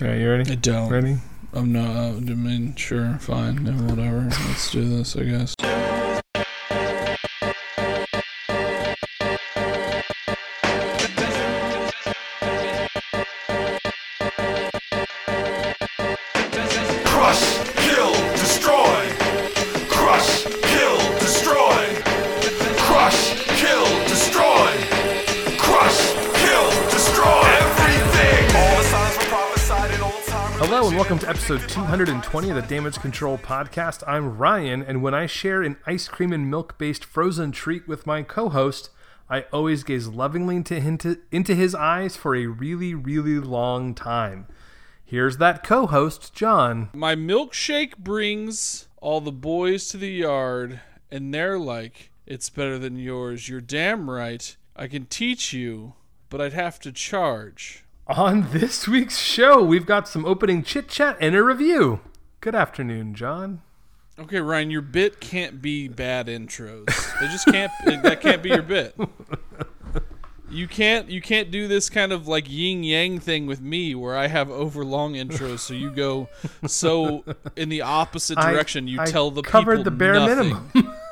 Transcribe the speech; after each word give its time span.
Okay, 0.00 0.22
you 0.22 0.30
ready? 0.30 0.48
I 0.48 0.54
don't. 0.54 0.88
Ready? 0.88 1.16
I'm 1.52 1.72
not. 1.72 1.88
I 1.88 2.20
mean, 2.20 2.76
sure, 2.76 3.18
fine, 3.18 3.64
whatever. 3.88 4.28
Let's 4.46 4.70
do 4.70 4.88
this, 4.88 5.16
I 5.16 5.24
guess. 5.24 5.56
220 31.88 32.50
of 32.50 32.56
the 32.56 32.60
Damage 32.60 33.00
Control 33.00 33.38
Podcast. 33.38 34.02
I'm 34.06 34.36
Ryan, 34.36 34.82
and 34.82 35.02
when 35.02 35.14
I 35.14 35.24
share 35.24 35.62
an 35.62 35.78
ice 35.86 36.06
cream 36.06 36.34
and 36.34 36.50
milk 36.50 36.76
based 36.76 37.02
frozen 37.02 37.50
treat 37.50 37.88
with 37.88 38.06
my 38.06 38.22
co 38.22 38.50
host, 38.50 38.90
I 39.30 39.46
always 39.54 39.84
gaze 39.84 40.06
lovingly 40.06 40.56
into, 40.56 41.16
into, 41.32 41.54
his 41.54 41.74
eyes 41.74 42.14
for 42.14 42.36
a 42.36 42.44
really, 42.44 42.94
really 42.94 43.38
long 43.38 43.94
time. 43.94 44.48
Here's 45.02 45.38
that 45.38 45.64
co 45.64 45.86
host, 45.86 46.34
John. 46.34 46.90
My 46.92 47.16
milkshake 47.16 47.96
brings 47.96 48.86
all 49.00 49.22
the 49.22 49.32
boys 49.32 49.88
to 49.88 49.96
the 49.96 50.12
yard, 50.12 50.82
and 51.10 51.32
they're 51.32 51.58
like, 51.58 52.10
"It's 52.26 52.50
better 52.50 52.78
than 52.78 52.98
yours." 52.98 53.48
You're 53.48 53.62
damn 53.62 54.10
right. 54.10 54.54
I 54.76 54.88
can 54.88 55.06
teach 55.06 55.54
you, 55.54 55.94
but 56.28 56.42
I'd 56.42 56.52
have 56.52 56.78
to 56.80 56.92
charge. 56.92 57.86
On 58.08 58.48
this 58.52 58.88
week's 58.88 59.18
show, 59.18 59.62
we've 59.62 59.84
got 59.84 60.08
some 60.08 60.24
opening 60.24 60.62
chit 60.62 60.88
chat 60.88 61.18
and 61.20 61.36
a 61.36 61.42
review. 61.42 62.00
Good 62.40 62.54
afternoon, 62.54 63.14
John. 63.14 63.60
Okay, 64.18 64.40
Ryan, 64.40 64.70
your 64.70 64.80
bit 64.80 65.20
can't 65.20 65.60
be 65.60 65.88
bad 65.88 66.26
intros. 66.26 66.86
They 67.20 67.26
just 67.26 67.44
can't. 67.46 67.70
that 68.02 68.22
can't 68.22 68.42
be 68.42 68.48
your 68.48 68.62
bit. 68.62 68.96
You 70.50 70.66
can't. 70.66 71.10
You 71.10 71.20
can't 71.20 71.50
do 71.50 71.68
this 71.68 71.90
kind 71.90 72.10
of 72.10 72.26
like 72.26 72.50
yin 72.50 72.82
yang 72.82 73.20
thing 73.20 73.46
with 73.46 73.60
me, 73.60 73.94
where 73.94 74.16
I 74.16 74.28
have 74.28 74.50
overlong 74.50 75.12
intros, 75.12 75.58
so 75.58 75.74
you 75.74 75.90
go 75.90 76.30
so 76.66 77.24
in 77.56 77.68
the 77.68 77.82
opposite 77.82 78.38
direction. 78.38 78.88
You 78.88 79.02
I 79.02 79.04
tell 79.04 79.30
the 79.30 79.42
covered 79.42 79.78
people 79.78 79.84
the 79.84 79.90
bare 79.90 80.14
nothing. 80.14 80.56
minimum. 80.74 80.94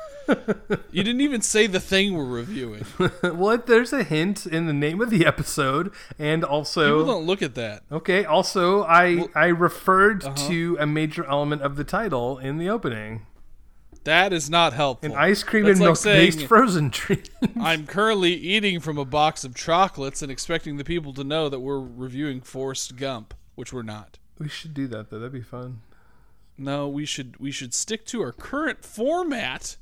You 0.91 1.03
didn't 1.03 1.21
even 1.21 1.41
say 1.41 1.67
the 1.67 1.79
thing 1.79 2.13
we're 2.13 2.25
reviewing. 2.25 2.85
well, 3.23 3.57
there's 3.57 3.93
a 3.93 4.03
hint 4.03 4.45
in 4.45 4.65
the 4.65 4.73
name 4.73 5.01
of 5.01 5.09
the 5.09 5.25
episode, 5.25 5.91
and 6.17 6.43
also 6.43 6.99
People 6.99 7.13
don't 7.13 7.25
look 7.25 7.41
at 7.41 7.55
that. 7.55 7.83
Okay. 7.91 8.25
Also, 8.25 8.83
I 8.83 9.27
I 9.35 9.47
referred 9.47 10.25
uh-huh. 10.25 10.47
to 10.47 10.77
a 10.79 10.87
major 10.87 11.25
element 11.25 11.61
of 11.61 11.75
the 11.75 11.83
title 11.83 12.39
in 12.39 12.57
the 12.57 12.69
opening: 12.69 13.25
That 14.03 14.33
is 14.33 14.49
not 14.49 14.73
helpful. 14.73 15.11
an 15.11 15.17
ice 15.17 15.43
cream 15.43 15.65
That's 15.65 15.79
and 15.79 15.87
like 15.87 16.03
milk-based 16.03 16.37
saying, 16.37 16.47
frozen 16.47 16.89
treat. 16.89 17.29
I'm 17.59 17.85
currently 17.85 18.33
eating 18.33 18.79
from 18.79 18.97
a 18.97 19.05
box 19.05 19.43
of 19.43 19.55
chocolates 19.55 20.21
and 20.21 20.31
expecting 20.31 20.77
the 20.77 20.83
people 20.83 21.13
to 21.13 21.23
know 21.23 21.49
that 21.49 21.59
we're 21.59 21.79
reviewing 21.79 22.41
Forrest 22.41 22.95
Gump, 22.95 23.33
which 23.55 23.71
we're 23.71 23.83
not. 23.83 24.17
we 24.39 24.49
should 24.49 24.73
do 24.73 24.87
that 24.87 25.09
though. 25.09 25.19
That'd 25.19 25.33
be 25.33 25.41
fun. 25.41 25.81
No, 26.57 26.87
we 26.87 27.05
should 27.05 27.37
we 27.37 27.51
should 27.51 27.73
stick 27.73 28.05
to 28.07 28.21
our 28.21 28.31
current 28.31 28.83
format, 28.83 29.77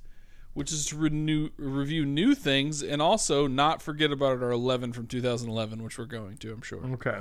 which 0.55 0.71
is 0.71 0.87
to 0.87 0.97
renew, 0.97 1.49
review 1.57 2.03
new 2.05 2.33
things 2.33 2.81
and 2.81 3.01
also 3.03 3.45
not 3.45 3.81
forget 3.83 4.11
about 4.11 4.41
our 4.41 4.49
11 4.51 4.93
from 4.93 5.05
2011, 5.05 5.83
which 5.83 5.99
we're 5.99 6.05
going 6.05 6.37
to, 6.37 6.51
I'm 6.51 6.61
sure. 6.63 6.83
Okay. 6.93 7.19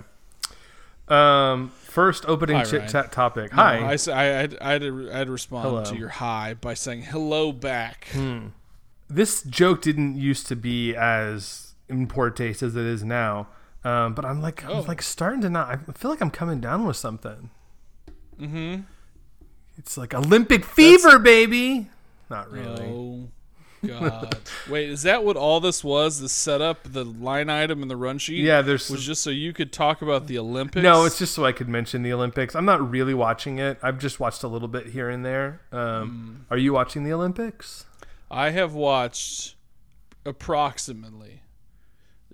Um. 1.07 1.69
First 1.83 2.25
opening 2.27 2.57
Hi, 2.57 2.65
chit 2.65 2.89
chat 2.89 3.13
topic. 3.13 3.53
No, 3.53 3.63
Hi. 3.63 3.77
I, 3.93 3.99
I, 4.13 4.25
had- 4.25 4.57
I 4.59 4.73
had 4.73 4.81
to, 4.81 5.11
I 5.13 5.19
had 5.19 5.27
to 5.27 5.33
respond 5.33 5.69
Hello. 5.69 5.85
to 5.85 5.97
your 5.97 6.09
hi 6.09 6.55
by 6.55 6.73
saying 6.73 7.03
hello 7.03 7.53
back. 7.53 8.09
this 9.11 9.43
joke 9.43 9.83
didn't 9.83 10.17
used 10.17 10.47
to 10.47 10.57
be 10.57 10.97
as 10.97 11.75
in 11.91 12.07
poor 12.07 12.31
taste 12.31 12.63
as 12.63 12.75
it 12.75 12.87
is 12.87 13.05
now. 13.05 13.49
Um, 13.85 14.15
but 14.15 14.25
I'm 14.25 14.41
like, 14.41 14.65
Oh. 14.67 14.79
I'm 14.81 14.87
like 14.87 15.03
starting 15.03 15.43
to 15.43 15.51
not. 15.51 15.69
I 15.69 15.93
feel 15.93 16.11
like 16.11 16.23
I'm 16.23 16.31
coming 16.31 16.59
down 16.61 16.87
with 16.87 16.97
something. 16.97 17.51
Mm-hmm. 18.41 18.81
It's 19.77 19.99
like 19.99 20.15
Olympic 20.15 20.65
fever, 20.65 21.19
baby. 21.19 21.91
Not 22.31 22.51
really. 22.51 22.87
Oh 22.87 23.29
God! 23.87 24.37
Wait, 24.69 24.89
is 24.89 25.03
that 25.03 25.25
what 25.25 25.37
all 25.37 25.61
this 25.61 25.85
was? 25.85 26.21
The 26.21 26.29
setup, 26.29 26.93
the 26.93 27.05
line 27.05 27.51
item, 27.51 27.83
and 27.83 27.91
the 27.91 27.97
run 27.97 28.19
sheet. 28.19 28.43
Yeah, 28.45 28.63
there's 28.63 28.89
was 28.91 29.05
just 29.05 29.23
so 29.23 29.31
you 29.31 29.53
could 29.53 29.73
talk 29.73 30.03
about 30.03 30.27
the 30.27 30.39
Olympics. 30.39 30.83
No, 30.83 31.05
it's 31.05 31.19
just 31.19 31.35
so 31.35 31.45
I 31.45 31.53
could 31.53 31.69
mention 31.69 32.03
the 32.03 32.13
Olympics. 32.13 32.55
I'm 32.55 32.65
not 32.65 32.89
really 32.89 33.15
watching 33.15 33.59
it. 33.59 33.79
I've 33.83 33.99
just 33.99 34.21
watched 34.21 34.43
a 34.43 34.49
little 34.49 34.69
bit 34.69 34.87
here 34.87 35.11
and 35.11 35.25
there. 35.25 35.61
Um, 35.73 36.47
Are 36.51 36.59
you 36.59 36.73
watching 36.73 37.05
the 37.05 37.13
Olympics? 37.13 37.85
I 38.31 38.51
have 38.51 38.75
watched 38.75 39.55
approximately 40.25 41.43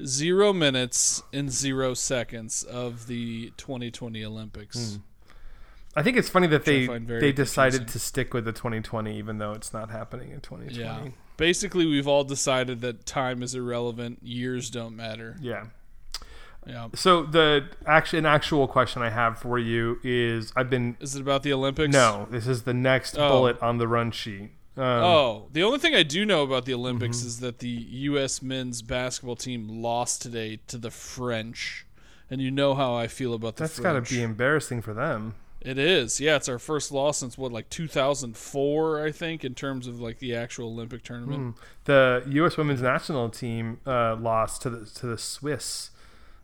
zero 0.04 0.52
minutes 0.52 1.22
and 1.32 1.50
zero 1.50 1.94
seconds 1.94 2.62
of 2.62 3.06
the 3.06 3.52
2020 3.56 4.24
Olympics. 4.24 4.98
I 5.96 6.02
think 6.02 6.16
it's 6.16 6.28
funny 6.28 6.46
that 6.48 6.64
they 6.64 6.86
they 6.86 7.32
decided 7.32 7.80
confusing. 7.80 7.86
to 7.92 7.98
stick 7.98 8.32
with 8.34 8.44
the 8.44 8.52
2020, 8.52 9.16
even 9.18 9.38
though 9.38 9.52
it's 9.52 9.72
not 9.72 9.90
happening 9.90 10.30
in 10.30 10.40
2020. 10.40 10.80
Yeah. 10.80 11.08
Basically, 11.36 11.86
we've 11.86 12.06
all 12.06 12.22
decided 12.24 12.80
that 12.82 13.06
time 13.06 13.42
is 13.42 13.54
irrelevant. 13.54 14.18
Years 14.22 14.70
don't 14.70 14.94
matter. 14.94 15.36
Yeah. 15.40 15.64
Yeah. 16.66 16.88
So 16.94 17.22
the 17.22 17.68
actual 17.86 18.18
an 18.20 18.26
actual 18.26 18.68
question 18.68 19.00
I 19.02 19.08
have 19.10 19.38
for 19.38 19.58
you 19.58 19.98
is 20.04 20.52
I've 20.54 20.68
been 20.70 20.96
Is 21.00 21.16
it 21.16 21.22
about 21.22 21.42
the 21.42 21.52
Olympics? 21.54 21.92
no. 21.92 22.28
This 22.30 22.46
is 22.46 22.62
the 22.64 22.74
next 22.74 23.16
Oh. 23.18 23.28
bullet 23.28 23.60
on 23.62 23.78
the 23.78 23.88
run 23.88 24.10
sheet. 24.10 24.50
Um, 24.76 24.84
Oh, 24.84 25.48
the 25.52 25.62
only 25.62 25.78
thing 25.78 25.94
I 25.94 26.02
do 26.02 26.24
know 26.26 26.42
about 26.42 26.66
the 26.66 26.74
Olympics 26.74 27.18
Mm-hmm. 27.18 27.26
is 27.26 27.40
that 27.40 27.58
the 27.60 27.68
U.S. 27.68 28.42
men's 28.42 28.82
basketball 28.82 29.36
team 29.36 29.68
lost 29.82 30.22
today 30.22 30.60
to 30.68 30.76
the 30.78 30.90
French, 30.90 31.86
and 32.30 32.40
you 32.42 32.50
know 32.50 32.74
how 32.74 32.94
I 32.94 33.08
feel 33.08 33.32
about 33.34 33.56
the 33.56 33.64
that's 33.64 33.80
got 33.80 33.94
to 33.94 34.02
be 34.14 34.22
embarrassing 34.22 34.82
for 34.82 34.92
them. 34.94 35.34
It 35.60 35.76
is, 35.76 36.20
yeah. 36.20 36.36
It's 36.36 36.48
our 36.48 36.58
first 36.58 36.90
loss 36.90 37.18
since 37.18 37.36
what, 37.36 37.52
like 37.52 37.68
2004, 37.68 39.04
I 39.04 39.12
think, 39.12 39.44
in 39.44 39.54
terms 39.54 39.86
of 39.86 40.00
like 40.00 40.18
the 40.18 40.34
actual 40.34 40.68
Olympic 40.68 41.02
tournament. 41.02 41.56
The 41.84 42.22
U.S. 42.28 42.56
women's 42.56 42.80
national 42.80 43.28
team 43.28 43.78
uh, 43.86 44.16
lost 44.16 44.62
to 44.62 44.70
the 44.70 44.86
to 44.86 45.06
the 45.06 45.18
Swiss 45.18 45.90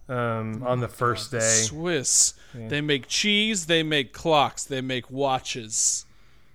um, 0.09 0.63
on 0.63 0.81
the 0.81 0.89
first 0.89 1.31
The 1.31 1.39
day. 1.39 1.63
Swiss, 1.63 2.35
they 2.55 2.81
make 2.83 3.09
cheese, 3.09 3.67
they 3.67 3.83
make 3.83 4.13
clocks, 4.13 4.65
they 4.65 4.83
make 4.83 5.11
watches. 5.11 6.05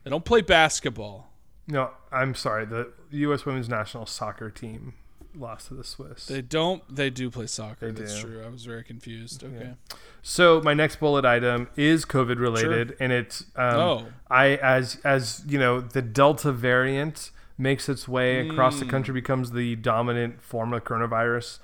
They 0.04 0.12
don't 0.12 0.26
play 0.26 0.42
basketball. 0.42 1.32
No, 1.68 1.92
I'm 2.12 2.36
sorry. 2.36 2.66
The 2.66 2.92
U.S. 3.12 3.46
women's 3.46 3.70
national 3.70 4.06
soccer 4.06 4.50
team 4.50 4.94
lost 5.36 5.68
to 5.70 5.74
the 5.74 5.84
Swiss. 5.84 6.26
They 6.28 6.42
don't. 6.42 6.84
They 6.94 7.10
do 7.10 7.30
play 7.30 7.48
soccer. 7.48 7.92
They 7.92 8.02
That's 8.02 8.22
do. 8.22 8.28
true. 8.28 8.44
I 8.46 8.50
was 8.50 8.66
very 8.66 8.84
confused. 8.84 9.44
Okay. 9.44 9.74
so 10.22 10.62
my 10.62 10.74
next 10.74 11.00
bullet 11.00 11.26
item 11.26 11.68
is 11.76 12.06
COVID 12.06 12.40
related, 12.40 12.96
and 13.00 13.12
it's 13.12 13.42
um, 13.56 13.76
Oh. 13.76 14.06
I 14.30 14.56
as 14.56 14.98
as 15.04 15.44
you 15.48 15.58
know 15.60 15.82
the 15.82 16.02
Delta 16.02 16.52
variant 16.52 17.32
makes 17.58 17.88
its 17.90 18.08
way 18.08 18.48
across 18.48 18.76
Hmm. 18.80 18.86
the 18.86 18.92
country, 18.92 19.14
becomes 19.14 19.52
the 19.52 19.76
dominant 19.76 20.42
form 20.42 20.74
of 20.74 20.84
coronavirus. 20.84 21.60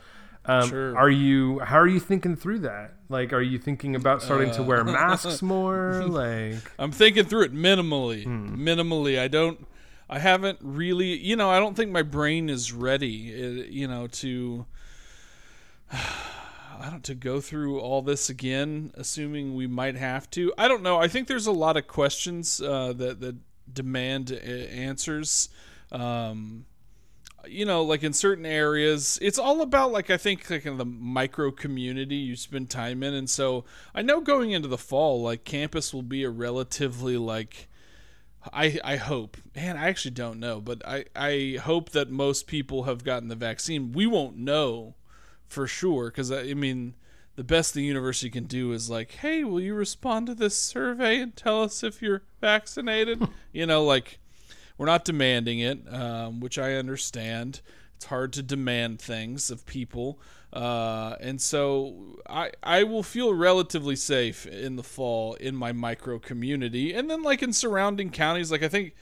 Um, 0.45 0.69
Sure. 0.69 0.97
Are 0.97 1.09
you? 1.09 1.59
How 1.59 1.77
are 1.77 1.87
you 1.87 1.99
thinking 1.99 2.35
through 2.37 2.59
that? 2.59 2.93
Like, 3.09 3.33
are 3.33 3.41
you 3.41 3.57
thinking 3.59 3.95
about 3.95 4.21
starting 4.21 4.49
Uh. 4.51 4.53
to 4.57 4.63
wear 4.63 4.83
masks 4.83 5.41
more? 5.55 6.05
Like, 6.07 6.55
I'm 6.79 6.91
thinking 6.91 7.25
through 7.25 7.43
it 7.43 7.53
minimally. 7.53 8.23
Hmm. 8.23 8.55
Minimally. 8.55 9.19
I 9.19 9.27
don't. 9.27 9.67
I 10.09 10.19
haven't 10.19 10.59
really. 10.61 11.17
You 11.17 11.35
know, 11.35 11.49
I 11.49 11.59
don't 11.59 11.75
think 11.75 11.91
my 11.91 12.03
brain 12.03 12.49
is 12.49 12.71
ready. 12.73 13.33
uh, 13.33 13.65
You 13.69 13.87
know, 13.87 14.07
to. 14.07 14.65
I 16.79 16.91
don't 16.91 17.03
to 17.05 17.15
go 17.15 17.41
through 17.41 17.79
all 17.79 18.03
this 18.03 18.29
again, 18.29 18.91
assuming 18.93 19.55
we 19.55 19.65
might 19.65 19.95
have 19.95 20.29
to. 20.31 20.53
I 20.57 20.67
don't 20.67 20.83
know. 20.83 20.97
I 20.97 21.07
think 21.07 21.27
there's 21.27 21.47
a 21.47 21.51
lot 21.51 21.75
of 21.75 21.87
questions 21.87 22.61
uh, 22.61 22.93
that 22.93 23.19
that 23.19 23.35
demand 23.73 24.31
uh, 24.31 24.35
answers. 24.35 25.49
Um, 25.91 26.65
you 27.47 27.65
know, 27.65 27.81
like 27.83 28.03
in 28.03 28.13
certain 28.13 28.45
areas, 28.45 29.17
it's 29.21 29.39
all 29.39 29.61
about 29.61 29.91
like 29.91 30.09
I 30.09 30.17
think 30.17 30.49
like 30.49 30.65
in 30.65 30.77
the 30.77 30.85
micro 30.85 31.49
community 31.51 32.15
you 32.15 32.35
spend 32.35 32.69
time 32.69 33.03
in, 33.03 33.13
and 33.13 33.29
so 33.29 33.65
I 33.95 34.01
know 34.01 34.21
going 34.21 34.51
into 34.51 34.67
the 34.67 34.77
fall, 34.77 35.21
like 35.21 35.43
campus 35.43 35.93
will 35.93 36.03
be 36.03 36.23
a 36.23 36.29
relatively 36.29 37.17
like. 37.17 37.67
I, 38.53 38.79
I 38.83 38.95
hope, 38.97 39.37
man, 39.55 39.77
I 39.77 39.87
actually 39.87 40.11
don't 40.11 40.39
know, 40.39 40.61
but 40.61 40.85
I, 40.87 41.05
I 41.15 41.59
hope 41.61 41.91
that 41.91 42.09
most 42.09 42.47
people 42.47 42.83
have 42.83 43.03
gotten 43.03 43.27
the 43.29 43.35
vaccine. 43.35 43.91
We 43.91 44.07
won't 44.07 44.37
know 44.37 44.95
for 45.47 45.67
sure 45.67 46.07
because 46.07 46.31
I, 46.31 46.41
I 46.41 46.53
mean, 46.53 46.95
the 47.35 47.43
best 47.43 47.73
the 47.73 47.83
university 47.83 48.29
can 48.29 48.45
do 48.45 48.71
is 48.71 48.89
like, 48.89 49.11
hey, 49.11 49.43
will 49.43 49.61
you 49.61 49.75
respond 49.75 50.27
to 50.27 50.35
this 50.35 50.57
survey 50.57 51.19
and 51.19 51.35
tell 51.35 51.63
us 51.63 51.83
if 51.83 52.01
you're 52.01 52.23
vaccinated? 52.41 53.27
you 53.53 53.65
know, 53.65 53.83
like 53.83 54.19
we're 54.77 54.87
not 54.87 55.05
demanding 55.05 55.59
it, 55.59 55.79
um, 55.91 56.39
which 56.39 56.57
I 56.57 56.73
understand. 56.73 57.61
It's 57.95 58.05
hard 58.05 58.33
to 58.33 58.43
demand 58.43 58.99
things 59.01 59.49
of 59.49 59.65
people. 59.65 60.19
Uh, 60.53 61.15
and 61.19 61.41
so 61.41 62.19
I 62.29 62.51
I 62.63 62.83
will 62.83 63.03
feel 63.03 63.33
relatively 63.33 63.95
safe 63.95 64.45
in 64.45 64.75
the 64.75 64.83
fall 64.83 65.33
in 65.35 65.55
my 65.55 65.71
micro 65.71 66.19
community, 66.19 66.93
and 66.93 67.09
then 67.09 67.21
like 67.21 67.43
in 67.43 67.51
surrounding 67.51 68.09
counties, 68.11 68.51
like 68.51 68.63
I 68.63 68.69
think 68.69 68.95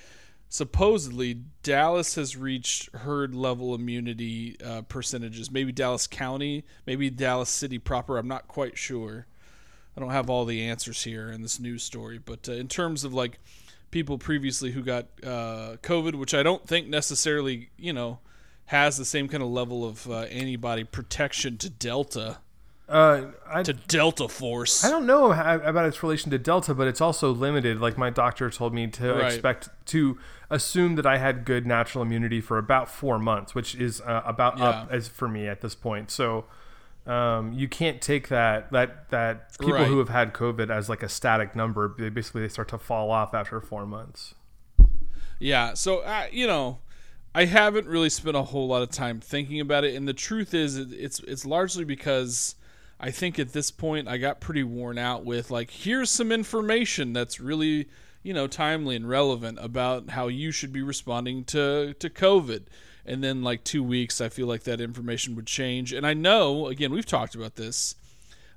supposedly 0.50 1.42
Dallas 1.64 2.16
has 2.16 2.36
reached 2.36 2.94
herd 2.96 3.36
level 3.36 3.76
immunity 3.76 4.58
uh, 4.64 4.82
percentages. 4.84 5.52
Maybe 5.52 5.72
Dallas 5.72 6.08
County, 6.08 6.66
maybe 6.86 7.10
Dallas 7.10 7.50
City 7.50 7.78
proper. 7.78 8.18
I'm 8.18 8.28
not 8.28 8.48
quite 8.48 8.78
sure. 8.78 9.28
I 9.96 10.00
don't 10.00 10.12
have 10.12 10.30
all 10.30 10.46
the 10.46 10.64
answers 10.64 11.04
here 11.04 11.32
in 11.32 11.42
this 11.42 11.60
news 11.60 11.84
story, 11.84 12.18
but 12.18 12.50
uh, 12.50 12.54
in 12.54 12.68
terms 12.68 13.04
of 13.04 13.14
like 13.14 13.40
people 13.92 14.18
previously 14.18 14.72
who 14.72 14.82
got 14.82 15.06
uh, 15.24 15.78
COVID, 15.82 16.16
which 16.16 16.34
I 16.34 16.44
don't 16.44 16.68
think 16.68 16.88
necessarily, 16.88 17.70
you 17.78 17.94
know, 17.94 18.20
has 18.68 18.98
the 18.98 19.06
same 19.06 19.28
kind 19.28 19.44
of 19.44 19.50
level 19.50 19.86
of 19.86 20.10
uh, 20.10 20.22
antibody 20.24 20.84
protection 20.84 21.58
to 21.60 21.70
Delta, 21.70 22.40
Uh, 22.90 23.28
I, 23.48 23.64
to 23.64 23.74
Delta 23.74 24.28
Force. 24.28 24.84
I 24.84 24.90
don't 24.90 25.06
know 25.06 25.32
how, 25.32 25.56
about 25.60 25.86
its 25.86 26.02
relation 26.02 26.32
to 26.32 26.38
Delta, 26.40 26.74
but 26.74 26.88
it's 26.88 27.02
also 27.02 27.32
limited. 27.32 27.80
Like 27.80 27.98
my 27.98 28.10
doctor 28.10 28.50
told 28.50 28.74
me 28.74 28.88
to 28.88 29.14
Right. 29.14 29.26
expect 29.34 29.70
to 29.88 30.18
assume 30.50 30.96
that 30.96 31.06
I 31.06 31.18
had 31.18 31.46
good 31.46 31.66
natural 31.66 32.04
immunity 32.04 32.42
for 32.42 32.58
about 32.58 32.90
four 32.90 33.18
months, 33.20 33.54
which 33.56 33.76
is 33.76 34.02
uh, 34.02 34.22
about 34.26 34.60
up 34.62 34.88
as 34.92 35.08
for 35.08 35.28
me 35.28 35.48
at 35.48 35.62
this 35.62 35.76
point. 35.76 36.10
So 36.12 36.46
um, 37.08 37.54
you 37.54 37.68
can't 37.68 38.02
take 38.02 38.30
that 38.30 38.72
that 38.72 39.10
that 39.10 39.58
people 39.60 39.74
Right. 39.74 39.88
who 39.88 40.00
have 40.00 40.10
had 40.10 40.34
COVID 40.34 40.70
as 40.72 40.90
like 40.90 41.04
a 41.04 41.10
static 41.10 41.56
number. 41.56 41.94
They 41.98 42.10
basically 42.10 42.42
they 42.42 42.48
start 42.50 42.68
to 42.70 42.80
fall 42.80 43.12
off 43.12 43.34
after 43.36 43.62
four 43.62 43.86
months. 43.86 44.34
Yeah, 45.40 45.74
so 45.74 46.00
uh, 46.00 46.28
you 46.32 46.48
know, 46.48 46.80
I 47.36 47.44
haven't 47.44 47.86
really 47.86 48.10
spent 48.10 48.38
a 48.38 48.44
whole 48.44 48.70
lot 48.70 48.82
of 48.82 48.92
time 48.92 49.20
thinking 49.20 49.60
about 49.60 49.84
it, 49.84 49.94
and 49.94 50.08
the 50.08 50.14
truth 50.14 50.54
is, 50.54 50.78
it's 50.78 51.20
it's 51.20 51.46
largely 51.46 51.84
because 51.84 52.56
I 52.98 53.12
think 53.12 53.38
at 53.38 53.52
this 53.52 53.72
point 53.72 54.08
I 54.08 54.18
got 54.18 54.40
pretty 54.40 54.64
worn 54.64 54.98
out 54.98 55.26
with 55.26 55.52
like, 55.52 55.70
here's 55.70 56.10
some 56.10 56.32
information 56.32 57.12
that's 57.12 57.42
really 57.42 57.90
you 58.24 58.34
know 58.34 58.48
timely 58.48 58.96
and 58.96 59.10
relevant 59.10 59.60
about 59.62 60.12
how 60.12 60.30
you 60.30 60.52
should 60.52 60.72
be 60.72 60.82
responding 60.82 61.44
to 61.46 61.94
to 61.96 62.10
COVID. 62.10 62.68
And 63.06 63.22
then 63.22 63.44
like 63.44 63.66
two 63.66 63.84
weeks, 63.84 64.22
I 64.22 64.30
feel 64.30 64.48
like 64.48 64.64
that 64.64 64.80
information 64.80 65.36
would 65.36 65.46
change. 65.46 65.92
And 65.92 66.08
I 66.08 66.14
know, 66.14 66.68
again, 66.68 66.92
we've 66.92 67.06
talked 67.06 67.36
about 67.36 67.56
this. 67.56 67.96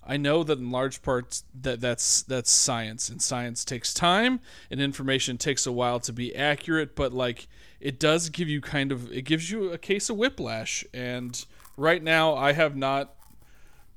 I 0.09 0.17
know 0.17 0.43
that 0.43 0.59
in 0.59 0.71
large 0.71 1.03
parts 1.03 1.45
that 1.61 1.81
that's 1.81 2.23
that's 2.23 2.51
science 2.51 3.11
and 3.11 3.21
science 3.21 3.65
takes 3.65 3.93
time 3.93 4.41
and 4.71 4.81
information 4.81 5.37
takes 5.37 5.67
a 5.67 5.73
while 5.73 6.01
to 6.01 6.13
be 6.13 6.35
accurate 6.35 6.97
but 6.97 7.13
like 7.13 7.47
it 7.79 8.01
does 8.01 8.31
give 8.31 8.49
you 8.49 8.63
kind 8.63 8.91
of 8.91 9.13
it 9.13 9.23
gives 9.23 9.51
you 9.51 9.71
a 9.71 9.79
case 9.79 10.09
of 10.09 10.17
whiplash 10.17 10.83
and 10.95 11.45
right 11.77 12.03
now 12.03 12.35
I 12.35 12.53
have 12.53 12.75
not 12.75 13.15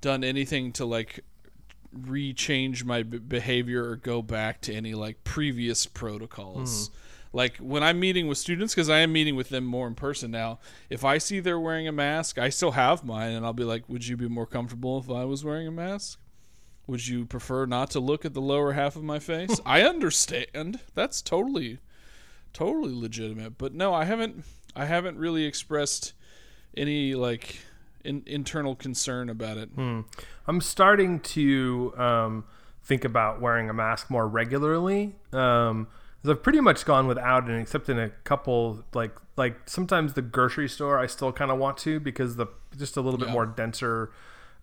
done 0.02 0.24
anything 0.24 0.74
to 0.74 0.86
like 0.86 1.22
rechange 1.98 2.84
my 2.84 3.04
b- 3.04 3.18
behavior 3.18 3.90
or 3.90 3.96
go 3.96 4.22
back 4.22 4.62
to 4.62 4.74
any 4.74 4.94
like 4.94 5.24
previous 5.24 5.86
protocols. 5.86 6.88
Hmm. 6.88 6.94
Like 7.33 7.57
when 7.57 7.81
I'm 7.83 8.00
meeting 8.00 8.28
with 8.28 8.38
students, 8.38 8.75
because 8.75 8.89
I 8.89 9.00
am 9.00 9.13
meeting 9.13 9.36
with 9.36 9.50
them 9.50 9.63
more 9.63 9.88
in 9.88 9.95
person 9.95 10.31
now. 10.31 10.60
If 10.89 11.06
I 11.06 11.18
see 11.18 11.39
they're 11.39 11.60
wearing 11.60 11.88
a 11.88 11.92
mask, 11.92 12.38
I 12.38 12.50
still 12.50 12.72
have 12.72 13.06
mine, 13.06 13.31
and 13.31 13.45
I'll 13.45 13.54
be 13.54 13.63
like, 13.63 13.88
"Would 13.88 14.06
you 14.06 14.18
be 14.18 14.28
more 14.28 14.45
comfortable 14.45 15.00
if 15.00 15.10
I 15.10 15.24
was 15.24 15.45
wearing 15.45 15.68
a 15.68 15.72
mask? 15.72 16.19
Would 16.88 17.07
you 17.07 17.25
prefer 17.25 17.66
not 17.66 17.89
to 17.92 18.00
look 18.01 18.25
at 18.25 18.33
the 18.33 18.42
lower 18.42 18.74
half 18.74 18.95
of 18.98 19.04
my 19.04 19.19
face?" 19.19 19.62
I 19.66 19.83
understand. 19.83 20.81
That's 20.94 21.22
totally, 21.22 21.80
totally 22.51 22.94
legitimate. 22.94 23.57
But 23.57 23.74
no, 23.74 23.94
I 23.94 24.04
haven't. 24.04 24.44
I 24.75 24.86
haven't 24.86 25.18
really 25.18 25.45
expressed 25.45 26.13
any 26.75 27.13
like 27.16 27.60
in, 28.04 28.24
internal 28.25 28.75
concern 28.75 29.30
about 29.30 29.57
it. 29.57 29.69
I'm 30.48 30.62
starting 30.62 31.19
to 31.22 31.94
um, 31.98 32.44
think 32.83 33.06
about 33.06 33.39
wearing 33.42 33.69
a 33.69 33.74
mask 33.74 34.10
more 34.10 34.28
regularly. 34.28 35.16
Um, 35.31 35.88
I've 36.25 36.44
pretty 36.44 36.62
much 36.62 36.85
gone 36.85 37.07
without 37.07 37.50
it, 37.50 37.59
except 37.59 37.89
in 37.89 37.97
a 37.97 38.09
couple 38.09 38.83
like 38.94 39.15
like 39.38 39.68
sometimes 39.68 40.13
the 40.13 40.21
grocery 40.21 40.69
store 40.69 41.00
I 41.00 41.07
still 41.07 41.31
kind 41.31 41.51
of 41.51 41.57
want 41.57 41.77
to 41.79 42.00
because 42.00 42.35
the 42.35 42.47
just 42.77 42.97
a 42.97 43.01
little 43.01 43.19
bit 43.19 43.29
more 43.29 43.45
denser 43.45 44.12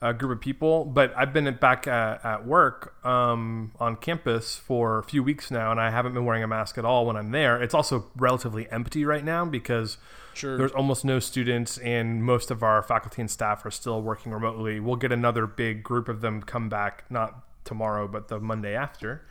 uh, 0.01 0.13
group 0.13 0.33
of 0.33 0.41
people. 0.41 0.85
But 0.85 1.13
I've 1.17 1.33
been 1.33 1.53
back 1.57 1.87
at, 1.87 2.25
at 2.25 2.47
work 2.47 2.95
um, 3.05 3.73
on 3.81 3.97
campus 3.97 4.57
for 4.57 4.99
a 4.99 5.03
few 5.03 5.23
weeks 5.23 5.51
now, 5.51 5.71
and 5.71 5.81
I 5.81 5.91
haven't 5.91 6.15
been 6.15 6.25
wearing 6.25 6.43
a 6.43 6.47
mask 6.47 6.79
at 6.79 6.85
all 6.85 7.07
when 7.07 7.17
I'm 7.17 7.33
there. 7.33 7.61
It's 7.61 7.75
also 7.75 8.07
relatively 8.17 8.71
empty 8.71 9.05
right 9.05 9.25
now 9.25 9.45
because 9.45 9.99
Sure. 10.35 10.57
there's 10.57 10.71
almost 10.71 11.05
no 11.05 11.19
students, 11.19 11.79
and 11.79 12.23
most 12.23 12.53
of 12.53 12.63
our 12.63 12.81
faculty 12.81 13.21
and 13.21 13.29
staff 13.29 13.67
are 13.67 13.73
still 13.73 14.01
working 14.01 14.31
remotely. 14.31 14.79
We'll 14.79 14.95
get 14.95 15.11
another 15.11 15.49
big 15.49 15.83
group 15.83 16.09
of 16.09 16.21
them 16.21 16.43
come 16.43 16.69
back, 16.69 17.03
not 17.11 17.43
tomorrow, 17.65 18.07
but 18.07 18.29
the 18.29 18.39
Monday 18.39 18.77
after. 18.77 19.27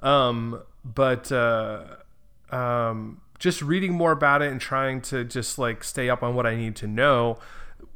Um, 0.00 0.60
but 0.84 1.30
uh, 1.30 1.84
um, 2.50 3.20
just 3.38 3.62
reading 3.62 3.92
more 3.92 4.12
about 4.12 4.42
it 4.42 4.50
and 4.50 4.60
trying 4.60 5.00
to 5.02 5.24
just 5.24 5.58
like 5.58 5.82
stay 5.82 6.08
up 6.08 6.22
on 6.22 6.34
what 6.34 6.46
I 6.46 6.54
need 6.54 6.76
to 6.76 6.86
know. 6.86 7.38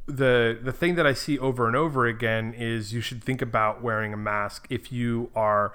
The 0.05 0.57
the 0.61 0.71
thing 0.71 0.95
that 0.95 1.05
I 1.05 1.13
see 1.13 1.37
over 1.37 1.67
and 1.67 1.75
over 1.75 2.05
again 2.05 2.53
is 2.53 2.93
you 2.93 3.01
should 3.01 3.23
think 3.23 3.41
about 3.41 3.81
wearing 3.81 4.13
a 4.13 4.17
mask 4.17 4.67
if 4.69 4.91
you 4.91 5.31
are 5.35 5.73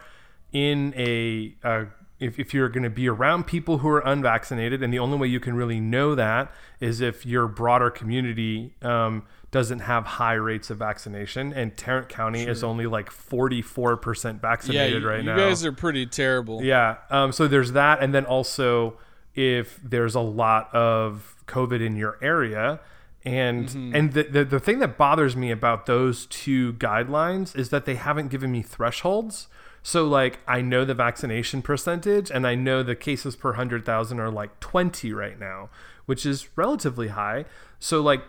in 0.52 0.94
a 0.96 1.54
uh, 1.62 1.84
if, 2.18 2.38
if 2.38 2.54
you're 2.54 2.68
going 2.68 2.84
to 2.84 2.90
be 2.90 3.08
around 3.08 3.46
people 3.46 3.78
who 3.78 3.88
are 3.88 4.00
unvaccinated, 4.00 4.82
and 4.82 4.92
the 4.92 4.98
only 4.98 5.18
way 5.18 5.26
you 5.26 5.40
can 5.40 5.54
really 5.54 5.80
know 5.80 6.14
that 6.14 6.52
is 6.80 7.00
if 7.00 7.26
your 7.26 7.48
broader 7.48 7.90
community 7.90 8.74
um, 8.80 9.24
doesn't 9.52 9.80
have 9.80 10.04
high 10.04 10.32
rates 10.32 10.70
of 10.70 10.78
vaccination. 10.78 11.52
And 11.52 11.76
Tarrant 11.76 12.08
County 12.08 12.42
is 12.42 12.64
only 12.64 12.86
like 12.86 13.10
44% 13.10 14.24
yeah, 14.24 14.32
vaccinated 14.40 15.02
you, 15.02 15.08
right 15.08 15.18
you 15.18 15.26
now. 15.26 15.36
You 15.36 15.42
guys 15.42 15.64
are 15.64 15.72
pretty 15.72 16.06
terrible. 16.06 16.64
Yeah. 16.64 16.96
Um, 17.10 17.30
so 17.30 17.46
there's 17.46 17.72
that, 17.72 18.02
and 18.02 18.12
then 18.14 18.24
also 18.24 18.98
if 19.34 19.78
there's 19.84 20.14
a 20.14 20.20
lot 20.20 20.74
of 20.74 21.36
COVID 21.46 21.84
in 21.84 21.96
your 21.96 22.18
area, 22.20 22.80
and 23.24 23.68
Mm-hmm. 23.68 23.94
and 23.94 24.12
the, 24.14 24.22
the 24.24 24.44
the 24.44 24.58
thing 24.60 24.80
that 24.80 24.98
bothers 24.98 25.36
me 25.36 25.52
about 25.52 25.86
those 25.86 26.26
two 26.26 26.72
guidelines 26.72 27.54
is 27.56 27.68
that 27.68 27.84
they 27.84 27.94
haven't 27.94 28.28
given 28.28 28.50
me 28.50 28.62
thresholds. 28.62 29.46
So 29.82 30.06
like 30.08 30.40
I 30.48 30.60
know 30.60 30.84
the 30.84 30.94
vaccination 30.94 31.62
percentage, 31.62 32.30
and 32.30 32.46
I 32.46 32.54
know 32.56 32.82
the 32.82 32.96
cases 32.96 33.36
per 33.36 33.52
hundred 33.52 33.84
thousand 33.84 34.18
are 34.18 34.30
like 34.30 34.58
20 34.60 35.12
right 35.12 35.38
now, 35.38 35.68
which 36.06 36.26
is 36.26 36.48
relatively 36.56 37.08
high. 37.08 37.44
So 37.78 38.00
like 38.00 38.22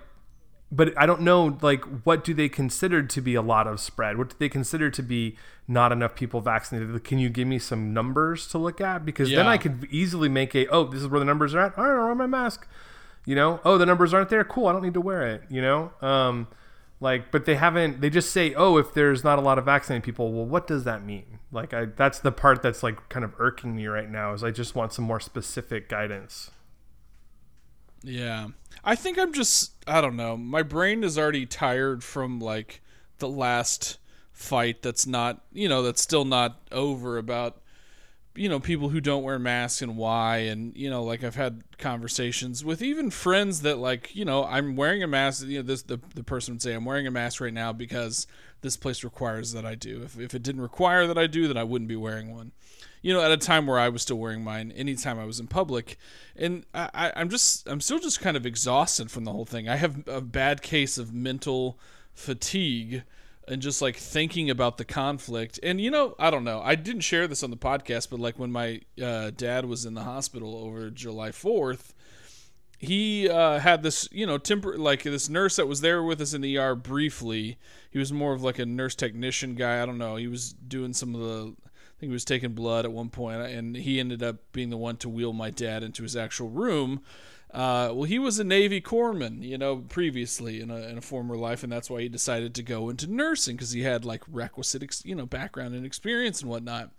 but 0.76 0.94
I 0.98 1.06
don't 1.06 1.22
know 1.22 1.58
like 1.62 1.84
what 2.04 2.24
do 2.24 2.34
they 2.34 2.50
consider 2.50 3.04
to 3.04 3.22
be 3.22 3.36
a 3.36 3.42
lot 3.42 3.68
of 3.68 3.80
spread? 3.80 4.18
What 4.18 4.30
do 4.30 4.36
they 4.40 4.50
consider 4.50 4.90
to 4.90 5.04
be 5.04 5.38
not 5.68 5.92
enough 5.92 6.16
people 6.16 6.42
vaccinated? 6.42 7.04
Can 7.04 7.20
you 7.20 7.30
give 7.30 7.48
me 7.48 7.60
some 7.60 7.94
numbers 7.94 8.48
to 8.48 8.58
look 8.58 8.82
at? 8.82 9.06
Because 9.06 9.30
then 9.30 9.46
I 9.46 9.58
could 9.58 9.88
easily 9.92 10.30
make 10.30 10.56
a 10.56 10.68
oh 10.68 10.86
this 10.86 11.02
is 11.02 11.08
where 11.08 11.20
the 11.20 11.26
numbers 11.26 11.54
are 11.54 11.60
at. 11.60 11.78
All 11.78 11.86
right, 11.86 12.00
I'll 12.00 12.08
wear 12.08 12.16
my 12.16 12.26
mask. 12.26 12.68
You 13.26 13.36
know, 13.36 13.62
oh 13.64 13.78
the 13.78 13.86
numbers 13.86 14.14
aren't 14.14 14.30
there. 14.30 14.44
Cool, 14.44 14.68
I 14.68 14.72
don't 14.74 14.84
need 14.84 14.96
to 14.96 15.02
wear 15.02 15.28
it. 15.28 15.44
You 15.50 15.62
know, 15.62 15.92
um, 16.02 16.48
like 17.00 17.32
but 17.32 17.46
they 17.46 17.56
haven't. 17.56 18.02
They 18.02 18.10
just 18.10 18.32
say 18.32 18.56
oh 18.56 18.78
if 18.78 18.94
there's 18.96 19.24
not 19.24 19.38
a 19.38 19.44
lot 19.44 19.60
of 19.60 19.66
vaccinated 19.66 20.04
people. 20.04 20.34
Well, 20.34 20.46
what 20.46 20.66
does 20.66 20.86
that 20.86 21.06
mean? 21.06 21.40
Like 21.52 21.74
I 21.74 21.86
that's 21.86 22.18
the 22.20 22.32
part 22.32 22.64
that's 22.64 22.82
like 22.82 23.10
kind 23.10 23.24
of 23.24 23.34
irking 23.38 23.76
me 23.76 23.86
right 23.86 24.10
now. 24.10 24.34
Is 24.34 24.44
I 24.44 24.50
just 24.50 24.74
want 24.74 24.92
some 24.92 25.06
more 25.06 25.20
specific 25.20 25.88
guidance. 25.88 26.50
Yeah. 28.04 28.50
I 28.84 28.96
think 28.96 29.18
I'm 29.18 29.34
just 29.34 29.72
I 29.88 30.02
don't 30.02 30.16
know. 30.16 30.38
My 30.38 30.64
brain 30.64 31.04
is 31.04 31.18
already 31.18 31.46
tired 31.46 32.04
from 32.04 32.40
like 32.40 32.82
the 33.20 33.30
last 33.30 33.98
fight 34.32 34.82
that's 34.82 35.08
not, 35.08 35.42
you 35.54 35.70
know, 35.70 35.82
that's 35.84 36.02
still 36.02 36.26
not 36.26 36.60
over 36.72 37.18
about 37.18 37.60
you 38.36 38.50
know, 38.50 38.60
people 38.60 38.90
who 38.90 39.00
don't 39.00 39.22
wear 39.22 39.38
masks 39.38 39.84
and 39.84 39.96
why 39.96 40.38
and 40.38 40.76
you 40.76 40.90
know, 40.90 41.04
like 41.04 41.24
I've 41.24 41.36
had 41.36 41.64
conversations 41.78 42.66
with 42.66 42.82
even 42.82 43.10
friends 43.12 43.62
that 43.62 43.78
like, 43.78 44.16
you 44.16 44.26
know, 44.26 44.44
I'm 44.44 44.76
wearing 44.76 45.04
a 45.04 45.08
mask, 45.08 45.46
you 45.46 45.60
know, 45.60 45.64
this 45.64 45.84
the 45.84 46.00
the 46.16 46.24
person 46.24 46.56
would 46.56 46.62
say 46.62 46.74
I'm 46.74 46.86
wearing 46.86 47.08
a 47.08 47.12
mask 47.12 47.40
right 47.40 47.54
now 47.54 47.72
because 47.72 48.28
this 48.62 48.76
place 48.76 49.04
requires 49.04 49.54
that 49.54 49.66
I 49.66 49.76
do. 49.76 50.02
If 50.04 50.20
if 50.20 50.34
it 50.34 50.44
didn't 50.44 50.62
require 50.62 51.06
that 51.08 51.18
I 51.18 51.28
do, 51.28 51.48
then 51.48 51.58
I 51.58 51.64
wouldn't 51.64 51.90
be 51.90 51.96
wearing 51.96 52.36
one 52.36 52.52
you 53.04 53.14
know, 53.14 53.22
at 53.22 53.32
a 53.32 53.38
time 53.38 53.68
where 53.68 53.78
I 53.78 53.90
was 53.90 54.02
still 54.02 54.18
wearing 54.18 54.44
mine 54.44 54.72
anytime 54.72 55.20
I 55.20 55.26
was 55.26 55.40
in 55.40 55.48
public. 55.48 55.98
And 56.36 56.66
I, 56.74 56.90
I, 56.94 57.12
I'm 57.18 57.30
just, 57.30 57.68
I'm 57.68 57.82
still 57.82 58.00
just 58.00 58.22
kind 58.22 58.36
of 58.36 58.46
exhausted 58.46 59.12
from 59.12 59.26
the 59.26 59.32
whole 59.32 59.46
thing. 59.46 59.70
I 59.70 59.76
have 59.76 60.08
a 60.08 60.22
bad 60.22 60.62
case 60.62 60.98
of 60.98 61.14
mental 61.14 61.78
fatigue 62.14 63.04
and 63.46 63.62
just 63.62 63.82
like 63.82 63.98
thinking 63.98 64.50
about 64.50 64.78
the 64.78 64.86
conflict. 64.86 65.60
And, 65.62 65.82
you 65.82 65.92
know, 65.92 66.16
I 66.18 66.32
don't 66.32 66.46
know. 66.46 66.62
I 66.64 66.76
didn't 66.76 67.02
share 67.02 67.28
this 67.28 67.44
on 67.44 67.52
the 67.52 67.58
podcast, 67.58 68.10
but 68.10 68.22
like 68.22 68.40
when 68.40 68.54
my 68.54 68.80
uh, 69.04 69.32
dad 69.36 69.66
was 69.66 69.86
in 69.86 69.96
the 69.96 70.04
hospital 70.04 70.56
over 70.56 70.90
July 70.90 71.30
4th, 71.30 71.92
he 72.80 73.30
uh, 73.30 73.60
had 73.60 73.84
this, 73.84 74.08
you 74.14 74.26
know, 74.26 74.38
temper 74.38 74.78
like 74.78 75.04
this 75.04 75.28
nurse 75.28 75.58
that 75.58 75.68
was 75.68 75.82
there 75.82 76.02
with 76.02 76.22
us 76.22 76.34
in 76.34 76.40
the 76.40 76.58
ER 76.58 76.74
briefly. 76.76 77.58
He 77.92 78.00
was 78.00 78.14
more 78.14 78.32
of 78.32 78.44
like 78.44 78.60
a 78.60 78.66
nurse 78.66 78.96
technician 78.96 79.56
guy. 79.56 79.84
I 79.84 79.86
don't 79.86 79.98
know. 79.98 80.16
He 80.16 80.28
was 80.28 80.54
doing 80.54 80.94
some 80.94 81.16
of 81.16 81.22
the 81.22 81.54
think 82.04 82.10
he 82.10 82.14
was 82.14 82.26
taking 82.26 82.52
blood 82.52 82.84
at 82.84 82.92
one 82.92 83.10
point, 83.10 83.42
and 83.42 83.78
he 83.78 83.98
ended 83.98 84.22
up 84.22 84.36
being 84.52 84.70
the 84.70 84.78
one 84.78 84.98
to 84.98 85.08
wheel 85.08 85.32
my 85.32 85.50
dad 85.50 85.84
into 85.84 86.04
his 86.04 86.18
actual 86.18 86.50
room. 86.50 87.02
Uh, 87.50 87.92
well, 87.94 88.04
he 88.04 88.20
was 88.20 88.40
a 88.40 88.44
Navy 88.44 88.82
corpsman, 88.82 89.42
you 89.42 89.58
know, 89.58 89.78
previously 89.78 90.60
in 90.60 90.70
a, 90.70 90.78
in 90.80 90.98
a 90.98 91.02
former 91.02 91.38
life, 91.38 91.64
and 91.64 91.72
that's 91.72 91.90
why 91.90 92.02
he 92.02 92.10
decided 92.10 92.54
to 92.56 92.64
go 92.64 92.90
into 92.90 93.10
nursing 93.10 93.56
because 93.56 93.72
he 93.72 93.84
had 93.84 94.04
like 94.04 94.22
requisite, 94.28 94.84
ex- 94.84 95.06
you 95.06 95.16
know, 95.16 95.26
background 95.26 95.76
and 95.76 95.86
experience 95.86 96.42
and 96.42 96.50
whatnot. 96.50 96.92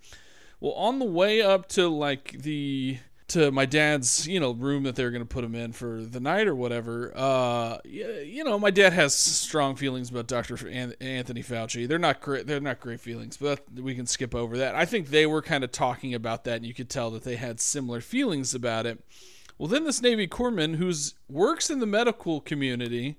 Well, 0.59 0.73
on 0.73 0.97
the 0.97 1.05
way 1.05 1.39
up 1.39 1.67
to 1.69 1.87
like 1.87 2.31
the 2.31 2.97
to 3.27 3.51
my 3.51 3.65
dad's, 3.65 4.27
you 4.27 4.39
know, 4.39 4.51
room 4.51 4.83
that 4.83 4.95
they 4.95 5.03
were 5.03 5.09
going 5.09 5.23
to 5.23 5.25
put 5.25 5.43
him 5.43 5.55
in 5.55 5.71
for 5.71 6.03
the 6.03 6.19
night 6.19 6.47
or 6.47 6.53
whatever. 6.55 7.11
Uh, 7.15 7.79
you 7.83 8.43
know, 8.43 8.59
my 8.59 8.69
dad 8.69 8.93
has 8.93 9.15
strong 9.15 9.75
feelings 9.75 10.11
about 10.11 10.27
Dr. 10.27 10.55
Anthony 10.69 11.41
Fauci. 11.41 11.87
They're 11.87 11.97
not 11.97 12.21
great. 12.21 12.45
They're 12.45 12.59
not 12.59 12.79
great 12.79 12.99
feelings, 12.99 13.37
but 13.37 13.63
we 13.75 13.95
can 13.95 14.05
skip 14.05 14.35
over 14.35 14.57
that. 14.57 14.75
I 14.75 14.85
think 14.85 15.07
they 15.07 15.25
were 15.25 15.41
kind 15.41 15.63
of 15.63 15.71
talking 15.71 16.13
about 16.13 16.43
that, 16.43 16.57
and 16.57 16.65
you 16.65 16.73
could 16.73 16.89
tell 16.89 17.09
that 17.11 17.23
they 17.23 17.35
had 17.35 17.59
similar 17.59 17.99
feelings 17.99 18.53
about 18.53 18.85
it. 18.85 19.03
Well, 19.57 19.69
then 19.69 19.85
this 19.85 20.01
Navy 20.01 20.27
corpsman 20.27 20.75
who's 20.75 21.15
works 21.27 21.69
in 21.69 21.79
the 21.79 21.85
medical 21.87 22.41
community, 22.41 23.17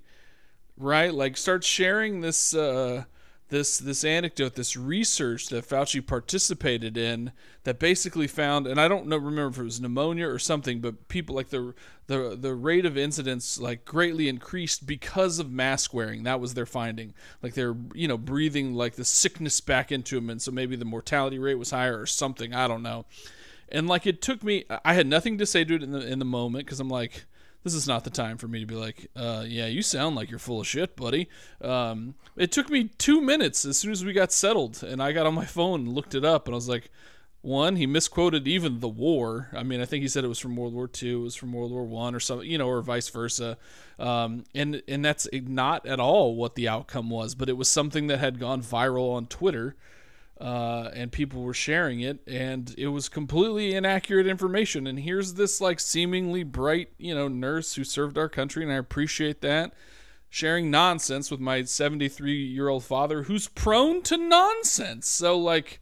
right? 0.77 1.13
Like 1.13 1.35
starts 1.35 1.67
sharing 1.67 2.21
this. 2.21 2.53
Uh, 2.53 3.05
this 3.49 3.77
this 3.77 4.03
anecdote, 4.03 4.55
this 4.55 4.75
research 4.75 5.47
that 5.47 5.67
Fauci 5.67 6.05
participated 6.05 6.97
in 6.97 7.31
that 7.63 7.79
basically 7.79 8.27
found, 8.27 8.67
and 8.67 8.79
I 8.79 8.87
don't 8.87 9.07
know 9.07 9.17
remember 9.17 9.49
if 9.49 9.59
it 9.59 9.63
was 9.63 9.79
pneumonia 9.79 10.27
or 10.27 10.39
something, 10.39 10.81
but 10.81 11.07
people 11.07 11.35
like 11.35 11.49
the 11.49 11.73
the 12.07 12.37
the 12.39 12.53
rate 12.53 12.85
of 12.85 12.97
incidence 12.97 13.59
like 13.59 13.85
greatly 13.85 14.27
increased 14.27 14.85
because 14.85 15.39
of 15.39 15.51
mask 15.51 15.93
wearing. 15.93 16.23
That 16.23 16.41
was 16.41 16.53
their 16.53 16.65
finding. 16.65 17.13
Like 17.41 17.53
they're 17.53 17.75
you 17.93 18.07
know 18.07 18.17
breathing 18.17 18.73
like 18.73 18.95
the 18.95 19.05
sickness 19.05 19.61
back 19.61 19.91
into 19.91 20.15
them, 20.15 20.29
and 20.29 20.41
so 20.41 20.51
maybe 20.51 20.75
the 20.75 20.85
mortality 20.85 21.39
rate 21.39 21.55
was 21.55 21.71
higher 21.71 21.99
or 21.99 22.05
something. 22.05 22.53
I 22.53 22.67
don't 22.67 22.83
know. 22.83 23.05
And 23.69 23.87
like 23.87 24.05
it 24.05 24.21
took 24.21 24.43
me, 24.43 24.65
I 24.83 24.93
had 24.93 25.07
nothing 25.07 25.37
to 25.37 25.45
say 25.45 25.63
to 25.63 25.75
it 25.75 25.83
in 25.83 25.91
the 25.91 26.05
in 26.05 26.19
the 26.19 26.25
moment 26.25 26.65
because 26.65 26.79
I'm 26.79 26.89
like 26.89 27.25
this 27.63 27.73
is 27.73 27.87
not 27.87 28.03
the 28.03 28.09
time 28.09 28.37
for 28.37 28.47
me 28.47 28.59
to 28.59 28.65
be 28.65 28.75
like, 28.75 29.07
uh, 29.15 29.43
yeah, 29.47 29.67
you 29.67 29.81
sound 29.81 30.15
like 30.15 30.29
you're 30.29 30.39
full 30.39 30.61
of 30.61 30.67
shit, 30.67 30.95
buddy. 30.95 31.27
Um, 31.61 32.15
it 32.35 32.51
took 32.51 32.69
me 32.69 32.85
two 32.97 33.21
minutes 33.21 33.65
as 33.65 33.77
soon 33.77 33.91
as 33.91 34.05
we 34.05 34.13
got 34.13 34.31
settled, 34.31 34.83
and 34.83 35.01
I 35.01 35.11
got 35.11 35.25
on 35.25 35.33
my 35.33 35.45
phone 35.45 35.81
and 35.81 35.93
looked 35.93 36.15
it 36.15 36.23
up, 36.23 36.47
and 36.47 36.53
I 36.53 36.57
was 36.57 36.69
like, 36.69 36.89
one, 37.41 37.75
he 37.75 37.85
misquoted 37.85 38.47
even 38.47 38.79
the 38.79 38.87
war. 38.89 39.49
I 39.53 39.63
mean, 39.63 39.79
I 39.79 39.85
think 39.85 40.01
he 40.01 40.07
said 40.07 40.23
it 40.23 40.27
was 40.27 40.39
from 40.39 40.55
World 40.55 40.73
War 40.73 40.89
II, 41.01 41.11
it 41.11 41.15
was 41.15 41.35
from 41.35 41.53
World 41.53 41.71
War 41.71 41.85
One, 41.85 42.15
or 42.15 42.19
something, 42.19 42.49
you 42.49 42.57
know, 42.57 42.67
or 42.67 42.81
vice 42.81 43.09
versa. 43.09 43.57
Um, 43.99 44.43
and 44.53 44.81
and 44.87 45.03
that's 45.05 45.27
not 45.31 45.85
at 45.85 45.99
all 45.99 46.35
what 46.35 46.55
the 46.55 46.67
outcome 46.67 47.09
was, 47.09 47.35
but 47.35 47.47
it 47.49 47.57
was 47.57 47.69
something 47.69 48.07
that 48.07 48.19
had 48.19 48.39
gone 48.39 48.61
viral 48.61 49.15
on 49.15 49.27
Twitter 49.27 49.75
uh, 50.39 50.91
and 50.93 51.11
people 51.11 51.41
were 51.41 51.53
sharing 51.53 52.01
it, 52.01 52.19
and 52.27 52.73
it 52.77 52.87
was 52.87 53.09
completely 53.09 53.73
inaccurate 53.73 54.27
information. 54.27 54.85
And 54.85 54.99
here's 54.99 55.33
this 55.33 55.59
like 55.59 55.79
seemingly 55.79 56.43
bright, 56.43 56.89
you 56.97 57.15
know, 57.15 57.27
nurse 57.27 57.75
who 57.75 57.83
served 57.83 58.17
our 58.17 58.29
country, 58.29 58.63
and 58.63 58.71
I 58.71 58.75
appreciate 58.75 59.41
that, 59.41 59.73
sharing 60.29 60.69
nonsense 60.69 61.31
with 61.31 61.39
my 61.39 61.63
73 61.63 62.33
year 62.33 62.69
old 62.69 62.83
father 62.83 63.23
who's 63.23 63.47
prone 63.47 64.01
to 64.03 64.17
nonsense. 64.17 65.07
So 65.07 65.37
like. 65.37 65.81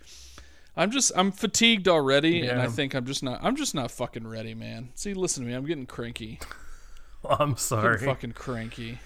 I'm 0.78 0.92
just 0.92 1.14
I'm 1.16 1.32
fatigued 1.32 1.88
already, 1.88 2.40
yeah. 2.40 2.52
and 2.52 2.62
I 2.62 2.68
think 2.68 2.96
I'm 2.96 3.06
just 3.06 3.24
not 3.24 3.40
I'm 3.42 3.56
just 3.56 3.74
not 3.74 3.92
fucking 3.92 4.28
ready, 4.28 4.54
man. 4.54 4.90
See, 4.94 5.14
listen 5.14 5.44
to 5.44 5.50
me, 5.50 5.56
I'm 5.56 5.66
getting 5.66 5.86
cranky. 5.86 6.38
I'm 7.30 7.56
sorry. 7.56 7.94
Getting 7.94 8.14
fucking 8.14 8.32
cranky. 8.34 9.00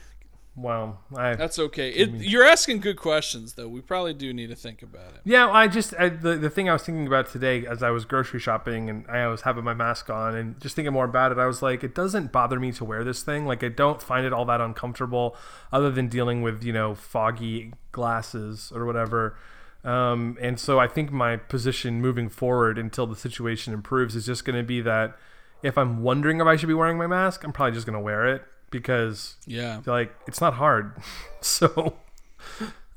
Well, 0.62 1.00
I, 1.16 1.36
that's 1.36 1.58
okay. 1.58 1.90
It, 1.90 2.16
you're 2.16 2.44
asking 2.44 2.82
good 2.82 2.98
questions, 2.98 3.54
though. 3.54 3.70
We 3.70 3.80
probably 3.80 4.14
do 4.14 4.34
need 4.34 4.48
to 4.48 4.56
think 4.56 4.82
about 4.82 5.14
it. 5.16 5.22
Yeah, 5.24 5.50
I 5.50 5.70
just 5.70 5.94
I, 5.98 6.10
the 6.10 6.36
the 6.36 6.50
thing 6.50 6.70
I 6.70 6.74
was 6.74 6.84
thinking 6.84 7.08
about 7.08 7.30
today 7.30 7.66
as 7.66 7.82
I 7.82 7.92
was 7.92 8.04
grocery 8.04 8.42
shopping 8.42 8.90
and 8.90 9.08
I 9.08 9.28
was 9.28 9.42
having 9.42 9.64
my 9.64 9.74
mask 9.74 10.10
on 10.10 10.36
and 10.36 10.60
just 10.60 10.76
thinking 10.76 10.92
more 10.92 11.06
about 11.06 11.32
it, 11.32 11.38
I 11.38 11.46
was 11.46 11.62
like, 11.62 11.84
it 11.84 11.96
doesn't 11.96 12.34
bother 12.34 12.60
me 12.60 12.74
to 12.74 12.84
wear 12.84 13.06
this 13.06 13.24
thing. 13.24 13.46
Like, 13.46 13.64
I 13.64 13.70
don't 13.70 14.02
find 14.02 14.26
it 14.26 14.34
all 14.34 14.44
that 14.46 14.60
uncomfortable, 14.60 15.38
other 15.72 15.92
than 15.92 16.10
dealing 16.10 16.42
with 16.42 16.62
you 16.62 16.74
know 16.74 16.94
foggy 16.94 17.74
glasses 17.94 18.74
or 18.76 18.86
whatever. 18.86 19.38
Um, 19.86 20.38
and 20.42 20.60
so 20.60 20.78
I 20.78 20.88
think 20.88 21.10
my 21.10 21.38
position 21.38 22.02
moving 22.02 22.28
forward 22.28 22.78
until 22.78 23.08
the 23.08 23.16
situation 23.16 23.74
improves 23.74 24.14
is 24.14 24.26
just 24.26 24.44
going 24.44 24.58
to 24.58 24.68
be 24.68 24.82
that 24.82 25.16
if 25.64 25.78
I'm 25.78 26.04
wondering 26.04 26.42
if 26.42 26.48
I 26.48 26.58
should 26.58 26.68
be 26.68 26.74
wearing 26.74 26.98
my 26.98 27.08
mask, 27.08 27.46
I'm 27.46 27.54
probably 27.54 27.76
just 27.76 27.86
going 27.86 27.94
to 27.94 28.02
wear 28.02 28.28
it 28.28 28.44
because 28.72 29.36
yeah, 29.46 29.82
like 29.86 30.14
it's 30.28 30.42
not 30.42 30.54
hard. 30.56 30.94
so 31.42 31.96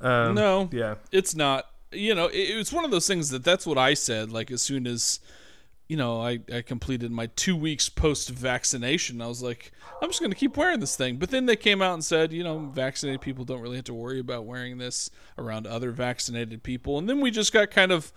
um, 0.00 0.35
no, 0.35 0.69
yeah, 0.73 0.97
it's 1.11 1.35
not. 1.35 1.67
You 1.93 2.14
know, 2.14 2.26
it, 2.26 2.38
it's 2.38 2.73
one 2.73 2.85
of 2.85 2.91
those 2.91 3.07
things 3.07 3.31
that 3.31 3.45
that's 3.45 3.67
what 3.67 3.79
I 3.79 3.95
said. 3.95 4.31
Like 4.33 4.50
as 4.50 4.62
soon 4.62 4.87
as 4.87 5.21
you 5.88 5.97
know 5.97 6.21
I 6.21 6.41
I 6.52 6.62
completed 6.62 7.11
my 7.11 7.26
two 7.37 7.57
weeks 7.57 7.88
post 7.88 8.31
vaccination, 8.31 9.21
I 9.21 9.26
was 9.26 9.43
like, 9.43 9.73
I'm 10.00 10.09
just 10.09 10.21
gonna 10.21 10.35
keep 10.35 10.57
wearing 10.57 10.81
this 10.81 10.97
thing. 10.97 11.17
But 11.17 11.31
then 11.31 11.47
they 11.47 11.57
came 11.57 11.83
out 11.83 11.95
and 11.95 12.05
said, 12.05 12.33
you 12.33 12.43
know, 12.43 12.59
vaccinated 12.59 13.21
people 13.21 13.45
don't 13.45 13.61
really 13.61 13.76
have 13.76 13.85
to 13.87 13.95
worry 13.95 14.21
about 14.21 14.45
wearing 14.45 14.79
this 14.79 15.11
around 15.38 15.67
other 15.67 15.91
vaccinated 15.91 16.62
people. 16.62 16.99
And 16.99 17.09
then 17.09 17.21
we 17.21 17.31
just 17.31 17.52
got 17.52 17.71
kind 17.71 17.93
of 17.93 18.12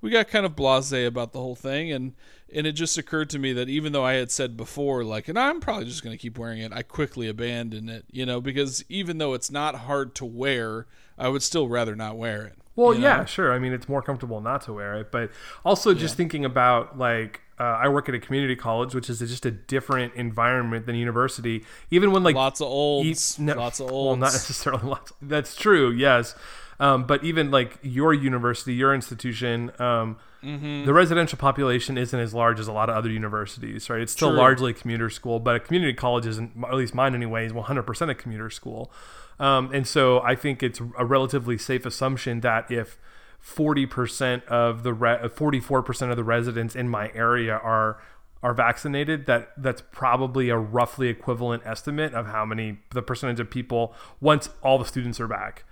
we 0.00 0.10
got 0.10 0.28
kind 0.28 0.46
of 0.46 0.56
blasé 0.56 1.06
about 1.06 1.32
the 1.32 1.40
whole 1.40 1.54
thing 1.54 1.92
and 1.92 2.14
and 2.52 2.66
it 2.66 2.72
just 2.72 2.98
occurred 2.98 3.30
to 3.30 3.38
me 3.38 3.52
that 3.52 3.68
even 3.68 3.92
though 3.92 4.04
I 4.04 4.14
had 4.14 4.30
said 4.30 4.56
before 4.56 5.04
like 5.04 5.28
and 5.28 5.38
I'm 5.38 5.60
probably 5.60 5.84
just 5.84 6.02
going 6.02 6.16
to 6.16 6.20
keep 6.20 6.38
wearing 6.38 6.60
it 6.60 6.72
I 6.72 6.82
quickly 6.82 7.28
abandoned 7.28 7.90
it 7.90 8.04
you 8.10 8.26
know 8.26 8.40
because 8.40 8.84
even 8.88 9.18
though 9.18 9.34
it's 9.34 9.50
not 9.50 9.74
hard 9.76 10.14
to 10.16 10.24
wear 10.24 10.86
I 11.18 11.28
would 11.28 11.42
still 11.42 11.68
rather 11.68 11.94
not 11.94 12.16
wear 12.16 12.46
it 12.46 12.58
well 12.76 12.94
yeah 12.94 13.18
know? 13.18 13.24
sure 13.24 13.52
I 13.52 13.58
mean 13.58 13.72
it's 13.72 13.88
more 13.88 14.02
comfortable 14.02 14.40
not 14.40 14.62
to 14.62 14.72
wear 14.72 14.96
it 14.98 15.10
but 15.10 15.30
also 15.64 15.94
just 15.94 16.14
yeah. 16.14 16.16
thinking 16.16 16.44
about 16.44 16.98
like 16.98 17.42
uh, 17.60 17.78
I 17.82 17.88
work 17.88 18.08
at 18.08 18.14
a 18.14 18.18
community 18.18 18.56
college, 18.56 18.94
which 18.94 19.10
is 19.10 19.18
just 19.18 19.44
a 19.44 19.50
different 19.50 20.14
environment 20.14 20.86
than 20.86 20.94
university. 20.94 21.62
Even 21.90 22.10
when 22.10 22.22
like 22.22 22.34
lots 22.34 22.62
of 22.62 22.68
olds, 22.68 23.38
e- 23.38 23.42
no, 23.42 23.54
lots 23.54 23.80
of 23.80 23.90
olds. 23.90 24.06
Well, 24.06 24.16
not 24.16 24.32
necessarily 24.32 24.82
lots. 24.82 25.12
That's 25.20 25.54
true, 25.54 25.90
yes. 25.90 26.34
Um, 26.80 27.04
but 27.04 27.22
even 27.22 27.50
like 27.50 27.78
your 27.82 28.14
university, 28.14 28.72
your 28.72 28.94
institution, 28.94 29.70
um, 29.78 30.16
mm-hmm. 30.42 30.86
the 30.86 30.94
residential 30.94 31.36
population 31.36 31.98
isn't 31.98 32.18
as 32.18 32.32
large 32.32 32.58
as 32.58 32.68
a 32.68 32.72
lot 32.72 32.88
of 32.88 32.96
other 32.96 33.10
universities, 33.10 33.90
right? 33.90 34.00
It's 34.00 34.12
still 34.12 34.30
True. 34.30 34.38
largely 34.38 34.72
commuter 34.72 35.10
school, 35.10 35.40
but 35.40 35.56
a 35.56 35.60
community 35.60 35.92
college 35.92 36.26
isn't, 36.26 36.52
at 36.64 36.74
least 36.74 36.94
mine 36.94 37.14
anyway, 37.14 37.44
is 37.44 37.52
100% 37.52 38.10
a 38.10 38.14
commuter 38.14 38.48
school. 38.48 38.90
Um, 39.38 39.70
and 39.74 39.86
so 39.86 40.20
I 40.22 40.34
think 40.34 40.62
it's 40.62 40.80
a 40.98 41.04
relatively 41.04 41.58
safe 41.58 41.84
assumption 41.84 42.40
that 42.40 42.70
if 42.70 42.98
40% 43.46 44.44
of 44.46 44.82
the 44.82 44.94
re- 44.94 45.18
44% 45.18 46.10
of 46.10 46.16
the 46.16 46.24
residents 46.24 46.74
in 46.74 46.88
my 46.88 47.10
area 47.14 47.56
are 47.56 48.00
are 48.42 48.54
vaccinated 48.54 49.26
that 49.26 49.50
that's 49.58 49.82
probably 49.92 50.48
a 50.48 50.56
roughly 50.56 51.08
equivalent 51.08 51.62
estimate 51.66 52.14
of 52.14 52.26
how 52.28 52.42
many 52.42 52.78
the 52.94 53.02
percentage 53.02 53.38
of 53.38 53.50
people 53.50 53.94
once 54.18 54.48
all 54.62 54.78
the 54.78 54.84
students 54.86 55.20
are 55.20 55.28
back 55.28 55.64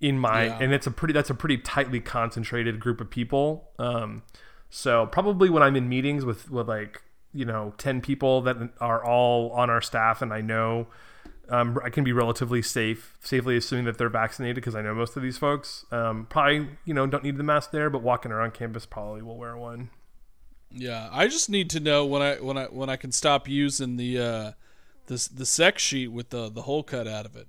in 0.00 0.18
my 0.18 0.44
yeah. 0.44 0.58
and 0.60 0.72
it's 0.72 0.86
a 0.86 0.90
pretty 0.90 1.12
that's 1.12 1.30
a 1.30 1.34
pretty 1.34 1.58
tightly 1.58 2.00
concentrated 2.00 2.78
group 2.78 3.00
of 3.00 3.10
people 3.10 3.70
um 3.78 4.22
so 4.70 5.06
probably 5.06 5.50
when 5.50 5.62
i'm 5.62 5.76
in 5.76 5.88
meetings 5.88 6.24
with 6.24 6.50
with 6.50 6.68
like 6.68 7.02
you 7.32 7.44
know 7.44 7.74
10 7.78 8.00
people 8.00 8.40
that 8.42 8.56
are 8.80 9.04
all 9.04 9.50
on 9.50 9.70
our 9.70 9.80
staff 9.80 10.22
and 10.22 10.32
i 10.32 10.40
know 10.40 10.86
um, 11.50 11.78
I 11.82 11.88
can 11.88 12.04
be 12.04 12.12
relatively 12.12 12.60
safe, 12.60 13.16
safely 13.22 13.56
assuming 13.56 13.86
that 13.86 13.96
they're 13.96 14.10
vaccinated 14.10 14.56
because 14.56 14.74
I 14.74 14.82
know 14.82 14.94
most 14.94 15.16
of 15.16 15.22
these 15.22 15.38
folks. 15.38 15.86
Um, 15.90 16.26
probably, 16.28 16.68
you 16.84 16.92
know, 16.92 17.06
don't 17.06 17.24
need 17.24 17.38
the 17.38 17.42
mask 17.42 17.70
there, 17.70 17.88
but 17.88 18.02
walking 18.02 18.32
around 18.32 18.52
campus 18.52 18.84
probably 18.84 19.22
will 19.22 19.38
wear 19.38 19.56
one. 19.56 19.90
Yeah, 20.70 21.08
I 21.10 21.28
just 21.28 21.48
need 21.48 21.70
to 21.70 21.80
know 21.80 22.04
when 22.04 22.20
I 22.20 22.34
when 22.34 22.58
I 22.58 22.64
when 22.66 22.90
I 22.90 22.96
can 22.96 23.12
stop 23.12 23.48
using 23.48 23.96
the 23.96 24.18
uh, 24.18 24.52
the 25.06 25.28
the 25.34 25.46
sex 25.46 25.82
sheet 25.82 26.08
with 26.08 26.28
the 26.28 26.50
the 26.50 26.62
hole 26.62 26.82
cut 26.82 27.08
out 27.08 27.24
of 27.24 27.34
it. 27.34 27.48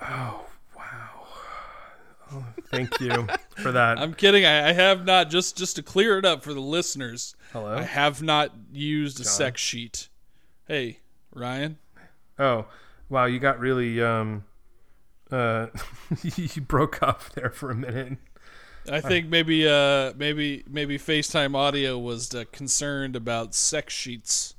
Oh 0.00 0.46
Oh, 2.32 2.44
thank 2.70 3.00
you 3.00 3.26
for 3.56 3.72
that. 3.72 3.98
I'm 3.98 4.14
kidding. 4.14 4.44
I, 4.44 4.70
I, 4.70 4.72
have 4.72 5.04
not 5.04 5.30
just 5.30 5.56
just 5.56 5.76
to 5.76 5.82
clear 5.82 6.18
it 6.18 6.24
up 6.24 6.42
for 6.42 6.52
the 6.52 6.60
listeners. 6.60 7.36
Hello. 7.52 7.76
I 7.76 7.82
have 7.82 8.20
not 8.20 8.52
used 8.72 9.18
John. 9.18 9.26
a 9.26 9.28
sex 9.28 9.60
sheet. 9.60 10.08
Hey, 10.66 11.00
Ryan. 11.32 11.78
Oh, 12.38 12.66
wow! 13.08 13.26
You 13.26 13.38
got 13.38 13.60
really 13.60 14.02
um, 14.02 14.44
uh, 15.30 15.68
you 16.22 16.62
broke 16.62 17.02
off 17.02 17.32
there 17.32 17.50
for 17.50 17.70
a 17.70 17.76
minute. 17.76 18.18
I 18.90 19.00
think 19.00 19.28
maybe 19.28 19.66
uh 19.66 20.12
maybe 20.16 20.62
maybe 20.68 20.98
FaceTime 20.98 21.56
audio 21.56 21.98
was 21.98 22.34
uh, 22.34 22.44
concerned 22.52 23.16
about 23.16 23.54
sex 23.54 23.92
sheets. 23.92 24.54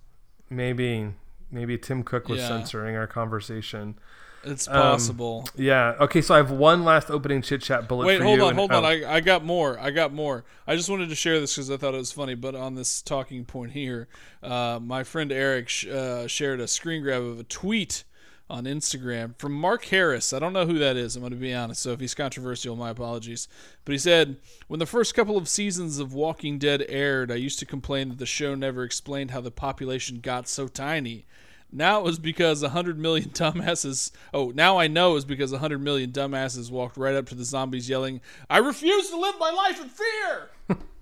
Maybe 0.49 1.13
maybe 1.51 1.77
Tim 1.77 2.03
Cook 2.03 2.27
was 2.27 2.39
yeah. 2.39 2.47
censoring 2.47 2.95
our 2.95 3.07
conversation. 3.07 3.97
It's 4.43 4.67
possible. 4.67 5.45
Um, 5.47 5.63
yeah. 5.63 5.95
Okay. 5.99 6.21
So 6.21 6.33
I 6.33 6.37
have 6.37 6.51
one 6.51 6.85
last 6.85 7.09
opening 7.09 7.41
chit 7.41 7.61
chat 7.61 7.87
bullet. 7.87 8.05
Wait, 8.05 8.21
hold 8.21 8.39
on, 8.39 8.55
hold 8.55 8.71
on. 8.71 8.83
Oh. 8.83 8.87
I, 8.87 9.15
I 9.15 9.19
got 9.19 9.43
more. 9.43 9.77
I 9.79 9.91
got 9.91 10.13
more. 10.13 10.45
I 10.65 10.75
just 10.75 10.89
wanted 10.89 11.09
to 11.09 11.15
share 11.15 11.39
this 11.39 11.55
because 11.55 11.69
I 11.69 11.77
thought 11.77 11.93
it 11.93 11.97
was 11.97 12.11
funny. 12.11 12.35
But 12.35 12.55
on 12.55 12.75
this 12.75 13.01
talking 13.01 13.45
point 13.45 13.71
here, 13.71 14.07
uh, 14.41 14.79
my 14.81 15.03
friend 15.03 15.31
Eric 15.31 15.69
sh- 15.69 15.87
uh, 15.87 16.27
shared 16.27 16.59
a 16.59 16.67
screen 16.67 17.01
grab 17.01 17.23
of 17.23 17.39
a 17.39 17.43
tweet 17.43 18.03
on 18.49 18.63
Instagram 18.63 19.37
from 19.37 19.51
Mark 19.51 19.85
Harris. 19.85 20.31
I 20.31 20.39
don't 20.39 20.53
know 20.53 20.65
who 20.65 20.79
that 20.79 20.95
is. 20.95 21.15
I'm 21.15 21.21
going 21.21 21.33
to 21.33 21.37
be 21.37 21.53
honest. 21.53 21.81
So 21.81 21.91
if 21.91 21.99
he's 21.99 22.15
controversial, 22.15 22.75
my 22.75 22.91
apologies. 22.91 23.47
But 23.83 23.91
he 23.91 23.97
said, 23.97 24.37
when 24.67 24.79
the 24.79 24.85
first 24.85 25.13
couple 25.13 25.37
of 25.37 25.49
seasons 25.49 25.99
of 25.99 26.13
Walking 26.13 26.57
Dead 26.57 26.85
aired, 26.87 27.31
I 27.31 27.35
used 27.35 27.59
to 27.59 27.65
complain 27.65 28.09
that 28.09 28.19
the 28.19 28.25
show 28.25 28.55
never 28.55 28.83
explained 28.83 29.31
how 29.31 29.41
the 29.41 29.51
population 29.51 30.19
got 30.21 30.47
so 30.47 30.67
tiny. 30.67 31.25
Now 31.71 31.99
it 31.99 32.03
was 32.03 32.19
because 32.19 32.63
a 32.63 32.69
hundred 32.69 32.97
million 32.97 33.29
dumbasses. 33.33 34.11
Oh, 34.33 34.51
now 34.55 34.77
I 34.77 34.87
know 34.87 35.15
it's 35.15 35.25
because 35.25 35.51
a 35.51 35.59
hundred 35.59 35.81
million 35.81 36.11
dumbasses 36.11 36.71
walked 36.71 36.97
right 36.97 37.15
up 37.15 37.25
to 37.27 37.35
the 37.35 37.43
zombies, 37.43 37.89
yelling, 37.89 38.21
"I 38.49 38.59
refuse 38.59 39.09
to 39.09 39.17
live 39.17 39.35
my 39.39 39.51
life 39.51 39.81
in 39.81 39.89
fear." 39.89 40.49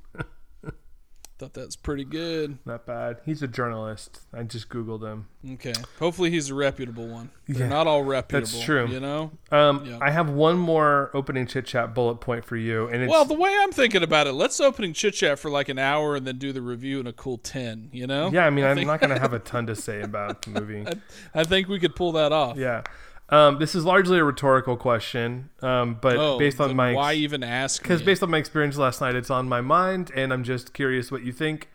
Thought 1.37 1.53
that's 1.53 1.75
pretty 1.75 2.05
good. 2.05 2.59
Not 2.65 2.85
bad. 2.85 3.17
He's 3.25 3.41
a 3.43 3.47
journalist. 3.47 4.21
I 4.33 4.43
just 4.43 4.69
googled 4.69 5.03
him. 5.03 5.27
Okay. 5.55 5.73
Hopefully 5.99 6.31
he's 6.31 6.49
a 6.49 6.55
reputable 6.55 7.07
one. 7.09 7.29
They're 7.45 7.63
Yeah, 7.63 7.67
not 7.67 7.87
all 7.87 8.03
reputable. 8.03 8.47
that's 8.47 8.63
true. 8.63 8.87
You 8.87 9.01
know. 9.01 9.31
Um, 9.51 9.83
Yeah. 9.85 9.97
I 10.01 10.11
have 10.11 10.29
one 10.29 10.57
more 10.57 11.11
opening 11.13 11.45
chit 11.45 11.65
chat 11.65 11.93
bullet 11.93 12.21
point 12.21 12.45
for 12.45 12.55
you, 12.55 12.87
and 12.87 13.03
it's 13.03 13.11
Well, 13.11 13.25
the 13.25 13.33
way 13.33 13.53
I'm 13.63 13.73
thinking 13.73 14.01
about 14.01 14.27
it, 14.27 14.31
let's 14.31 14.61
opening 14.61 14.93
chit 14.93 15.15
chat 15.15 15.37
for 15.37 15.51
like 15.51 15.67
an 15.67 15.77
hour 15.77 16.15
and 16.15 16.25
then 16.25 16.37
do 16.37 16.53
the 16.53 16.61
review 16.61 17.01
in 17.01 17.07
a 17.07 17.11
cool 17.13 17.37
ten. 17.37 17.89
You 17.91 18.07
know? 18.07 18.29
yeah. 18.31 18.45
I 18.45 18.49
mean, 18.49 18.63
I'm 18.63 18.77
think- 18.77 18.87
not 18.87 19.01
going 19.01 19.09
to 19.13 19.19
have 19.19 19.33
a 19.33 19.39
ton 19.39 19.67
to 19.67 19.75
say 19.75 20.01
about 20.01 20.43
the 20.43 20.51
movie. 20.51 20.85
I 21.33 21.43
think 21.43 21.67
we 21.67 21.79
could 21.81 21.97
pull 21.97 22.13
that 22.13 22.31
off. 22.31 22.55
Yeah. 22.55 22.83
Um, 23.29 23.57
this 23.57 23.73
is 23.73 23.83
largely 23.85 24.19
a 24.19 24.23
rhetorical 24.23 24.77
question, 24.77 25.49
um, 25.63 25.97
but 25.99 26.15
Oh, 26.17 26.37
based 26.37 26.61
on 26.61 26.75
my 26.75 26.93
why 26.93 27.13
even 27.13 27.43
ask? 27.43 27.81
because 27.81 28.03
based 28.03 28.21
on 28.21 28.29
my 28.29 28.37
experience 28.37 28.77
last 28.77 29.01
night, 29.01 29.15
it's 29.15 29.31
on 29.31 29.49
my 29.49 29.61
mind, 29.61 30.11
and 30.15 30.31
I'm 30.31 30.43
just 30.43 30.73
curious 30.73 31.11
what 31.11 31.23
you 31.23 31.31
think. 31.31 31.69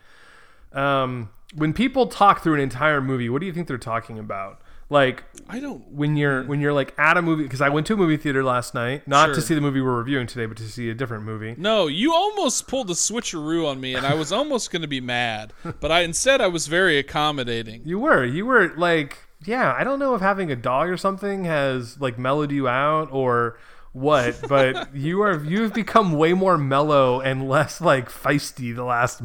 Um, 0.71 1.29
when 1.53 1.73
people 1.73 2.07
talk 2.07 2.41
through 2.41 2.53
an 2.53 2.61
entire 2.61 3.01
movie, 3.01 3.27
what 3.29 3.41
do 3.41 3.45
you 3.47 3.51
think 3.53 3.67
they're 3.67 3.77
talking 3.77 4.17
about? 4.17 4.61
Like 4.89 5.23
I 5.49 5.59
don't. 5.61 5.89
when 5.91 6.15
you're 6.17 6.43
when 6.43 6.59
you're 6.61 6.73
like 6.73 6.93
at 6.97 7.17
a 7.17 7.21
movie, 7.21 7.43
because 7.43 7.61
I 7.61 7.69
went 7.69 7.85
to 7.87 7.93
a 7.93 7.97
movie 7.97 8.17
theater 8.17 8.43
last 8.43 8.73
night, 8.73 9.05
not 9.07 9.27
Sure. 9.27 9.35
to 9.35 9.41
see 9.41 9.53
the 9.55 9.61
movie 9.61 9.79
we're 9.81 9.97
reviewing 9.97 10.27
today, 10.27 10.45
but 10.45 10.57
to 10.57 10.63
see 10.63 10.89
a 10.89 10.93
different 10.93 11.23
movie. 11.25 11.55
No, 11.57 11.87
you 11.87 12.13
almost 12.13 12.67
pulled 12.67 12.89
a 12.89 12.93
switcheroo 12.93 13.65
on 13.67 13.79
me, 13.79 13.95
and 13.95 14.05
I 14.05 14.13
was 14.15 14.31
almost 14.33 14.69
going 14.71 14.81
to 14.81 14.89
be 14.89 14.99
mad, 15.01 15.53
but 15.79 15.91
I 15.93 16.01
instead 16.01 16.41
I 16.41 16.47
was 16.47 16.67
very 16.67 16.97
accommodating. 16.97 17.81
You 17.85 17.99
were 17.99 18.23
you 18.25 18.45
were 18.45 18.73
like 18.77 19.17
yeah. 19.45 19.73
I 19.77 19.83
don't 19.83 19.99
know 19.99 20.15
if 20.15 20.21
having 20.21 20.51
a 20.51 20.55
dog 20.55 20.89
or 20.89 20.97
something 20.97 21.45
has 21.45 21.99
like 21.99 22.17
mellowed 22.17 22.51
you 22.51 22.67
out 22.67 23.09
or 23.11 23.57
what, 23.93 24.39
but 24.49 24.95
you 24.95 25.21
are 25.21 25.43
you've 25.43 25.73
become 25.73 26.13
way 26.13 26.33
more 26.33 26.57
mellow 26.57 27.19
and 27.21 27.47
less 27.47 27.81
like 27.81 28.09
feisty 28.09 28.73
the 28.75 28.83
last. 28.83 29.21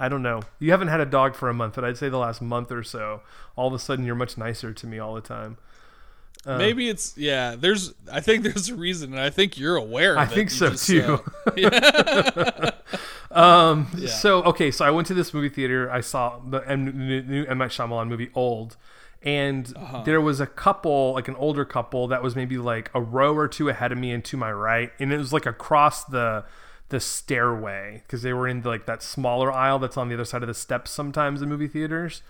I 0.00 0.08
don't 0.08 0.22
know. 0.22 0.42
You 0.60 0.70
haven't 0.70 0.88
had 0.88 1.00
a 1.00 1.06
dog 1.06 1.34
for 1.34 1.48
a 1.48 1.54
month, 1.54 1.74
but 1.74 1.84
I'd 1.84 1.96
say 1.96 2.08
the 2.08 2.18
last 2.18 2.40
month 2.40 2.70
or 2.70 2.84
so, 2.84 3.20
all 3.56 3.66
of 3.66 3.74
a 3.74 3.78
sudden 3.80 4.04
you're 4.04 4.14
much 4.14 4.38
nicer 4.38 4.72
to 4.72 4.86
me 4.86 4.98
all 4.98 5.14
the 5.14 5.20
time. 5.20 5.58
Uh. 6.46 6.56
Maybe 6.56 6.88
it's 6.88 7.16
yeah. 7.18 7.56
There's 7.58 7.94
I 8.10 8.20
think 8.20 8.42
there's 8.44 8.68
a 8.68 8.74
reason, 8.74 9.12
and 9.12 9.20
I 9.20 9.30
think 9.30 9.58
you're 9.58 9.76
aware. 9.76 10.12
Of 10.12 10.18
I 10.18 10.26
think 10.26 10.50
so 10.50 10.70
just, 10.70 10.86
too. 10.86 11.20
uh, 11.46 12.70
um, 13.30 13.88
Yeah. 13.96 14.08
So 14.08 14.42
okay, 14.44 14.70
so 14.70 14.84
I 14.84 14.90
went 14.90 15.06
to 15.08 15.14
this 15.14 15.34
movie 15.34 15.48
theater. 15.48 15.90
I 15.90 16.00
saw 16.00 16.38
the 16.38 16.58
M- 16.58 16.96
new 17.28 17.44
M 17.44 17.58
Night 17.58 17.70
Shyamalan 17.70 18.08
movie 18.08 18.30
Old, 18.34 18.76
and 19.22 19.72
Uh-huh. 19.76 20.02
there 20.04 20.20
was 20.20 20.40
a 20.40 20.46
couple, 20.46 21.12
like 21.14 21.28
an 21.28 21.36
older 21.36 21.64
couple, 21.64 22.06
that 22.08 22.22
was 22.22 22.36
maybe 22.36 22.56
like 22.58 22.90
a 22.94 23.00
row 23.00 23.34
or 23.34 23.48
two 23.48 23.68
ahead 23.68 23.90
of 23.92 23.98
me 23.98 24.12
and 24.12 24.24
to 24.26 24.36
my 24.36 24.52
right, 24.52 24.92
and 24.98 25.12
it 25.12 25.18
was 25.18 25.32
like 25.32 25.46
across 25.46 26.04
the 26.04 26.44
the 26.90 27.00
stairway 27.00 28.02
because 28.06 28.22
they 28.22 28.32
were 28.32 28.48
in 28.48 28.62
like 28.62 28.86
that 28.86 29.02
smaller 29.02 29.52
aisle 29.52 29.78
that's 29.78 29.98
on 29.98 30.08
the 30.08 30.14
other 30.14 30.24
side 30.24 30.42
of 30.42 30.46
the 30.48 30.54
steps 30.54 30.90
sometimes 30.90 31.42
in 31.42 31.48
movie 31.48 31.68
theaters. 31.68 32.22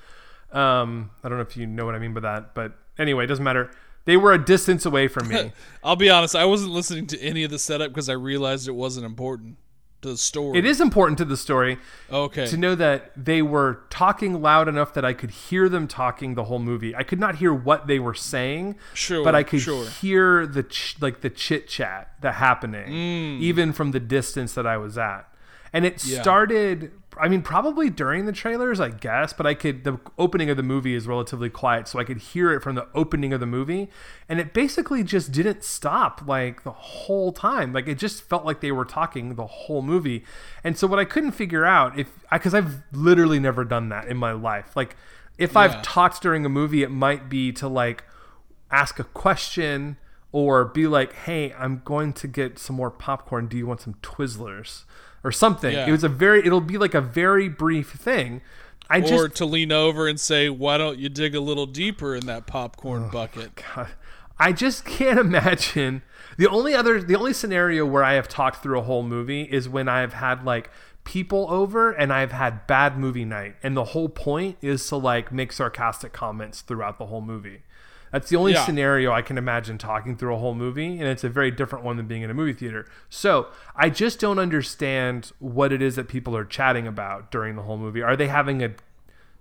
Um, 0.53 1.11
I 1.23 1.29
don't 1.29 1.39
know 1.39 1.43
if 1.43 1.57
you 1.57 1.67
know 1.67 1.87
what 1.87 1.95
I 1.95 1.99
mean 1.99 2.13
by 2.15 2.21
that, 2.21 2.55
but 2.55 2.73
anyway, 2.99 3.25
it 3.25 3.27
doesn't 3.29 3.45
matter. 3.45 3.71
They 4.05 4.17
were 4.17 4.33
a 4.33 4.43
distance 4.45 4.85
away 4.87 5.07
from 5.07 5.29
me. 5.29 5.53
I'll 5.85 5.95
be 5.95 6.09
honest. 6.11 6.35
I 6.35 6.45
wasn't 6.47 6.73
listening 6.73 7.07
to 7.09 7.21
any 7.21 7.45
of 7.45 7.51
the 7.51 7.59
setup 7.59 7.91
because 7.91 8.09
I 8.09 8.15
realized 8.15 8.67
it 8.67 8.73
wasn't 8.73 9.05
important 9.07 9.59
to 10.03 10.11
the 10.11 10.17
story. 10.17 10.59
it 10.59 10.65
is 10.65 10.81
important 10.81 11.19
to 11.19 11.25
the 11.25 11.37
story. 11.37 11.79
okay. 12.11 12.47
to 12.47 12.57
know 12.57 12.75
that 12.75 13.11
they 13.17 13.43
were 13.43 13.81
talking 13.91 14.41
loud 14.41 14.69
enough 14.69 14.95
that 14.95 15.05
I 15.05 15.13
could 15.13 15.31
hear 15.31 15.69
them 15.69 15.89
talking 15.89 16.35
the 16.35 16.45
whole 16.45 16.59
movie. 16.61 16.95
I 16.95 17.03
could 17.03 17.19
not 17.21 17.37
hear 17.37 17.53
what 17.53 17.87
they 17.87 17.99
were 17.99 18.15
saying, 18.15 18.77
Sure, 18.95 19.25
but 19.25 19.35
I 19.35 19.43
could 19.43 19.61
sure. 19.61 19.87
hear 19.89 20.47
the 20.47 20.63
ch- 20.63 20.97
like 21.01 21.21
the 21.21 21.31
chit 21.31 21.69
chat 21.69 22.13
that 22.21 22.35
happening, 22.35 22.89
Mm. 22.93 23.41
even 23.41 23.73
from 23.73 23.91
the 23.91 24.01
distance 24.01 24.55
that 24.55 24.67
I 24.67 24.77
was 24.77 24.97
at. 24.97 25.28
And 25.73 25.85
it 25.85 26.05
Yeah. 26.05 26.23
started. 26.23 26.93
I 27.21 27.27
mean, 27.29 27.43
probably 27.43 27.91
during 27.91 28.27
the 28.27 28.33
trailers, 28.33 28.79
I 28.79 28.91
guess, 28.91 29.33
but 29.33 29.45
I 29.45 29.55
could. 29.55 29.83
The 29.83 29.99
opening 30.19 30.51
of 30.51 30.57
the 30.57 30.63
movie 30.63 30.95
is 30.95 31.09
relatively 31.09 31.51
quiet, 31.51 31.89
so 31.89 31.99
I 31.99 32.05
could 32.05 32.19
hear 32.19 32.53
it 32.53 32.63
from 32.63 32.77
the 32.77 32.87
opening 32.95 33.33
of 33.33 33.41
the 33.41 33.47
movie, 33.47 33.91
and 34.29 34.39
it 34.39 34.55
basically 34.55 35.03
just 35.03 35.33
didn't 35.33 35.65
stop 35.65 36.23
like 36.27 36.63
the 36.63 36.71
whole 36.71 37.33
time. 37.33 37.73
Like 37.73 37.89
it 37.89 37.97
just 37.99 38.23
felt 38.23 38.45
like 38.45 38.61
they 38.61 38.71
were 38.71 38.85
talking 38.85 39.35
the 39.35 39.47
whole 39.47 39.83
movie. 39.83 40.25
And 40.63 40.79
so 40.79 40.87
what 40.87 41.01
I 41.01 41.05
couldn't 41.05 41.33
figure 41.33 41.65
out 41.65 41.99
if 41.99 42.09
because 42.31 42.55
I've 42.55 42.83
literally 42.93 43.41
never 43.41 43.65
done 43.65 43.89
that 43.89 44.07
in 44.07 44.17
my 44.17 44.31
life. 44.33 44.77
Like 44.77 44.95
if 45.39 45.55
Yeah. 45.55 45.61
I've 45.61 45.83
talked 45.83 46.23
during 46.23 46.47
a 46.47 46.49
movie, 46.49 46.83
it 46.85 46.91
might 46.91 47.29
be 47.29 47.51
to 47.53 47.67
like 47.67 48.05
ask 48.71 49.01
a 49.01 49.05
question 49.05 49.97
or 50.31 50.65
be 50.67 50.87
like, 50.87 51.13
"Hey, 51.15 51.53
I'm 51.59 51.83
going 51.85 52.13
to 52.13 52.29
get 52.29 52.59
some 52.61 52.77
more 52.77 52.91
popcorn. 52.93 53.49
Do 53.49 53.57
you 53.57 53.67
want 53.67 53.81
some 53.81 53.95
Twizzlers?" 54.03 54.85
Or 55.25 55.33
something. 55.33 55.73
Yeah. 55.73 55.87
It 55.87 55.93
was 55.93 56.05
a 56.05 56.09
very 56.09 56.45
it'll 56.47 56.61
be 56.61 56.79
like 56.79 56.95
a 56.95 57.01
very 57.01 57.49
brief 57.49 57.93
thing. 57.93 58.43
I 58.91 58.99
or 58.99 59.03
just 59.03 59.37
to 59.37 59.45
lean 59.45 59.73
over 59.73 60.09
and 60.09 60.19
say, 60.19 60.49
"Why 60.49 60.79
don't 60.79 60.99
you 60.99 61.09
dig 61.09 61.35
a 61.35 61.41
little 61.41 61.67
deeper 61.67 62.15
in 62.15 62.27
that 62.27 62.47
popcorn 62.47 63.05
oh, 63.09 63.11
bucket?" 63.11 63.63
God, 63.75 63.89
I 64.39 64.53
just 64.53 64.85
can't 64.87 65.19
imagine 65.19 66.03
the 66.39 66.49
only 66.49 66.75
other 66.75 67.03
the 67.03 67.17
only 67.17 67.33
scenario 67.33 67.85
where 67.85 68.05
I 68.05 68.15
have 68.15 68.29
talked 68.29 68.63
through 68.63 68.79
a 68.79 68.83
whole 68.83 69.03
movie 69.03 69.43
is 69.43 69.69
when 69.69 69.89
I've 69.89 70.15
had 70.15 70.45
like 70.45 70.71
people 71.05 71.47
over 71.49 71.91
and 71.91 72.13
I've 72.13 72.33
had 72.33 72.67
bad 72.67 72.99
movie 72.99 73.25
night 73.25 73.57
and 73.63 73.77
the 73.77 73.85
whole 73.85 74.09
point 74.09 74.59
is 74.61 74.87
to 74.89 74.97
like 74.97 75.33
make 75.33 75.53
sarcastic 75.53 76.13
comments 76.13 76.61
throughout 76.61 76.99
the 76.99 77.07
whole 77.07 77.23
movie. 77.23 77.63
That's 78.13 78.29
the 78.31 78.37
only 78.37 78.53
Yeah. 78.53 78.65
scenario 78.65 79.13
I 79.13 79.23
can 79.23 79.37
imagine 79.39 79.79
talking 79.79 80.17
through 80.17 80.35
a 80.35 80.39
whole 80.39 80.55
movie, 80.55 80.99
and 80.99 81.03
it's 81.09 81.25
a 81.25 81.29
very 81.29 81.51
different 81.51 81.85
one 81.85 81.97
than 81.97 82.07
being 82.07 82.23
in 82.23 82.31
a 82.31 82.35
movie 82.35 82.53
theater. 82.53 82.87
So 83.09 83.49
I 83.77 83.91
just 83.91 84.19
don't 84.21 84.39
understand 84.39 85.33
what 85.39 85.73
it 85.73 85.83
is 85.83 85.97
that 85.97 86.09
people 86.09 86.37
are 86.37 86.45
chatting 86.45 86.87
about 86.87 87.31
during 87.31 87.57
the 87.57 87.63
whole 87.63 87.79
movie. 87.79 88.03
Are 88.03 88.17
they 88.17 88.29
having 88.29 88.63
a 88.63 88.71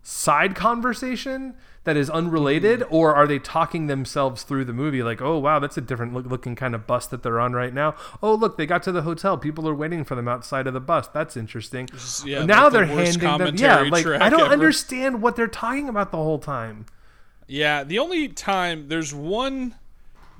side 0.03 0.55
conversation 0.55 1.53
that 1.83 1.97
is 1.97 2.09
unrelated 2.09 2.79
Mm-hmm. 2.81 2.95
or 2.95 3.15
are 3.15 3.27
they 3.27 3.39
talking 3.39 3.87
themselves 3.87 4.43
through 4.43 4.63
the 4.65 4.71
movie 4.73 5.03
like 5.03 5.21
oh 5.21 5.37
wow 5.37 5.59
that's 5.59 5.77
a 5.77 5.81
different 5.81 6.13
look- 6.13 6.25
looking 6.27 6.55
kind 6.55 6.73
of 6.75 6.85
bus 6.87 7.07
that 7.07 7.23
they're 7.23 7.39
on 7.41 7.53
right 7.53 7.73
now 7.73 7.93
oh 8.23 8.33
look 8.35 8.57
they 8.57 8.65
got 8.65 8.83
to 8.83 8.91
the 8.91 9.01
hotel 9.01 9.37
people 9.37 9.67
are 9.67 9.75
waiting 9.75 10.03
for 10.05 10.15
them 10.15 10.27
outside 10.27 10.65
of 10.67 10.73
the 10.73 10.79
bus 10.79 11.07
that's 11.09 11.35
interesting 11.35 11.89
yeah, 12.25 12.45
now 12.45 12.69
they're 12.69 12.85
worst 12.87 13.19
handing 13.19 13.45
them 13.45 13.55
yeah 13.57 13.89
like 13.89 14.05
i 14.05 14.29
don't 14.29 14.41
ever. 14.41 14.53
understand 14.53 15.21
what 15.21 15.35
they're 15.35 15.47
talking 15.47 15.89
about 15.89 16.11
the 16.11 16.17
whole 16.17 16.39
time 16.39 16.85
Yeah, 17.47 17.83
the 17.83 17.99
only 17.99 18.27
time 18.27 18.89
there's 18.89 19.13
one 19.13 19.75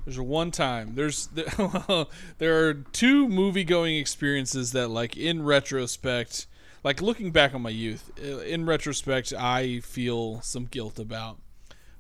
there's 0.06 0.20
one 0.20 0.52
time 0.52 0.96
there's 0.96 1.28
there 2.38 2.68
are 2.68 2.74
two 2.74 3.28
movie 3.28 3.66
going 3.66 3.98
experiences 3.98 4.72
that 4.72 4.88
like 4.88 5.18
in 5.18 5.44
retrospect 5.44 6.48
like 6.84 7.02
looking 7.02 7.32
back 7.32 7.54
on 7.54 7.62
my 7.62 7.70
youth 7.70 8.18
in 8.18 8.66
retrospect 8.66 9.34
I 9.34 9.80
feel 9.82 10.42
some 10.42 10.66
guilt 10.66 11.00
about. 11.00 11.40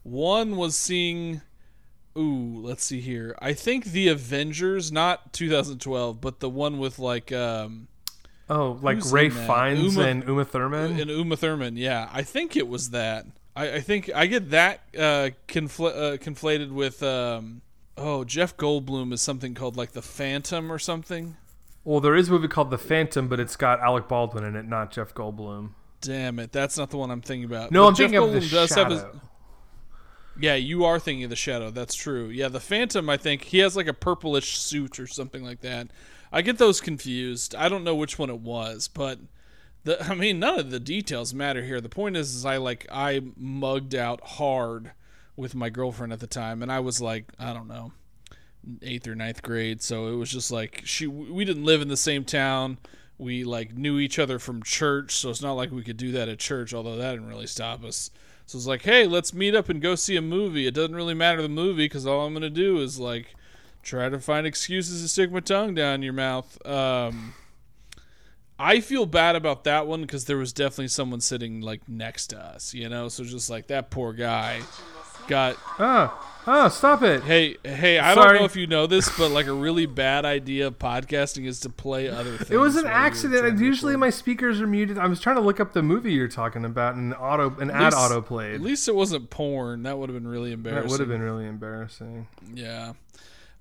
One 0.04 0.56
was 0.56 0.78
seeing 0.78 1.42
ooh, 2.18 2.60
let's 2.62 2.84
see 2.84 3.02
here. 3.02 3.36
I 3.40 3.54
think 3.54 3.86
The 3.86 4.08
Avengers, 4.08 4.92
not 4.92 5.34
2012, 5.34 6.20
but 6.20 6.40
the 6.40 6.50
one 6.50 6.80
with 6.80 7.00
like 7.00 7.32
um 7.32 7.88
oh 8.50 8.80
like 8.82 9.00
ray 9.12 9.30
fiennes 9.30 9.96
Uma- 9.96 10.08
and 10.08 10.24
uma 10.24 10.46
thurman 10.46 11.00
and 11.00 11.10
Uma 11.12 11.36
Thurman, 11.36 11.76
yeah, 11.78 12.10
I 12.14 12.24
think 12.24 12.56
it 12.56 12.68
was 12.68 12.92
that. 12.92 13.26
I, 13.58 13.76
I 13.76 13.80
think 13.82 14.10
I 14.14 14.28
get 14.28 14.52
that 14.52 14.82
uh, 14.98 15.30
confl- 15.48 15.96
uh, 16.14 16.18
conflated 16.18 16.72
with 16.72 17.02
um, 17.04 17.62
oh 17.98 18.24
Jeff 18.24 18.56
Goldblum 18.56 19.12
is 19.14 19.22
something 19.22 19.54
called 19.54 19.76
like 19.76 19.92
the 19.94 20.02
Phantom 20.02 20.72
or 20.72 20.80
something. 20.80 21.36
well 21.84 22.00
there 22.00 22.16
is 22.16 22.30
a 22.30 22.32
movie 22.32 22.48
called 22.48 22.70
the 22.70 22.78
phantom 22.78 23.28
but 23.28 23.40
it's 23.40 23.56
got 23.56 23.80
alec 23.80 24.08
baldwin 24.08 24.44
in 24.44 24.56
it 24.56 24.66
not 24.66 24.92
jeff 24.92 25.14
goldblum 25.14 25.72
Damn 26.02 26.38
it, 26.40 26.52
that's 26.52 26.78
not 26.78 26.90
the 26.92 26.98
one 26.98 27.10
I'm 27.10 27.22
thinking 27.22 27.46
about. 27.46 27.72
no 27.72 27.82
But 27.84 27.88
i'm 27.88 27.94
Jeff 27.96 28.12
thinking 28.12 28.20
of 28.24 28.32
the 28.34 28.40
Goldblum 28.40 28.76
have 28.76 28.92
his- 28.92 29.00
shadow 29.02 29.22
yeah, 30.40 30.54
you 30.54 30.86
are 30.86 31.00
thinking 31.00 31.24
of 31.24 31.32
the 31.32 31.36
Shadow. 31.36 31.72
That's 31.72 31.96
true. 31.96 32.28
Yeah, 32.28 32.48
the 32.48 32.60
Phantom. 32.60 33.10
I 33.10 33.18
think 33.18 33.42
he 33.46 33.58
has 33.58 33.76
like 33.76 33.88
a 33.88 33.94
purplish 33.94 34.60
suit 34.60 35.00
or 35.00 35.08
something 35.08 35.44
like 35.44 35.62
that. 35.62 35.88
I 36.32 36.44
get 36.44 36.60
those 36.60 36.80
confused. 36.80 37.56
I 37.56 37.70
don't 37.70 37.84
know 37.84 37.96
which 37.96 38.20
one 38.20 38.30
it 38.30 38.40
was, 38.42 38.88
but 38.88 39.18
the 39.88 40.04
I 40.04 40.14
mean, 40.14 40.40
none 40.40 40.60
of 40.60 40.70
the 40.70 40.80
details 40.80 41.34
matter 41.34 41.64
here. 41.64 41.82
The 41.82 41.90
point 41.90 42.16
is, 42.16 42.36
is 42.36 42.46
I 42.46 42.58
like 42.58 42.86
I 42.92 43.22
mugged 43.36 43.96
out 43.96 44.22
hard 44.22 44.92
with 45.36 45.56
my 45.56 45.70
girlfriend 45.70 46.14
at 46.14 46.20
the 46.20 46.28
time, 46.28 46.62
and 46.62 46.72
I 46.72 46.80
was 46.80 47.02
like, 47.02 47.32
I 47.40 47.54
don't 47.54 47.68
know, 47.68 47.94
eighth 48.82 49.08
or 49.08 49.16
ninth 49.16 49.42
grade. 49.42 49.82
So 49.82 50.08
it 50.08 50.16
was 50.16 50.30
just 50.30 50.52
like 50.52 50.82
she. 50.86 51.08
We 51.08 51.46
didn't 51.46 51.66
live 51.66 51.82
in 51.82 51.88
the 51.88 51.98
same 51.98 52.26
town. 52.26 52.78
We 53.18 53.44
like 53.44 53.76
knew 53.76 53.98
each 53.98 54.20
other 54.20 54.38
from 54.38 54.62
church, 54.62 55.16
so 55.16 55.30
it's 55.30 55.42
not 55.42 55.54
like 55.54 55.72
we 55.72 55.84
could 55.84 55.98
do 55.98 56.12
that 56.12 56.30
at 56.30 56.38
church. 56.38 56.74
Although 56.74 56.98
that 56.98 57.12
didn't 57.12 57.30
really 57.30 57.48
stop 57.48 57.84
us. 57.84 58.12
So 58.46 58.58
it's 58.58 58.68
like, 58.68 58.84
hey, 58.84 59.08
let's 59.08 59.34
meet 59.34 59.56
up 59.56 59.68
and 59.68 59.82
go 59.82 59.96
see 59.96 60.16
a 60.16 60.22
movie. 60.22 60.68
It 60.68 60.74
doesn't 60.74 60.96
really 60.96 61.14
matter 61.14 61.42
the 61.42 61.50
movie 61.50 61.86
because 61.86 62.06
all 62.06 62.26
I'm 62.26 62.34
gonna 62.34 62.50
do 62.50 62.80
is 62.80 63.00
like 63.00 63.36
try 63.84 64.10
to 64.10 64.20
find 64.20 64.46
excuses 64.46 65.02
to 65.02 65.08
stick 65.08 65.32
my 65.32 65.40
tongue 65.40 65.74
down 65.74 66.02
your 66.02 66.14
mouth. 66.14 66.66
Um, 66.66 67.34
I 68.60 68.80
feel 68.80 69.06
bad 69.06 69.36
about 69.36 69.64
that 69.66 69.86
one 69.88 70.02
because 70.02 70.26
there 70.26 70.38
was 70.38 70.52
definitely 70.54 70.88
someone 70.88 71.22
sitting 71.22 71.62
like 71.62 71.88
next 71.88 72.28
to 72.28 72.40
us, 72.40 72.74
you 72.74 72.90
know. 72.90 73.08
So 73.08 73.24
just 73.24 73.50
like 73.50 73.68
that 73.68 73.90
poor 73.92 74.14
guy 74.14 74.62
got. 75.28 75.58
Ah, 75.78 76.42
ah, 76.48 76.68
stop 76.70 77.04
it. 77.04 77.22
Hey, 77.24 77.58
hey, 77.64 78.00
I 78.00 78.16
Sorry. 78.16 78.30
don't 78.30 78.40
know 78.40 78.46
if 78.46 78.56
you 78.56 78.66
know 78.66 78.88
this, 78.88 79.16
but 79.18 79.30
like 79.30 79.46
a 79.46 79.54
really 79.54 79.86
bad 79.86 80.26
idea 80.26 80.68
of 80.68 80.80
podcasting 80.80 81.46
is 81.46 81.60
to 81.62 81.70
play 81.70 82.08
other 82.10 82.36
things. 82.38 82.50
It 82.50 82.58
was 82.58 82.78
an 82.78 82.88
accident. 82.88 83.60
Usually 83.60 83.96
my 83.96 84.10
speakers 84.10 84.60
are 84.60 84.66
muted. 84.68 84.98
I 84.98 85.06
was 85.06 85.20
trying 85.20 85.36
to 85.36 85.42
look 85.44 85.60
up 85.60 85.74
the 85.74 85.84
movie 85.84 86.14
you're 86.14 86.28
talking 86.28 86.66
about, 86.66 86.96
and 86.96 87.14
auto 87.14 87.56
an 87.60 87.70
ad 87.70 87.94
least- 87.94 87.98
auto 87.98 88.22
played. 88.22 88.56
At 88.56 88.62
least 88.62 88.88
it 88.88 88.96
wasn't 88.96 89.30
porn. 89.30 89.84
That 89.84 90.00
would 90.00 90.10
have 90.10 90.16
been 90.18 90.28
really 90.28 90.52
embarrassing. 90.52 90.84
That 90.84 90.92
would 90.92 91.00
have 91.00 91.10
been 91.10 91.22
really 91.22 91.46
embarrassing. 91.46 92.28
Yeah. 92.56 92.94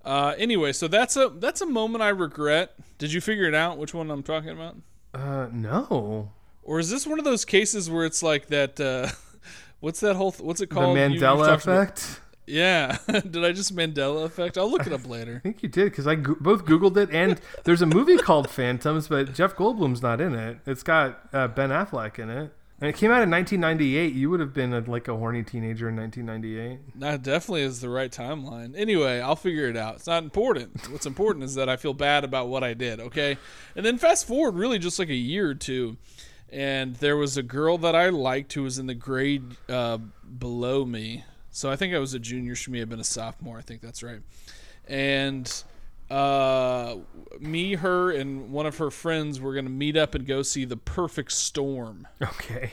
Uh, 0.07 0.35
anyway, 0.39 0.73
so 0.73 0.87
that's 0.89 1.17
a 1.17 1.29
that's 1.35 1.61
a 1.61 1.67
moment 1.67 2.03
I 2.03 2.09
regret. 2.11 2.75
Did 2.99 3.13
you 3.13 3.21
figure 3.21 3.45
it 3.49 3.55
out? 3.55 3.77
Which 3.77 3.93
one 3.93 4.11
I'm 4.11 4.23
talking 4.23 4.51
about? 4.51 4.77
Uh, 5.13 5.49
no. 5.53 6.31
Or 6.63 6.79
is 6.79 6.91
this 6.91 7.07
one 7.07 7.19
of 7.19 7.25
those 7.25 7.45
cases 7.45 7.91
where 7.91 8.05
it's 8.05 8.23
like 8.23 8.47
that? 8.49 8.79
Uh, 8.81 9.09
what's 9.81 10.01
that 10.01 10.15
whole? 10.17 10.33
Th- 10.33 10.43
what's 10.45 10.61
it 10.61 10.69
The 10.71 10.75
called? 10.77 10.97
You- 10.97 11.03
you've 11.09 11.23
Mandela 11.23 11.45
about- 11.45 11.59
effect. 11.59 12.21
Yeah. 12.49 12.99
Did 13.09 13.45
I 13.45 13.51
just 13.51 13.75
Mandela 13.75 14.25
effect? 14.25 14.57
I'll 14.57 14.71
look 14.71 14.87
it 14.87 14.93
up 14.93 15.05
later. 15.09 15.37
I 15.37 15.39
think 15.41 15.65
you 15.65 15.69
did 15.69 15.87
because 15.87 16.07
I 16.07 16.15
go- 16.15 16.37
both 16.41 16.65
Googled 16.65 16.97
it, 16.97 17.11
and 17.11 17.41
there's 17.65 17.83
a 17.83 17.87
movie 17.87 18.17
called 18.19 18.49
Phantoms, 18.49 19.09
but 19.09 19.35
Jeff 19.35 19.57
Goldblum's 19.57 20.01
not 20.01 20.21
in 20.21 20.35
it. 20.37 20.59
It's 20.65 20.85
got 20.85 21.19
uh, 21.33 21.49
Ben 21.49 21.71
Affleck 21.71 22.21
in 22.21 22.31
it, 22.31 22.53
and 22.81 22.91
it 22.91 22.97
came 22.97 23.11
out 23.11 23.23
in 23.23 23.31
1998. 23.31 24.13
You 24.13 24.29
would 24.31 24.41
have 24.41 24.53
been 24.53 24.75
a, 24.75 24.81
like 24.81 25.09
a 25.09 25.17
horny 25.17 25.43
teenager 25.43 25.89
in 25.89 25.97
1998. 25.97 27.01
That 27.01 27.23
definitely 27.23 27.63
is 27.63 27.81
the 27.81 27.89
right 27.89 28.11
timeline. 28.13 28.75
Anyway, 28.77 29.21
I'll 29.21 29.37
figure 29.37 29.69
it 29.69 29.77
out. 29.77 29.97
It's 29.97 30.07
not 30.07 30.23
important. 30.23 30.91
What's 30.91 31.07
important 31.07 31.45
is 31.45 31.55
that 31.55 31.69
I 31.69 31.77
feel 31.77 31.95
bad 31.95 32.23
about 32.25 32.49
what 32.49 32.63
I 32.63 32.75
did, 32.75 33.01
okay? 33.01 33.39
And 33.75 33.85
then 33.85 33.97
fast 33.97 34.27
forward 34.27 34.57
really 34.57 34.79
just 34.79 34.99
like 34.99 35.09
a 35.09 35.15
year 35.15 35.49
or 35.49 35.55
two, 35.55 35.97
and 36.51 36.97
there 36.97 37.17
was 37.17 37.37
a 37.37 37.43
girl 37.43 37.79
that 37.79 37.97
I 37.97 38.11
liked 38.11 38.53
who 38.53 38.63
was 38.63 38.79
in 38.79 38.87
the 38.87 38.95
grade 38.95 39.57
uh, 39.69 39.99
below 40.39 40.85
me. 40.85 41.25
So 41.51 41.71
I 41.71 41.77
think 41.77 41.95
I 41.95 41.99
was 41.99 42.13
a 42.13 42.19
junior. 42.19 42.55
She 42.55 42.71
may 42.71 42.81
have 42.81 42.91
been 42.91 43.01
a 43.01 43.05
sophomore. 43.05 43.57
I 43.57 43.63
think 43.63 43.81
that's 43.81 44.03
right. 44.03 44.21
And 44.87 45.51
uh, 46.11 46.97
me, 47.41 47.75
her, 47.75 48.11
and 48.13 48.51
one 48.51 48.67
of 48.67 48.79
her 48.79 48.91
friends 48.91 49.41
were 49.41 49.53
going 49.53 49.65
to 49.65 49.71
meet 49.71 49.97
up 49.97 50.15
and 50.15 50.27
go 50.27 50.43
see 50.43 50.65
The 50.65 50.77
Perfect 50.77 51.33
Storm. 51.33 52.07
Okay, 52.23 52.73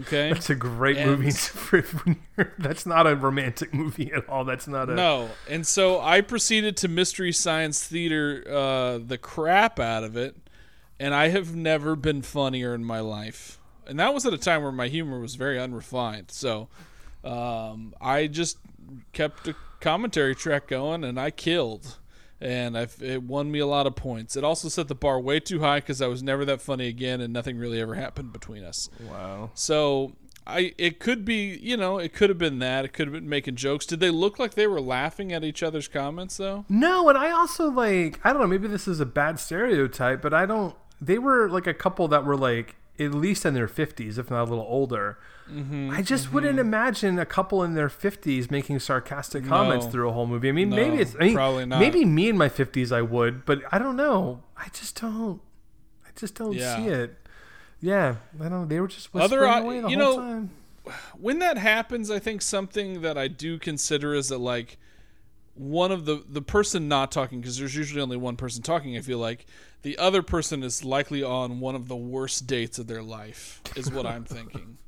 Okay? 0.00 0.32
that's 0.32 0.50
a 0.50 0.54
great 0.54 0.96
And- 0.98 1.10
movie. 1.10 1.30
for- 1.32 1.80
when 1.82 2.20
you're- 2.36 2.50
that's 2.58 2.86
not 2.86 3.06
a 3.06 3.16
romantic 3.16 3.72
movie 3.74 4.12
at 4.12 4.28
all. 4.28 4.44
That's 4.44 4.68
not 4.68 4.88
a. 4.90 4.94
No, 4.94 5.30
and 5.48 5.66
so 5.66 6.00
I 6.00 6.20
proceeded 6.20 6.76
to 6.78 6.88
Mystery 6.88 7.32
Science 7.32 7.82
Theater 7.84 8.44
uh, 8.48 8.98
the 8.98 9.18
crap 9.18 9.80
out 9.80 10.04
of 10.04 10.16
it, 10.16 10.36
and 11.00 11.14
I 11.14 11.28
have 11.28 11.54
never 11.56 11.96
been 11.96 12.22
funnier 12.22 12.74
in 12.74 12.84
my 12.84 13.00
life. 13.00 13.58
And 13.86 13.98
that 13.98 14.12
was 14.12 14.26
at 14.26 14.34
a 14.34 14.38
time 14.38 14.62
where 14.62 14.70
my 14.72 14.88
humor 14.88 15.18
was 15.18 15.34
very 15.34 15.58
unrefined. 15.58 16.30
So 16.30 16.68
um, 17.24 17.94
I 18.00 18.26
just 18.26 18.58
kept 19.14 19.48
a 19.48 19.56
commentary 19.80 20.34
track 20.34 20.68
going, 20.68 21.02
and 21.04 21.18
I 21.18 21.30
killed. 21.30 21.96
And 22.40 22.78
I've, 22.78 23.02
it 23.02 23.24
won 23.24 23.50
me 23.50 23.58
a 23.58 23.66
lot 23.66 23.86
of 23.86 23.96
points. 23.96 24.36
It 24.36 24.44
also 24.44 24.68
set 24.68 24.86
the 24.86 24.94
bar 24.94 25.18
way 25.20 25.40
too 25.40 25.60
high 25.60 25.80
because 25.80 26.00
I 26.00 26.06
was 26.06 26.22
never 26.22 26.44
that 26.44 26.60
funny 26.60 26.86
again, 26.86 27.20
and 27.20 27.32
nothing 27.32 27.58
really 27.58 27.80
ever 27.80 27.94
happened 27.94 28.32
between 28.32 28.62
us. 28.62 28.88
Wow. 29.10 29.50
So 29.54 30.12
I 30.48 30.72
it 30.78 30.98
could 30.98 31.24
be 31.24 31.58
you 31.60 31.76
know 31.76 31.98
it 31.98 32.14
could 32.14 32.30
have 32.30 32.38
been 32.38 32.58
that 32.60 32.84
it 32.84 32.92
could 32.92 33.06
have 33.06 33.12
been 33.12 33.28
making 33.28 33.56
jokes. 33.56 33.84
Did 33.84 34.00
they 34.00 34.10
look 34.10 34.38
like 34.38 34.54
they 34.54 34.66
were 34.66 34.80
laughing 34.80 35.32
at 35.32 35.44
each 35.44 35.62
other's 35.62 35.88
comments 35.88 36.38
though? 36.38 36.64
No, 36.68 37.08
and 37.08 37.18
I 37.18 37.30
also 37.30 37.70
like 37.70 38.18
I 38.24 38.32
don't 38.32 38.40
know, 38.40 38.48
maybe 38.48 38.68
this 38.68 38.88
is 38.88 38.98
a 38.98 39.06
bad 39.06 39.38
stereotype, 39.38 40.22
but 40.22 40.32
I 40.32 40.46
don't 40.46 40.74
they 41.00 41.18
were 41.18 41.48
like 41.48 41.66
a 41.66 41.74
couple 41.74 42.08
that 42.08 42.24
were 42.24 42.36
like 42.36 42.76
at 42.98 43.12
least 43.12 43.46
in 43.46 43.54
their 43.54 43.68
50s, 43.68 44.18
if 44.18 44.30
not 44.30 44.42
a 44.42 44.50
little 44.50 44.66
older. 44.68 45.18
Mm-hmm, 45.50 45.90
I 45.90 46.02
just 46.02 46.32
wouldn't 46.32 46.58
imagine 46.58 47.18
a 47.18 47.24
couple 47.26 47.62
in 47.62 47.74
their 47.74 47.88
50s 47.88 48.50
making 48.50 48.78
sarcastic 48.80 49.46
comments 49.46 49.86
No. 49.86 49.90
through 49.92 50.08
a 50.10 50.12
whole 50.12 50.26
movie. 50.26 50.48
I 50.48 50.52
mean, 50.52 50.70
No, 50.70 50.76
maybe 50.76 50.98
it's 50.98 51.14
I 51.14 51.24
mean, 51.24 51.34
probably 51.34 51.64
not. 51.66 51.80
maybe 51.80 52.04
me 52.04 52.28
in 52.28 52.36
my 52.36 52.48
50s 52.48 52.92
I 52.92 53.02
would, 53.02 53.44
but 53.46 53.62
I 53.72 53.78
don't 53.78 53.96
know. 53.96 54.42
I 54.56 54.68
just 54.72 55.00
don't 55.00 55.40
I 56.06 56.10
just 56.14 56.34
don't 56.34 56.52
Yeah. 56.54 56.76
see 56.76 56.88
it. 56.88 57.16
Yeah, 57.80 58.16
I 58.40 58.48
don't 58.48 58.68
they 58.68 58.80
were 58.80 58.88
just 58.88 59.14
whispering 59.14 59.50
uh, 59.50 59.60
away 59.62 59.80
the 59.80 59.88
you 59.88 59.98
whole 60.02 60.16
know, 60.16 60.22
time. 60.22 60.50
When 61.18 61.38
that 61.40 61.58
happens, 61.58 62.10
I 62.10 62.18
think 62.18 62.40
something 62.42 63.02
that 63.02 63.16
I 63.18 63.28
do 63.28 63.58
consider 63.58 64.14
is 64.14 64.28
that 64.28 64.38
like 64.38 64.78
one 65.54 65.90
of 65.92 66.04
the 66.04 66.24
the 66.28 66.42
person 66.42 66.88
not 66.88 67.10
talking 67.12 67.40
because 67.40 67.58
there's 67.58 67.74
usually 67.76 68.00
only 68.00 68.16
one 68.16 68.36
person 68.36 68.62
talking. 68.62 68.96
I 68.96 69.00
feel 69.00 69.18
like 69.18 69.46
the 69.82 69.96
other 69.98 70.22
person 70.22 70.62
is 70.62 70.84
likely 70.84 71.22
on 71.22 71.60
one 71.60 71.74
of 71.74 71.88
the 71.88 71.96
worst 71.96 72.46
dates 72.46 72.78
of 72.78 72.86
their 72.86 73.02
life 73.02 73.60
is 73.76 73.90
what 73.90 74.06
I'm 74.06 74.24
thinking. 74.24 74.78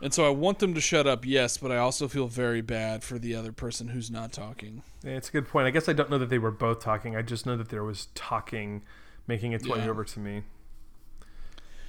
And 0.00 0.14
so 0.14 0.24
I 0.24 0.30
want 0.30 0.60
them 0.60 0.74
to 0.74 0.80
shut 0.80 1.06
up, 1.08 1.26
yes, 1.26 1.58
but 1.58 1.72
I 1.72 1.78
also 1.78 2.06
feel 2.06 2.28
very 2.28 2.60
bad 2.60 3.02
for 3.02 3.18
the 3.18 3.34
other 3.34 3.50
person 3.50 3.88
who's 3.88 4.10
not 4.12 4.32
talking. 4.32 4.82
Yeah, 5.02 5.12
it's 5.12 5.28
a 5.28 5.32
good 5.32 5.48
point. 5.48 5.66
I 5.66 5.70
guess 5.70 5.88
I 5.88 5.92
don't 5.92 6.08
know 6.08 6.18
that 6.18 6.28
they 6.30 6.38
were 6.38 6.52
both 6.52 6.80
talking. 6.80 7.16
I 7.16 7.22
just 7.22 7.46
know 7.46 7.56
that 7.56 7.68
there 7.68 7.82
was 7.82 8.06
talking 8.14 8.82
making 9.26 9.52
its 9.52 9.66
way 9.66 9.78
Yeah. 9.78 9.88
over 9.88 10.04
to 10.04 10.20
me. 10.20 10.42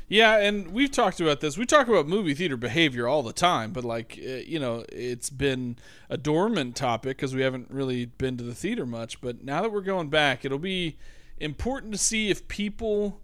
Yeah, 0.07 0.37
and 0.37 0.71
we've 0.71 0.89
talked 0.89 1.21
about 1.21 1.39
this. 1.39 1.55
We 1.55 1.67
talk 1.67 1.87
about 1.87 2.07
movie 2.07 2.33
theater 2.33 2.57
behavior 2.57 3.07
all 3.07 3.21
the 3.21 3.31
time, 3.31 3.71
but 3.71 3.83
like 3.83 4.19
uh, 4.19 4.37
you 4.37 4.57
know, 4.57 4.83
it's 4.91 5.29
been 5.29 5.77
a 6.09 6.17
dormant 6.17 6.75
topic 6.75 7.17
because 7.17 7.35
we 7.35 7.43
haven't 7.43 7.69
really 7.69 8.05
been 8.05 8.35
to 8.37 8.43
the 8.43 8.55
theater 8.55 8.87
much. 8.87 9.21
But 9.21 9.43
now 9.43 9.61
that 9.61 9.71
we're 9.71 9.81
going 9.81 10.09
back, 10.09 10.43
it'll 10.43 10.57
be 10.57 10.97
important 11.39 11.91
to 11.91 11.99
see 11.99 12.31
if 12.31 12.47
people 12.47 13.21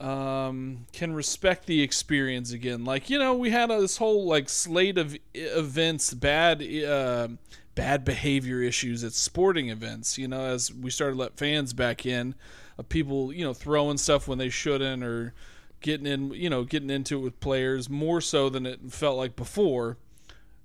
um, 0.00 0.86
can 0.92 1.12
respect 1.12 1.66
the 1.66 1.82
experience 1.82 2.52
again. 2.52 2.84
Like 2.84 3.10
you 3.10 3.18
know, 3.18 3.34
we 3.34 3.50
had 3.50 3.70
uh, 3.70 3.80
this 3.80 3.98
whole 3.98 4.24
like 4.24 4.48
slate 4.48 4.98
of 4.98 5.16
events, 5.34 6.14
bad 6.14 6.62
uh, 6.62 7.28
bad 7.74 8.04
behavior 8.04 8.62
issues 8.62 9.04
at 9.04 9.12
sporting 9.12 9.68
events. 9.68 10.16
You 10.16 10.28
know, 10.28 10.40
as 10.40 10.72
we 10.72 10.90
started 10.90 11.16
let 11.16 11.36
fans 11.36 11.72
back 11.72 12.06
in, 12.06 12.34
of 12.78 12.88
people 12.88 13.32
you 13.32 13.44
know 13.44 13.52
throwing 13.52 13.98
stuff 13.98 14.26
when 14.26 14.38
they 14.38 14.48
shouldn't 14.48 15.04
or 15.04 15.34
getting 15.82 16.06
in 16.06 16.30
you 16.32 16.48
know 16.48 16.64
getting 16.64 16.90
into 16.90 17.18
it 17.18 17.20
with 17.20 17.40
players 17.40 17.88
more 17.88 18.20
so 18.20 18.48
than 18.48 18.66
it 18.66 18.80
felt 18.88 19.16
like 19.16 19.36
before. 19.36 19.98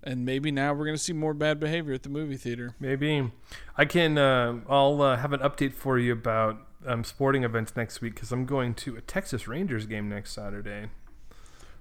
And 0.02 0.24
maybe 0.24 0.52
now 0.52 0.72
we're 0.72 0.86
going 0.86 0.98
to 0.98 1.02
see 1.02 1.14
more 1.14 1.34
bad 1.34 1.60
behavior 1.60 1.92
at 1.92 2.04
the 2.04 2.10
movie 2.10 2.38
theater. 2.38 2.76
Maybe 2.80 3.32
I 3.76 3.86
can. 3.86 4.20
Uh, 4.20 4.60
I'll 4.70 5.02
uh, 5.02 5.18
have 5.18 5.34
an 5.34 5.40
update 5.40 5.74
for 5.74 5.98
you 5.98 6.14
about 6.14 6.60
um, 6.88 7.04
sporting 7.04 7.44
events 7.44 7.76
next 7.76 8.02
week 8.02 8.16
because 8.16 8.32
I'm 8.32 8.46
going 8.46 8.74
to 8.76 8.96
a 8.98 9.02
Texas 9.02 9.48
Rangers 9.48 9.86
game 9.86 10.10
next 10.10 10.32
Saturday. 10.34 10.88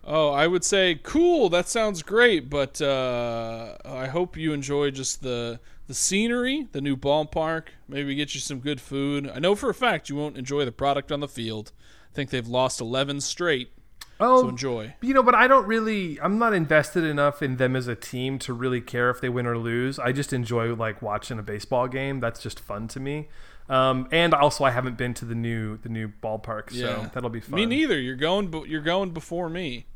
Oh, 0.06 0.30
I 0.30 0.46
would 0.46 0.64
say 0.64 1.00
cool. 1.02 1.48
That 1.48 1.66
sounds 1.66 2.02
great, 2.02 2.50
but 2.50 2.80
uh, 2.82 3.76
I 3.84 4.06
hope 4.08 4.36
you 4.36 4.52
enjoy 4.52 4.90
just 4.90 5.22
the 5.22 5.60
the 5.86 5.94
scenery, 5.94 6.68
the 6.72 6.80
new 6.80 6.96
ballpark. 6.96 7.68
Maybe 7.88 8.14
get 8.14 8.34
you 8.34 8.40
some 8.40 8.58
good 8.60 8.80
food. 8.80 9.30
I 9.34 9.38
know 9.38 9.54
for 9.54 9.70
a 9.70 9.74
fact 9.74 10.08
you 10.08 10.16
won't 10.16 10.36
enjoy 10.36 10.64
the 10.64 10.72
product 10.72 11.10
on 11.12 11.20
the 11.20 11.28
field. 11.28 11.72
I 12.10 12.14
think 12.14 12.30
they've 12.30 12.46
lost 12.46 12.80
11 12.80 13.20
straight, 13.22 13.72
Oh, 14.20 14.42
so 14.42 14.48
enjoy. 14.48 14.94
you 15.02 15.12
know, 15.12 15.22
but 15.22 15.34
I 15.34 15.46
don't 15.48 15.66
really. 15.66 16.20
I'm 16.20 16.38
not 16.38 16.52
invested 16.54 17.04
enough 17.04 17.42
in 17.42 17.56
them 17.56 17.74
as 17.74 17.88
a 17.88 17.94
team 17.94 18.38
to 18.40 18.52
really 18.52 18.80
care 18.82 19.08
if 19.10 19.20
they 19.22 19.28
win 19.30 19.46
or 19.46 19.56
lose. 19.58 19.98
I 19.98 20.12
just 20.12 20.32
enjoy 20.34 20.74
like 20.74 21.00
watching 21.02 21.38
a 21.38 21.42
baseball 21.42 21.88
game. 21.88 22.20
That's 22.20 22.42
just 22.42 22.60
fun 22.60 22.88
to 22.88 23.00
me. 23.00 23.28
Um, 23.68 24.08
and 24.12 24.34
also, 24.34 24.64
I 24.64 24.70
haven't 24.70 24.98
been 24.98 25.14
to 25.14 25.24
the 25.24 25.34
new 25.34 25.78
the 25.78 25.88
new 25.88 26.08
ballpark, 26.22 26.70
so 26.70 26.76
Yeah, 27.02 27.08
that'll 27.12 27.30
be 27.30 27.40
fun. 27.40 27.54
Me 27.54 27.64
neither. 27.66 27.98
You're 27.98 28.14
going, 28.16 28.48
but 28.48 28.68
you're 28.68 28.82
going 28.82 29.10
before 29.10 29.48
me. 29.48 29.86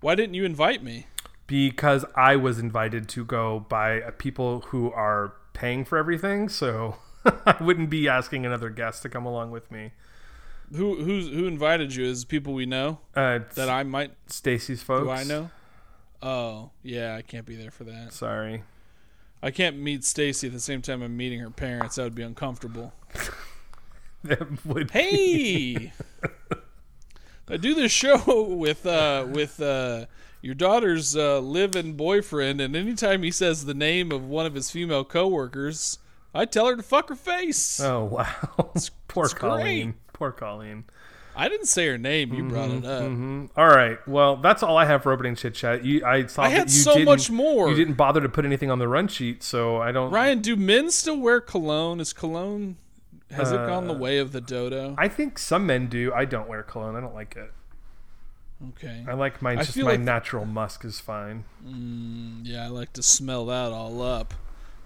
Why 0.00 0.14
didn't 0.14 0.34
you 0.34 0.44
invite 0.44 0.82
me? 0.82 1.06
because 1.46 2.06
I 2.14 2.36
was 2.36 2.58
invited 2.58 3.06
to 3.10 3.22
go 3.24 3.60
by 3.68 4.00
uh, 4.00 4.10
people 4.12 4.60
who 4.68 4.90
are 4.92 5.34
paying 5.52 5.84
for 5.84 5.98
everything, 5.98 6.48
so 6.48 6.96
I 7.24 7.56
wouldn't 7.60 7.90
be 7.90 8.08
asking 8.08 8.46
another 8.46 8.70
guest 8.70 9.02
to 9.02 9.10
come 9.10 9.26
along 9.26 9.50
with 9.50 9.70
me. 9.70 9.92
Who 10.74 11.02
who's 11.04 11.28
who 11.28 11.46
invited 11.46 11.94
you? 11.94 12.06
Is 12.06 12.24
people 12.24 12.54
we 12.54 12.64
know 12.64 13.00
Uh, 13.14 13.40
that 13.56 13.68
I 13.68 13.82
might 13.82 14.12
Stacy's 14.26 14.82
folks. 14.82 15.04
do 15.04 15.10
I 15.10 15.24
know? 15.24 15.50
Oh 16.22 16.70
yeah, 16.82 17.14
I 17.14 17.20
can't 17.20 17.44
be 17.44 17.56
there 17.56 17.70
for 17.70 17.84
that. 17.84 18.14
Sorry. 18.14 18.62
I 19.44 19.50
can't 19.50 19.76
meet 19.76 20.04
Stacy 20.04 20.46
at 20.46 20.54
the 20.54 20.60
same 20.60 20.80
time 20.80 21.02
I'm 21.02 21.18
meeting 21.18 21.38
her 21.40 21.50
parents. 21.50 21.96
That 21.96 22.04
would 22.04 22.14
be 22.14 22.22
uncomfortable. 22.22 22.94
That 24.24 24.64
would 24.64 24.90
Hey, 24.90 25.92
I 27.48 27.58
do 27.58 27.74
this 27.74 27.92
show 27.92 28.42
with 28.42 28.86
uh, 28.86 29.26
with 29.30 29.60
uh, 29.60 30.06
your 30.40 30.54
daughter's 30.54 31.14
uh, 31.14 31.40
live-in 31.40 31.92
boyfriend, 31.92 32.58
and 32.62 32.74
anytime 32.74 33.22
he 33.22 33.30
says 33.30 33.66
the 33.66 33.74
name 33.74 34.10
of 34.12 34.26
one 34.26 34.46
of 34.46 34.54
his 34.54 34.70
female 34.70 35.04
coworkers, 35.04 35.98
I 36.34 36.46
tell 36.46 36.66
her 36.68 36.74
to 36.76 36.82
fuck 36.82 37.10
her 37.10 37.14
face. 37.14 37.78
Oh 37.80 38.04
wow. 38.04 38.70
Poor 39.08 39.24
it's 39.26 39.34
Colleen. 39.34 39.90
great. 39.90 40.12
Poor 40.14 40.32
Colleen. 40.32 40.84
I 41.36 41.48
didn't 41.48 41.66
say 41.66 41.86
her 41.88 41.98
name. 41.98 42.32
You 42.32 42.44
brought 42.48 42.70
it 42.70 42.84
up. 42.84 43.02
Mhm. 43.02 43.50
All 43.56 43.66
right. 43.68 43.98
Well, 44.06 44.36
that's 44.36 44.62
all 44.62 44.76
I 44.76 44.84
have 44.84 45.02
for 45.02 45.12
opening 45.12 45.34
chit 45.34 45.54
chat. 45.54 45.84
You, 45.84 46.04
I 46.04 46.26
saw 46.26 46.42
I 46.42 46.48
had 46.48 46.70
you 46.70 46.76
so 46.78 46.92
didn't- 46.94 47.06
much 47.06 47.30
more. 47.30 47.68
You 47.68 47.74
didn't 47.74 47.94
bother 47.94 48.20
to 48.20 48.28
put 48.28 48.44
anything 48.44 48.70
on 48.70 48.78
the 48.78 48.88
run 48.88 49.08
sheet, 49.08 49.42
so 49.42 49.78
I 49.78 49.90
don't. 49.92 50.10
Ryan, 50.10 50.40
do 50.40 50.54
men 50.56 50.90
still 50.90 51.18
wear 51.18 51.40
cologne? 51.40 52.00
Is 52.00 52.12
cologne 52.12 52.76
has 53.30 53.50
it 53.50 53.56
gone 53.56 53.88
the 53.88 53.94
Uh, 53.94 53.98
way 53.98 54.18
of 54.18 54.32
the 54.32 54.40
dodo? 54.40 54.94
I 54.96 55.08
think 55.08 55.38
some 55.38 55.66
men 55.66 55.88
do. 55.88 56.12
I 56.14 56.24
don't 56.24 56.48
wear 56.48 56.62
cologne. 56.62 56.94
I 56.96 57.00
don't 57.00 57.14
like 57.14 57.34
it. 57.36 57.52
Okay. 58.70 59.04
I 59.08 59.14
like. 59.14 59.42
I 59.42 59.56
Just 59.56 59.76
my 59.76 59.82
like- 59.92 60.00
natural 60.00 60.44
musk 60.46 60.84
is 60.84 61.00
fine. 61.00 61.44
Yeah, 62.44 62.64
I 62.64 62.68
like 62.68 62.92
to 62.94 63.02
smell 63.02 63.46
that 63.46 63.72
all 63.72 64.00
up. 64.00 64.34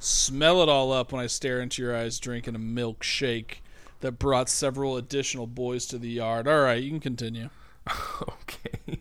Smell 0.01 0.63
it 0.63 0.69
all 0.69 0.93
up 0.93 1.13
when 1.13 1.23
I 1.23 1.27
stare 1.27 1.61
into 1.61 1.83
your 1.83 1.95
eyes 1.97 2.19
drinking 2.19 2.55
a 2.55 2.59
milkshake 2.59 3.57
that 4.01 4.13
brought 4.13 4.49
several 4.49 4.97
additional 4.97 5.47
boys 5.47 5.87
to 5.87 5.99
the 5.99 6.09
yard. 6.09 6.47
All 6.47 6.63
right, 6.63 6.83
you 6.83 6.91
can 6.91 7.01
continue. 7.01 7.51
Okay. 8.21 9.01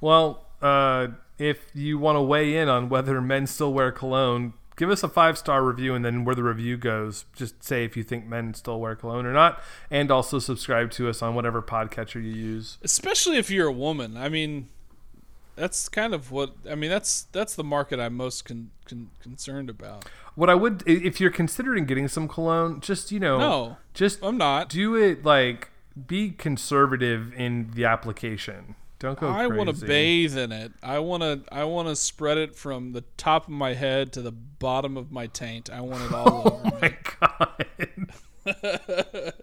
Well, 0.00 0.46
uh, 0.60 1.08
if 1.38 1.58
you 1.74 1.98
want 1.98 2.16
to 2.16 2.22
weigh 2.22 2.56
in 2.56 2.68
on 2.68 2.88
whether 2.88 3.20
men 3.20 3.46
still 3.46 3.72
wear 3.72 3.92
cologne, 3.92 4.52
give 4.76 4.90
us 4.90 5.02
a 5.02 5.08
five 5.08 5.38
star 5.38 5.64
review, 5.64 5.94
and 5.94 6.04
then 6.04 6.24
where 6.24 6.34
the 6.34 6.42
review 6.42 6.76
goes, 6.76 7.24
just 7.34 7.62
say 7.62 7.84
if 7.84 7.96
you 7.96 8.02
think 8.02 8.26
men 8.26 8.54
still 8.54 8.80
wear 8.80 8.94
cologne 8.94 9.26
or 9.26 9.32
not, 9.32 9.60
and 9.90 10.10
also 10.10 10.38
subscribe 10.38 10.90
to 10.92 11.08
us 11.08 11.22
on 11.22 11.34
whatever 11.34 11.62
podcatcher 11.62 12.16
you 12.16 12.30
use. 12.30 12.78
Especially 12.82 13.36
if 13.36 13.50
you're 13.50 13.68
a 13.68 13.72
woman. 13.72 14.16
I 14.16 14.28
mean, 14.28 14.68
that's 15.56 15.88
kind 15.88 16.14
of 16.14 16.30
what 16.30 16.54
I 16.70 16.74
mean. 16.74 16.90
That's 16.90 17.22
that's 17.32 17.54
the 17.54 17.64
market 17.64 18.00
I'm 18.00 18.16
most 18.16 18.44
con- 18.44 18.70
con- 18.86 19.10
concerned 19.20 19.70
about. 19.70 20.04
What 20.34 20.48
I 20.48 20.54
would, 20.54 20.82
if 20.86 21.20
you're 21.20 21.30
considering 21.30 21.84
getting 21.86 22.08
some 22.08 22.28
cologne, 22.28 22.80
just 22.80 23.12
you 23.12 23.20
know, 23.20 23.38
No, 23.38 23.76
just 23.94 24.20
I'm 24.22 24.38
not. 24.38 24.68
do 24.68 24.94
it 24.94 25.24
like 25.24 25.70
be 26.06 26.30
conservative 26.30 27.32
in 27.34 27.70
the 27.74 27.84
application. 27.84 28.76
Don't 28.98 29.18
go. 29.18 29.28
I 29.28 29.46
want 29.46 29.74
to 29.74 29.86
bathe 29.86 30.36
in 30.36 30.52
it. 30.52 30.72
I 30.82 30.98
want 30.98 31.22
to. 31.22 31.40
I 31.50 31.64
want 31.64 31.88
to 31.88 31.96
spread 31.96 32.36
it 32.38 32.54
from 32.54 32.92
the 32.92 33.02
top 33.16 33.44
of 33.44 33.50
my 33.50 33.72
head 33.74 34.12
to 34.12 34.22
the 34.22 34.32
bottom 34.32 34.96
of 34.98 35.10
my 35.10 35.26
taint. 35.26 35.70
I 35.70 35.80
want 35.80 36.02
it 36.04 36.12
all 36.12 36.48
over. 36.48 36.60
Oh 36.72 36.78
my 36.80 36.96
god. 37.20 37.66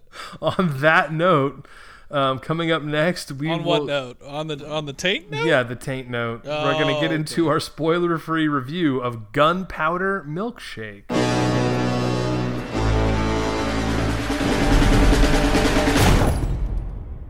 on 0.42 0.80
that 0.80 1.12
note, 1.12 1.66
um, 2.10 2.38
coming 2.38 2.70
up 2.70 2.82
next, 2.82 3.30
we 3.32 3.50
On 3.50 3.62
will. 3.64 3.70
what 3.80 3.84
note? 3.86 4.22
On 4.22 4.46
the 4.46 4.68
on 4.68 4.86
the 4.86 4.92
taint 4.92 5.30
note? 5.30 5.46
Yeah, 5.46 5.62
the 5.62 5.76
taint 5.76 6.08
note. 6.08 6.44
We're 6.44 6.72
going 6.74 6.94
to 6.94 7.00
get 7.00 7.10
Oh, 7.10 7.14
into 7.14 7.48
our 7.48 7.60
spoiler 7.60 8.16
free 8.18 8.48
review 8.48 9.00
of 9.00 9.32
Gunpowder 9.32 10.24
Milkshake. 10.26 11.04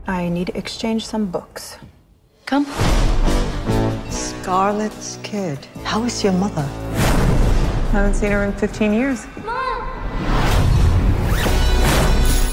I 0.07 0.27
need 0.27 0.47
to 0.47 0.57
exchange 0.57 1.05
some 1.05 1.27
books. 1.27 1.77
Come. 2.45 2.65
Scarlett's 4.09 5.19
kid. 5.23 5.59
How 5.83 6.03
is 6.03 6.23
your 6.23 6.33
mother? 6.33 6.63
I 6.63 7.91
haven't 7.91 8.15
seen 8.15 8.31
her 8.31 8.43
in 8.43 8.53
15 8.53 8.93
years. 8.93 9.25
Mom! 9.45 9.81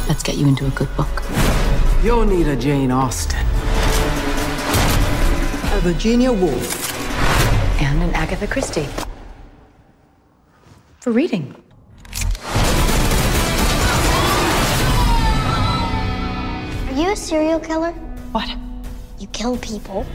Let's 0.09 0.23
get 0.23 0.37
you 0.37 0.47
into 0.47 0.67
a 0.67 0.71
good 0.71 0.95
book. 0.97 1.23
You'll 2.07 2.25
need 2.25 2.47
a 2.47 2.55
Jane 2.55 2.93
Austen. 2.93 3.41
A 5.75 5.81
Virginia 5.81 6.31
Woolf. 6.33 7.83
And 7.83 8.01
an 8.01 8.15
Agatha 8.15 8.47
Christie. 8.47 8.87
For 11.01 11.11
reading. 11.11 11.53
Are 16.87 16.95
you 16.95 17.11
a 17.11 17.17
serial 17.17 17.59
killer? 17.59 17.91
What? 18.31 18.49
You 19.19 19.27
kill 19.33 19.57
people, 19.57 20.07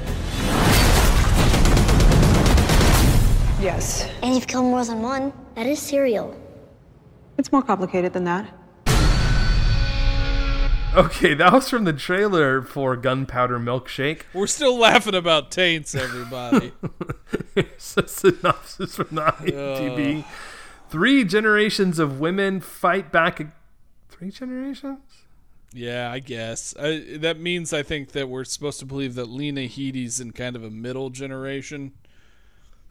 Yes. 3.60 4.08
and 4.23 4.34
you've 4.34 4.47
killed 4.47 4.63
more 4.63 4.86
than 4.86 5.01
one. 5.01 5.34
That 5.56 5.65
is 5.65 5.80
serial. 5.80 6.34
It's 7.38 7.51
more 7.51 7.62
complicated 7.62 8.13
than 8.13 8.23
that. 8.23 8.61
Okay, 10.93 11.34
that 11.36 11.54
was 11.54 11.69
from 11.69 11.86
the 11.86 11.93
trailer 11.93 12.62
for 12.62 12.97
Gunpowder 12.97 13.60
Milkshake. 13.60 14.23
We're 14.34 14.45
still 14.45 14.77
laughing 14.77 15.15
about 15.15 15.49
taints, 15.49 15.95
everybody. 15.95 16.73
Here's 17.56 17.95
a 17.95 18.06
synopsis 18.06 18.95
from 18.95 19.08
the 19.12 19.21
IMDb. 19.21 20.25
Three 20.89 21.23
generations 21.23 21.97
of 21.97 22.19
women 22.19 22.60
fight 22.60 23.10
back. 23.10 23.41
Three 24.10 24.32
generations? 24.32 24.99
yeah, 25.73 26.12
I 26.12 26.19
guess. 26.19 26.75
I, 26.77 27.15
that 27.19 27.39
means 27.39 27.71
I 27.71 27.84
think 27.84 28.12
that 28.12 28.27
we're 28.27 28.43
supposed 28.43 28.80
to 28.80 28.86
believe 28.86 29.15
that 29.15 29.30
Lena 29.30 29.62
Headey's 29.62 30.19
in 30.19 30.32
kind 30.32 30.58
of 30.58 30.63
a 30.65 30.69
middle 30.69 31.10
generation. 31.10 31.93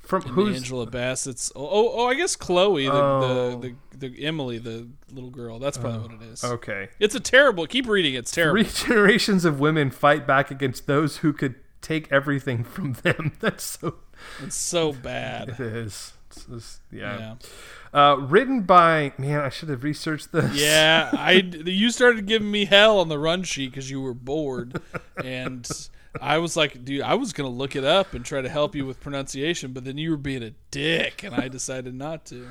From 0.02 0.22
And 0.22 0.30
who's 0.32 0.56
Angela 0.56 0.86
Bassett's. 0.86 1.52
Oh, 1.54 1.64
oh, 1.70 1.92
oh, 1.94 2.06
I 2.08 2.14
guess 2.14 2.34
Chloe, 2.34 2.86
the, 2.86 2.92
Oh. 2.92 3.60
the, 3.60 3.74
the, 3.98 4.08
the 4.08 4.24
Emily, 4.24 4.58
the 4.58 4.88
little 5.12 5.30
girl. 5.30 5.58
That's 5.58 5.78
probably 5.78 6.00
what 6.00 6.22
it 6.22 6.26
is. 6.32 6.42
okay? 6.42 6.88
It's 6.98 7.14
a 7.14 7.20
terrible. 7.20 7.66
Keep 7.66 7.86
reading. 7.88 8.14
It's 8.14 8.30
terrible. 8.32 8.64
Three 8.64 8.86
generations 8.88 9.44
of 9.44 9.60
women 9.60 9.90
fight 9.90 10.26
back 10.26 10.50
against 10.50 10.86
those 10.86 11.18
who 11.18 11.32
could 11.32 11.54
take 11.80 12.10
everything 12.10 12.64
from 12.64 12.94
them. 12.94 13.32
That's 13.40 13.62
so. 13.64 13.96
It's 14.42 14.56
so 14.56 14.92
bad. 14.92 15.50
It 15.50 15.60
is. 15.60 16.12
Just- 16.48 16.80
yeah. 16.92 17.18
Yeah. 17.18 17.34
Uh, 17.92 18.14
written 18.16 18.62
by 18.62 19.12
man, 19.18 19.40
I 19.40 19.48
should 19.48 19.68
have 19.68 19.82
researched 19.82 20.30
this. 20.32 20.54
Yeah, 20.54 21.10
I 21.12 21.32
you 21.64 21.90
started 21.90 22.26
giving 22.26 22.50
me 22.50 22.64
hell 22.66 23.00
on 23.00 23.08
the 23.08 23.18
run 23.18 23.42
sheet 23.42 23.70
because 23.72 23.90
you 23.90 24.00
were 24.00 24.14
bored, 24.14 24.80
and 25.24 25.68
I 26.20 26.38
was 26.38 26.56
like, 26.56 26.84
dude, 26.84 27.02
I 27.02 27.14
was 27.14 27.32
gonna 27.32 27.50
look 27.50 27.76
it 27.76 27.84
up 27.84 28.14
and 28.14 28.24
try 28.24 28.40
to 28.40 28.48
help 28.48 28.74
you 28.74 28.86
with 28.86 29.00
pronunciation, 29.00 29.72
but 29.72 29.84
then 29.84 29.98
you 29.98 30.10
were 30.10 30.16
being 30.16 30.42
a 30.42 30.52
dick, 30.70 31.22
and 31.22 31.34
I 31.34 31.48
decided 31.48 31.94
not 31.94 32.24
to. 32.26 32.48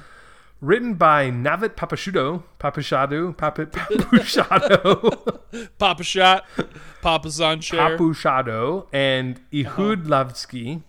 Written 0.61 0.95
by 0.95 1.31
Navit 1.31 1.75
Papashudo, 1.75 2.43
Papashadu, 2.59 3.35
Papa, 3.37 3.65
Papushado, 3.67 5.39
Papa 5.77 6.03
shot, 6.03 6.45
Papa's 7.01 7.39
on 7.39 7.61
chair. 7.61 7.97
Papushado, 7.97 8.87
and 8.91 9.39
Ehud 9.53 10.05
Lavski, 10.05 10.83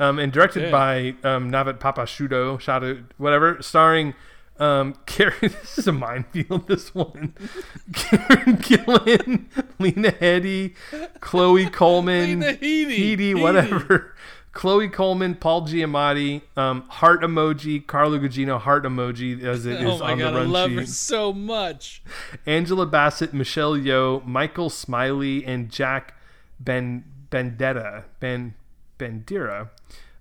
um, 0.00 0.18
and 0.18 0.32
directed 0.32 0.72
by 0.72 1.14
um, 1.22 1.50
Navit 1.50 1.78
Papashudo, 1.78 2.58
Shado, 2.58 3.04
whatever, 3.16 3.62
starring 3.62 4.14
um, 4.58 4.94
Karen. 5.06 5.34
This 5.40 5.78
is 5.78 5.86
a 5.88 5.92
minefield. 5.92 6.68
This 6.68 6.94
one, 6.94 7.34
Karen 7.92 8.56
Gillan, 8.58 9.46
Lena 9.78 10.12
Headey, 10.12 10.74
Chloe 11.20 11.66
Coleman, 11.70 12.40
Lena 12.40 12.52
Headey, 12.54 13.40
whatever. 13.40 14.14
Chloe 14.52 14.88
Coleman, 14.88 15.34
Paul 15.34 15.62
Giamatti, 15.66 16.40
um, 16.56 16.82
heart 16.88 17.22
emoji, 17.22 17.84
Carla 17.84 18.20
Gugino, 18.20 18.60
heart 18.60 18.84
emoji, 18.84 19.42
as 19.42 19.66
it 19.66 19.80
is 19.82 19.84
Oh 19.84 19.98
my 19.98 20.12
on 20.12 20.18
god, 20.20 20.34
the 20.34 20.38
I 20.38 20.42
love 20.44 20.70
sheet. 20.70 20.78
her 20.78 20.86
so 20.86 21.32
much. 21.32 22.02
Angela 22.46 22.86
Bassett, 22.86 23.34
Michelle 23.34 23.72
Yeoh, 23.76 24.24
Michael 24.24 24.70
Smiley, 24.70 25.44
and 25.44 25.72
Jack 25.72 26.14
Ben 26.60 27.02
Bendetta 27.32 28.04
Ben 28.20 28.54
Bendira. 28.96 29.70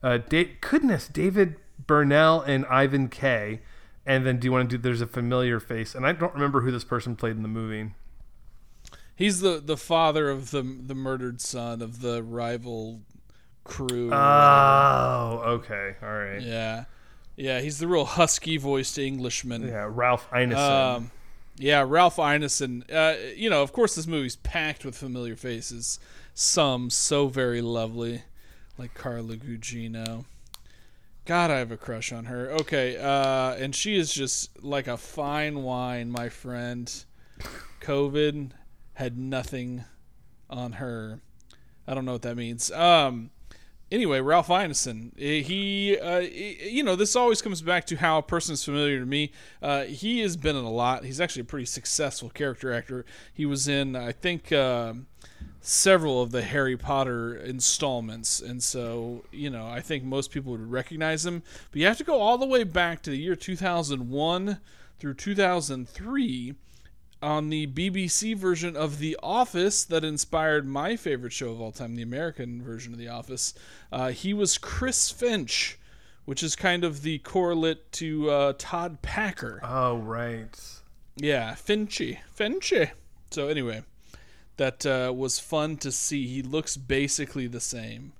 Uh, 0.02 0.18
da- 0.18 0.50
goodness, 0.62 1.08
David 1.08 1.56
Burnell 1.86 2.42
and 2.42 2.66
Ivan 2.66 3.10
Kaye. 3.10 3.60
And 4.06 4.26
then, 4.26 4.38
do 4.40 4.46
you 4.46 4.52
want 4.52 4.70
to 4.70 4.78
do? 4.78 4.82
There's 4.82 5.02
a 5.02 5.08
familiar 5.08 5.60
face, 5.60 5.96
and 5.96 6.06
I 6.06 6.12
don't 6.12 6.34
remember 6.34 6.62
who 6.62 6.72
this 6.72 6.84
person 6.84 7.16
played 7.16 7.38
in 7.38 7.42
the 7.42 7.48
movie. 7.48 7.92
He's 9.16 9.40
the 9.40 9.62
the 9.64 9.78
father 9.78 10.30
of 10.30 10.52
the 10.52 10.62
the 10.62 10.96
murdered 10.96 11.40
son 11.40 11.82
of 11.82 12.02
the 12.02 12.22
rival 12.22 13.02
crew. 13.64 14.12
Oh, 14.12 15.42
okay, 15.46 15.96
all 16.02 16.10
right. 16.10 16.42
yeah, 16.42 16.86
yeah, 17.36 17.62
he's 17.62 17.80
the 17.80 17.88
real 17.88 18.06
husky 18.06 18.58
voiced 18.58 18.98
Englishman. 18.98 19.68
Yeah, 19.68 19.88
Ralph 19.90 20.30
Ineson. 20.32 20.96
Um, 20.96 21.12
yeah, 21.58 21.86
Ralph 21.88 22.18
Ineson. 22.18 22.84
Uh, 22.92 23.16
you 23.36 23.50
know, 23.50 23.62
of 23.62 23.72
course, 23.72 23.96
this 23.96 24.08
movie's 24.08 24.36
packed 24.36 24.84
with 24.84 24.98
familiar 24.98 25.36
faces. 25.36 26.00
Some 26.34 26.90
so 26.90 27.28
very 27.28 27.62
lovely, 27.62 28.24
like 28.78 28.94
Carla 28.96 29.36
Gugino. 29.36 30.26
God, 31.26 31.52
I 31.52 31.60
have 31.60 31.72
a 31.72 31.78
crush 31.78 32.12
on 32.12 32.26
her. 32.26 32.52
Okay, 32.52 32.98
uh, 32.98 33.54
and 33.54 33.74
she 33.74 33.96
is 33.96 34.14
just 34.14 34.62
like 34.64 34.88
a 34.88 34.98
fine 34.98 35.64
wine, 35.64 36.12
my 36.12 36.28
friend. 36.28 36.94
COVID 37.80 38.52
had 38.94 39.18
nothing 39.18 39.86
on 40.50 40.74
her. 40.74 41.22
I 41.88 41.94
don't 41.94 42.04
know 42.04 42.14
what 42.14 42.24
that 42.24 42.36
means. 42.36 42.72
Um, 42.72 43.32
anyway, 43.90 44.20
Ralph 44.20 44.48
Ineson, 44.48 45.12
eh, 45.18 45.42
he, 45.42 45.98
uh, 45.98 46.20
eh, 46.20 46.68
you 46.70 46.84
know, 46.84 46.98
this 46.98 47.16
always 47.16 47.42
comes 47.42 47.62
back 47.62 47.86
to 47.86 47.96
how 47.96 48.18
a 48.18 48.24
person 48.24 48.54
is 48.54 48.64
familiar 48.66 49.00
to 49.00 49.06
me. 49.06 49.32
Uh, 49.62 49.84
he 49.84 50.20
has 50.22 50.36
been 50.36 50.58
in 50.58 50.66
a 50.66 50.72
lot. 50.72 51.06
He's 51.06 51.22
actually 51.22 51.44
a 51.44 51.46
pretty 51.46 51.66
successful 51.66 52.30
character 52.30 52.74
actor. 52.74 53.06
He 53.34 53.46
was 53.46 53.68
in, 53.70 53.96
I 53.96 54.12
think, 54.12 54.52
um 54.52 55.08
several 55.66 56.22
of 56.22 56.32
the 56.32 56.42
Harry 56.44 56.76
Potter 56.78 57.36
installments, 57.36 58.40
and 58.42 58.62
so 58.62 59.24
you 59.32 59.50
know, 59.50 59.66
I 59.66 59.80
think 59.80 60.04
most 60.04 60.30
people 60.30 60.52
would 60.52 60.70
recognize 60.70 61.26
him. 61.26 61.42
But 61.72 61.80
you 61.80 61.88
have 61.88 61.98
to 61.98 62.04
go 62.04 62.20
all 62.20 62.38
the 62.38 62.46
way 62.46 62.64
back 62.64 63.02
to 63.04 63.10
the 63.10 63.18
year 63.18 63.36
2001 63.36 64.60
through 65.00 65.14
2003. 65.16 66.54
on 67.22 67.50
the 67.50 67.66
BBC 67.68 68.36
version 68.36 68.76
of 68.76 69.00
The 69.00 69.18
Office 69.24 69.86
that 69.86 70.04
inspired 70.04 70.68
my 70.68 70.98
favorite 70.98 71.32
show 71.32 71.52
of 71.52 71.62
all 71.62 71.72
time, 71.72 71.96
the 71.96 72.02
American 72.02 72.62
version 72.62 72.92
of 72.92 73.00
The 73.00 73.08
Office. 73.08 73.54
Uh, 73.94 74.10
he 74.10 74.34
was 74.34 74.58
Chris 74.58 75.10
Finch, 75.10 75.80
which 76.26 76.44
is 76.44 76.58
kind 76.58 76.84
of 76.84 77.02
the 77.02 77.20
correlate 77.20 77.90
to 77.94 78.30
uh, 78.30 78.54
Todd 78.58 79.02
Packer. 79.02 79.62
Oh 79.64 79.98
right. 80.00 80.60
Yeah, 81.16 81.54
Finchy, 81.54 82.18
Finchy. 82.38 82.92
So 83.32 83.48
anyway, 83.48 83.84
that 84.58 84.86
uh, 84.86 85.14
was 85.16 85.40
fun 85.40 85.78
to 85.78 85.92
see. 85.92 86.28
He 86.28 86.42
looks 86.42 86.78
basically 86.78 87.48
the 87.48 87.60
same, 87.60 88.14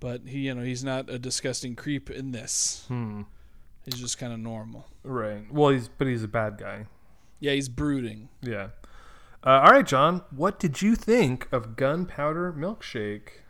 but 0.00 0.22
he, 0.26 0.40
you 0.40 0.54
know, 0.54 0.62
he's 0.62 0.84
not 0.84 1.10
a 1.10 1.18
disgusting 1.18 1.74
creep 1.76 2.10
in 2.10 2.32
this. 2.32 2.84
Hmm. 2.88 3.22
He's 3.84 4.00
just 4.00 4.18
kind 4.18 4.32
of 4.32 4.38
normal. 4.38 4.86
Right. 5.02 5.52
Well, 5.52 5.70
he's 5.70 5.88
but 5.88 6.06
he's 6.06 6.22
a 6.22 6.28
bad 6.28 6.58
guy. 6.58 6.86
Yeah, 7.40 7.52
he's 7.52 7.68
brooding. 7.68 8.28
Yeah. 8.40 8.68
Uh, 9.44 9.60
all 9.64 9.72
right, 9.72 9.86
John. 9.86 10.22
What 10.30 10.60
did 10.60 10.82
you 10.82 10.94
think 10.94 11.48
of 11.50 11.74
Gunpowder 11.74 12.52
Milkshake? 12.52 13.40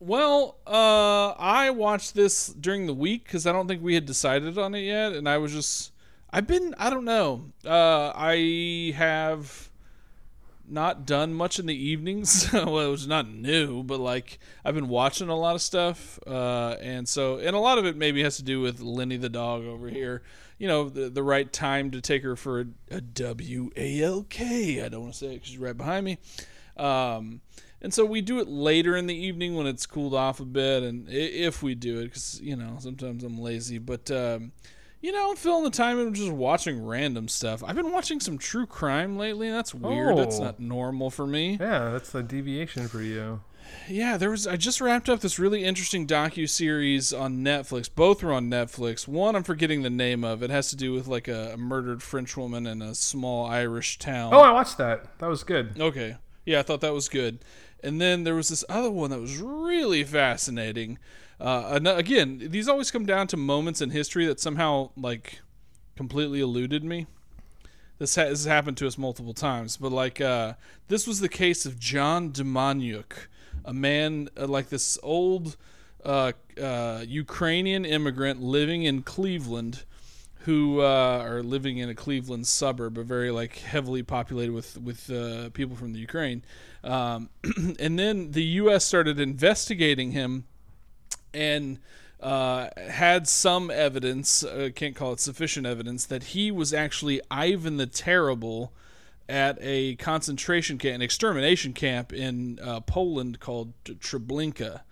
Well, 0.00 0.56
uh, 0.66 1.28
I 1.38 1.70
watched 1.70 2.14
this 2.14 2.48
during 2.48 2.86
the 2.86 2.94
week 2.94 3.24
because 3.24 3.46
I 3.46 3.52
don't 3.52 3.68
think 3.68 3.82
we 3.82 3.94
had 3.94 4.06
decided 4.06 4.58
on 4.58 4.74
it 4.74 4.80
yet, 4.80 5.12
and 5.12 5.28
I 5.28 5.38
was 5.38 5.52
just, 5.52 5.92
I've 6.32 6.48
been, 6.48 6.74
I 6.76 6.90
don't 6.90 7.04
know, 7.04 7.52
uh, 7.64 8.12
I 8.12 8.94
have 8.96 9.70
not 10.68 11.06
done 11.06 11.34
much 11.34 11.58
in 11.58 11.66
the 11.66 11.74
evenings. 11.74 12.50
well, 12.52 12.80
it 12.80 12.90
was 12.90 13.06
not 13.06 13.28
new, 13.28 13.82
but 13.82 14.00
like 14.00 14.38
I've 14.64 14.74
been 14.74 14.88
watching 14.88 15.28
a 15.28 15.36
lot 15.36 15.54
of 15.54 15.62
stuff, 15.62 16.18
uh, 16.26 16.76
and 16.80 17.08
so, 17.08 17.38
and 17.38 17.54
a 17.54 17.58
lot 17.58 17.78
of 17.78 17.86
it 17.86 17.96
maybe 17.96 18.22
has 18.22 18.36
to 18.36 18.42
do 18.42 18.60
with 18.60 18.80
Lenny 18.80 19.16
the 19.16 19.28
dog 19.28 19.64
over 19.64 19.88
here. 19.88 20.22
You 20.58 20.68
know, 20.68 20.88
the 20.88 21.08
the 21.10 21.22
right 21.22 21.52
time 21.52 21.90
to 21.90 22.00
take 22.00 22.22
her 22.22 22.36
for 22.36 22.60
a, 22.60 22.66
a 22.90 23.00
W 23.00 23.70
A 23.76 24.02
L 24.02 24.26
K. 24.28 24.82
I 24.82 24.88
don't 24.88 25.02
want 25.02 25.14
to 25.14 25.18
say 25.18 25.34
it 25.34 25.44
she's 25.44 25.58
right 25.58 25.76
behind 25.76 26.04
me. 26.04 26.18
Um, 26.76 27.40
and 27.82 27.92
so 27.92 28.04
we 28.04 28.20
do 28.20 28.38
it 28.38 28.48
later 28.48 28.96
in 28.96 29.08
the 29.08 29.14
evening 29.14 29.56
when 29.56 29.66
it's 29.66 29.86
cooled 29.86 30.14
off 30.14 30.38
a 30.38 30.44
bit, 30.44 30.84
and 30.84 31.08
if 31.08 31.62
we 31.62 31.74
do 31.74 31.98
it, 31.98 32.04
because 32.04 32.40
you 32.40 32.54
know 32.54 32.76
sometimes 32.78 33.24
I'm 33.24 33.38
lazy, 33.38 33.78
but 33.78 34.10
um, 34.10 34.52
you 35.02 35.12
know 35.12 35.30
I'm 35.30 35.36
filling 35.36 35.64
the 35.64 35.70
time 35.70 35.98
in 35.98 36.14
just 36.14 36.32
watching 36.32 36.84
random 36.84 37.28
stuff. 37.28 37.62
I've 37.66 37.76
been 37.76 37.92
watching 37.92 38.20
some 38.20 38.38
true 38.38 38.66
crime 38.66 39.18
lately, 39.18 39.48
and 39.48 39.56
that's 39.56 39.74
weird. 39.74 40.16
That's 40.16 40.38
Oh. 40.38 40.44
not 40.44 40.60
normal 40.60 41.10
for 41.10 41.26
me. 41.26 41.58
Yeah, 41.60 41.90
that's 41.90 42.10
the 42.10 42.22
deviation 42.22 42.88
for 42.88 43.02
you. 43.02 43.40
Yeah, 43.88 44.16
there 44.16 44.30
was. 44.30 44.46
I 44.46 44.56
just 44.56 44.80
wrapped 44.80 45.08
up 45.08 45.20
this 45.20 45.38
really 45.38 45.64
interesting 45.64 46.06
docu 46.06 46.48
series 46.48 47.12
on 47.12 47.38
Netflix. 47.38 47.88
Both 47.94 48.22
were 48.22 48.32
on 48.32 48.50
Netflix. 48.50 49.08
One 49.08 49.34
I'm 49.34 49.42
forgetting 49.44 49.82
the 49.82 49.90
name 49.90 50.24
of. 50.24 50.42
It 50.42 50.50
has 50.50 50.68
to 50.70 50.76
do 50.76 50.92
with 50.92 51.06
like 51.06 51.26
a, 51.28 51.52
a 51.54 51.56
murdered 51.56 52.02
French 52.02 52.36
woman 52.36 52.66
in 52.66 52.82
a 52.82 52.94
small 52.94 53.46
Irish 53.46 53.98
town. 53.98 54.32
Oh, 54.34 54.40
I 54.40 54.52
watched 54.52 54.78
that. 54.78 55.18
That 55.18 55.28
was 55.28 55.42
good. 55.42 55.80
Okay. 55.80 56.16
Yeah, 56.44 56.58
I 56.58 56.62
thought 56.62 56.80
that 56.82 56.92
was 56.92 57.08
good. 57.08 57.38
And 57.82 58.00
then 58.00 58.24
there 58.24 58.34
was 58.34 58.48
this 58.48 58.64
other 58.68 58.90
one 58.90 59.10
that 59.10 59.20
was 59.20 59.38
really 59.38 60.04
fascinating. 60.04 60.98
Uh, 61.42 61.80
again, 61.96 62.38
these 62.50 62.68
always 62.68 62.92
come 62.92 63.04
down 63.04 63.26
to 63.26 63.36
moments 63.36 63.80
in 63.80 63.90
history 63.90 64.24
that 64.26 64.38
somehow 64.38 64.90
like 64.96 65.40
completely 65.96 66.40
eluded 66.40 66.84
me. 66.84 67.06
This, 67.98 68.14
ha- 68.14 68.28
this 68.28 68.44
has 68.44 68.44
happened 68.44 68.76
to 68.76 68.86
us 68.86 68.96
multiple 68.96 69.34
times, 69.34 69.76
but 69.76 69.90
like 69.90 70.20
uh, 70.20 70.54
this 70.86 71.04
was 71.04 71.18
the 71.18 71.28
case 71.28 71.66
of 71.66 71.80
John 71.80 72.30
Demjanjuk, 72.30 73.26
a 73.64 73.74
man 73.74 74.28
uh, 74.36 74.46
like 74.46 74.68
this 74.68 74.96
old 75.02 75.56
uh, 76.04 76.30
uh, 76.62 77.04
Ukrainian 77.08 77.84
immigrant 77.84 78.40
living 78.40 78.84
in 78.84 79.02
Cleveland 79.02 79.84
who 80.44 80.80
uh, 80.80 81.24
are 81.24 81.42
living 81.42 81.78
in 81.78 81.88
a 81.88 81.94
Cleveland 81.94 82.46
suburb, 82.46 82.98
a 82.98 83.02
very 83.02 83.32
like 83.32 83.58
heavily 83.58 84.04
populated 84.04 84.52
with 84.52 84.78
with 84.80 85.10
uh, 85.10 85.50
people 85.50 85.74
from 85.74 85.92
the 85.92 85.98
Ukraine. 85.98 86.44
Um, 86.84 87.30
and 87.80 87.98
then 87.98 88.30
the 88.30 88.44
U.S. 88.62 88.84
started 88.84 89.18
investigating 89.18 90.12
him 90.12 90.44
and 91.34 91.78
uh, 92.20 92.68
had 92.88 93.26
some 93.26 93.70
evidence, 93.70 94.44
uh, 94.44 94.70
can't 94.74 94.94
call 94.94 95.12
it 95.12 95.20
sufficient 95.20 95.66
evidence, 95.66 96.06
that 96.06 96.22
he 96.24 96.50
was 96.50 96.72
actually 96.72 97.20
Ivan 97.30 97.78
the 97.78 97.86
Terrible 97.86 98.72
at 99.28 99.58
a 99.60 99.96
concentration 99.96 100.78
camp, 100.78 100.94
an 100.94 101.02
extermination 101.02 101.72
camp 101.72 102.12
in 102.12 102.58
uh, 102.62 102.80
Poland 102.80 103.40
called 103.40 103.72
Treblinka. 103.84 104.82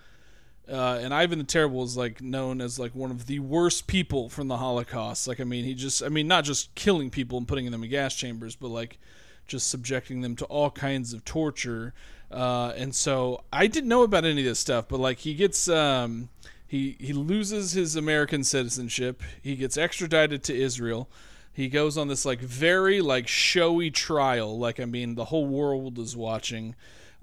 Uh, 0.68 1.00
and 1.03 1.12
Ivan 1.12 1.38
the 1.38 1.44
Terrible 1.44 1.83
is 1.83 1.96
like 1.96 2.20
known 2.20 2.61
as 2.61 2.79
like 2.79 2.94
one 2.94 3.11
of 3.11 3.26
the 3.26 3.40
worst 3.40 3.87
people 3.87 4.29
from 4.29 4.48
the 4.48 4.57
Holocaust. 4.57 5.26
Like, 5.26 5.40
I 5.40 5.44
mean, 5.44 5.64
he 5.64 5.74
just, 5.74 6.03
I 6.03 6.09
mean, 6.09 6.29
not 6.29 6.44
just 6.44 6.74
killing 6.74 7.11
people 7.11 7.38
and 7.38 7.46
putting 7.46 7.70
them 7.70 7.83
in 7.83 7.90
gas 7.90 8.14
chambers, 8.14 8.55
but 8.55 8.68
like 8.68 8.98
just 9.46 9.68
subjecting 9.68 10.20
them 10.20 10.37
to 10.37 10.44
all 10.46 10.70
kinds 10.70 11.12
of 11.12 11.24
torture. 11.24 11.92
Uh, 12.31 12.73
and 12.77 12.95
so 12.95 13.43
I 13.53 13.66
didn't 13.66 13.88
know 13.88 14.03
about 14.03 14.25
any 14.25 14.43
of 14.43 14.47
this 14.47 14.59
stuff, 14.59 14.87
but 14.88 15.01
like 15.01 15.19
he 15.19 15.35
gets, 15.35 15.69
um, 15.69 16.29
he 16.66 16.97
he 17.01 17.12
loses 17.12 17.73
his 17.73 17.97
American 17.97 18.45
citizenship. 18.45 19.23
He 19.43 19.57
gets 19.57 19.77
extradited 19.77 20.45
to 20.45 20.57
Israel. 20.57 21.09
He 21.53 21.69
goes 21.69 21.99
on 21.99 22.07
this 22.07 22.25
like 22.25 22.38
very 22.38 23.01
like 23.01 23.27
showy 23.27 23.90
trial. 23.90 24.57
Like 24.57 24.79
I 24.79 24.85
mean, 24.85 25.16
the 25.16 25.27
whole 25.27 25.47
world 25.47 25.99
is 25.99 26.16
watching. 26.16 26.77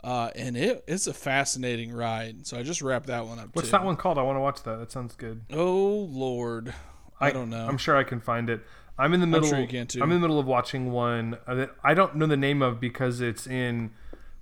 Uh, 0.03 0.29
and 0.35 0.55
it, 0.55 0.83
it's 0.87 1.07
a 1.07 1.13
fascinating 1.13 1.91
ride. 1.91 2.45
So 2.45 2.57
I 2.57 2.63
just 2.63 2.81
wrapped 2.81 3.07
that 3.07 3.25
one 3.25 3.39
up. 3.39 3.49
What's 3.53 3.69
too. 3.69 3.71
that 3.71 3.83
one 3.83 3.95
called? 3.95 4.17
I 4.17 4.21
want 4.21 4.35
to 4.35 4.41
watch 4.41 4.63
that. 4.63 4.77
That 4.77 4.91
sounds 4.91 5.15
good. 5.15 5.41
Oh 5.51 6.07
Lord, 6.11 6.73
I, 7.19 7.31
don't 7.31 7.49
know. 7.49 7.67
I'm 7.67 7.77
sure 7.77 7.95
I 7.95 8.03
can 8.03 8.19
find 8.19 8.49
it. 8.49 8.61
I'm 8.99 9.13
in 9.13 9.21
the 9.21 9.27
middle. 9.27 9.45
I'm 9.45 9.49
sure 9.49 9.59
you 9.59 9.67
can, 9.67 9.87
too. 9.87 10.01
I'm 10.01 10.11
in 10.11 10.15
the 10.15 10.27
middle 10.27 10.39
of 10.39 10.45
watching 10.45 10.91
one 10.91 11.37
that 11.47 11.71
I 11.83 11.93
don't 11.93 12.15
know 12.15 12.27
the 12.27 12.37
name 12.37 12.61
of 12.61 12.79
because 12.79 13.21
it's 13.21 13.47
in 13.47 13.91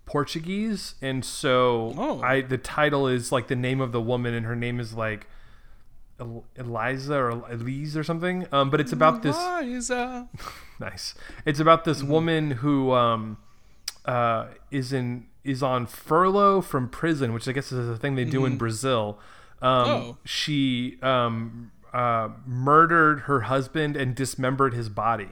Portuguese, 0.06 0.96
and 1.02 1.24
so 1.26 1.94
Oh. 1.98 2.22
I 2.22 2.42
the 2.42 2.58
title 2.58 3.08
is 3.08 3.32
like 3.32 3.48
the 3.48 3.56
name 3.56 3.82
of 3.82 3.92
the 3.92 4.02
woman, 4.02 4.34
and 4.34 4.46
her 4.46 4.56
name 4.56 4.80
is 4.80 4.94
like 4.94 5.28
El- 6.20 6.46
Eliza 6.56 7.16
or 7.16 7.30
Elise 7.30 7.98
or 7.98 8.04
something. 8.04 8.48
Um, 8.52 8.70
but 8.70 8.80
it's 8.80 8.92
about 8.94 9.22
this. 9.24 9.38
Liza. 9.62 10.28
Nice. 10.80 11.16
It's 11.46 11.62
about 11.62 11.86
this 11.86 12.00
Mm-hmm. 12.02 12.12
woman 12.12 12.52
who 12.52 12.92
um, 12.92 13.38
uh, 14.06 14.48
is 14.72 14.92
in 14.92 15.28
is 15.46 15.64
on 15.64 15.86
furlough 15.86 16.60
from 16.62 16.90
prison, 16.90 17.32
which 17.32 17.48
I 17.48 17.54
guess 17.54 17.72
is 17.72 17.88
a 17.88 17.96
thing 17.98 18.16
they 18.16 18.26
do 18.26 18.46
in 18.46 18.58
Brazil. 18.58 19.18
Um, 19.62 19.70
Mm-hmm. 19.88 20.10
Oh. 20.10 20.18
She 20.26 20.98
um, 21.02 21.72
uh, 21.94 22.30
murdered 22.46 23.22
her 23.22 23.42
husband 23.42 23.96
and 23.96 24.14
dismembered 24.16 24.74
his 24.74 24.90
body. 24.90 25.30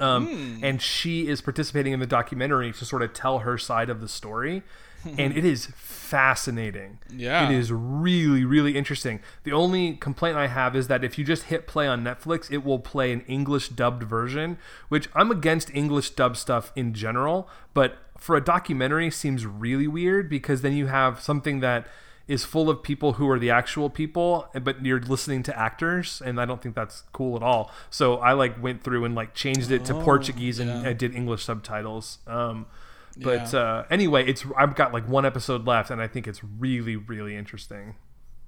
Um, 0.00 0.26
Hmm. 0.26 0.64
And 0.64 0.82
she 0.82 1.28
is 1.28 1.40
participating 1.40 1.92
in 1.92 2.00
the 2.00 2.06
documentary 2.06 2.72
to 2.72 2.84
sort 2.84 3.02
of 3.02 3.12
tell 3.12 3.40
her 3.40 3.56
side 3.58 3.90
of 3.90 4.00
the 4.00 4.08
story. 4.08 4.62
and 5.18 5.36
it 5.36 5.44
is 5.44 5.66
fascinating. 6.12 6.98
Yeah. 7.10 7.48
It 7.48 7.54
is 7.56 7.72
really, 7.72 8.44
really 8.44 8.76
interesting. 8.76 9.18
The 9.42 9.50
only 9.52 9.94
complaint 9.96 10.36
I 10.36 10.46
have 10.46 10.76
is 10.76 10.86
that 10.88 11.02
if 11.02 11.18
you 11.18 11.24
just 11.24 11.44
hit 11.44 11.66
play 11.66 11.88
on 11.88 12.04
Netflix, 12.04 12.50
it 12.52 12.64
will 12.64 12.78
play 12.78 13.12
an 13.12 13.22
English 13.22 13.70
dubbed 13.70 14.04
version, 14.04 14.58
which 14.88 15.08
I'm 15.14 15.30
against 15.32 15.74
English 15.74 16.10
dubbed 16.10 16.36
stuff 16.36 16.70
in 16.76 16.94
general, 16.94 17.48
but 17.74 17.96
for 18.16 18.36
a 18.36 18.40
documentary 18.40 19.10
seems 19.10 19.44
really 19.44 19.88
weird 19.88 20.28
because 20.28 20.62
then 20.62 20.74
you 20.74 20.86
have 20.86 21.20
something 21.20 21.58
that 21.58 21.88
is 22.28 22.44
full 22.44 22.70
of 22.70 22.82
people 22.82 23.14
who 23.14 23.28
are 23.28 23.38
the 23.38 23.50
actual 23.50 23.90
people, 23.90 24.48
but 24.62 24.84
you're 24.84 25.00
listening 25.00 25.42
to 25.44 25.58
actors, 25.58 26.22
and 26.24 26.40
I 26.40 26.44
don't 26.44 26.62
think 26.62 26.74
that's 26.74 27.02
cool 27.12 27.36
at 27.36 27.42
all. 27.42 27.70
So 27.90 28.16
I 28.18 28.32
like 28.32 28.62
went 28.62 28.82
through 28.82 29.04
and 29.04 29.14
like 29.14 29.34
changed 29.34 29.70
it 29.70 29.84
to 29.86 29.94
Portuguese 29.94 30.58
and 30.58 30.70
yeah. 30.70 30.90
I 30.90 30.92
did 30.92 31.14
English 31.14 31.44
subtitles. 31.44 32.18
Um, 32.26 32.66
but 33.16 33.52
Yeah. 33.52 33.58
uh, 33.60 33.86
anyway, 33.90 34.24
it's 34.26 34.44
I've 34.56 34.74
got 34.74 34.92
like 34.92 35.06
one 35.08 35.26
episode 35.26 35.66
left, 35.66 35.90
and 35.90 36.00
I 36.00 36.06
think 36.06 36.26
it's 36.26 36.42
really, 36.42 36.96
really 36.96 37.36
interesting. 37.36 37.96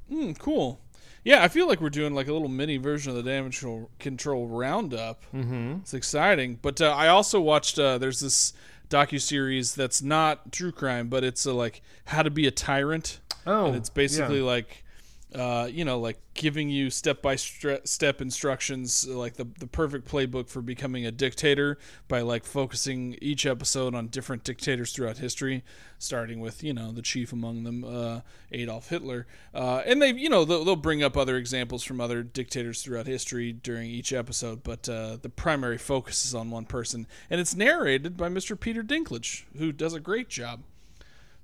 Hmm, 0.09 0.33
cool. 0.33 0.81
Yeah, 1.25 1.43
I 1.43 1.49
feel 1.49 1.67
like 1.67 1.81
we're 1.81 1.89
doing 1.91 2.15
like 2.15 2.29
a 2.29 2.33
little 2.33 2.49
mini 2.49 2.77
version 2.77 3.11
of 3.11 3.17
the 3.17 3.23
damage 3.31 3.59
control- 3.59 3.91
control 3.99 4.47
roundup. 4.47 5.25
Mm-hmm. 5.35 5.77
It's 5.81 5.95
exciting. 5.95 6.59
But 6.61 6.81
uh, 6.83 6.93
I 6.95 7.09
also 7.09 7.41
watched. 7.41 7.79
Uh, 7.79 7.97
there's 7.99 8.21
this 8.21 8.53
docu 8.91 9.19
series 9.21 9.75
that's 9.75 10.03
not 10.03 10.53
true 10.53 10.71
crime, 10.73 11.09
but 11.09 11.25
it's 11.25 11.47
uh, 11.47 11.55
like 11.55 11.81
how 12.07 12.23
to 12.23 12.31
be 12.31 12.47
a 12.47 12.51
tyrant. 12.51 13.21
Oh, 13.47 13.67
and 13.67 13.77
it's 13.77 13.91
basically 13.91 14.39
yeah. 14.39 14.45
like. 14.45 14.81
Uh, 15.35 15.69
you 15.69 15.85
know, 15.85 15.99
like 15.99 16.17
giving 16.35 16.69
you 16.69 16.91
step 16.91 17.21
by 17.21 17.35
step 17.35 18.21
instructions, 18.21 19.05
like 19.09 19.35
the 19.35 19.45
the 19.59 19.67
perfect 19.67 20.09
playbook 20.09 20.49
for 20.49 20.63
becoming 20.63 21.05
a 21.07 21.11
dictator 21.11 21.77
by 22.07 22.21
like 22.21 22.45
focusing 22.45 23.19
each 23.21 23.45
episode 23.45 23.97
on 23.97 24.07
different 24.07 24.45
dictators 24.45 24.93
throughout 24.93 25.19
history, 25.19 25.65
starting 25.99 26.39
with 26.39 26.63
you 26.63 26.73
know 26.73 26.93
the 26.93 27.03
chief 27.03 27.33
among 27.33 27.65
them, 27.65 27.83
uh, 27.83 28.21
Adolf 28.53 28.91
Hitler, 28.91 29.27
uh, 29.53 29.83
and 29.85 30.01
they 30.01 30.13
you 30.13 30.29
know 30.29 30.45
they'll, 30.45 30.65
they'll 30.65 30.77
bring 30.77 31.03
up 31.03 31.17
other 31.17 31.37
examples 31.37 31.83
from 31.83 32.01
other 32.01 32.23
dictators 32.23 32.83
throughout 32.83 33.09
history 33.09 33.53
during 33.53 33.91
each 33.91 34.13
episode, 34.13 34.63
but 34.63 34.89
uh, 34.89 35.17
the 35.21 35.29
primary 35.29 35.79
focus 35.79 36.25
is 36.25 36.33
on 36.33 36.53
one 36.53 36.65
person, 36.65 37.09
and 37.29 37.41
it's 37.41 37.57
narrated 37.57 38.17
by 38.17 38.29
Mr. 38.29 38.59
Peter 38.59 38.85
Dinklage, 38.85 39.45
who 39.59 39.73
does 39.73 39.95
a 39.95 40.01
great 40.01 40.29
job. 40.29 40.61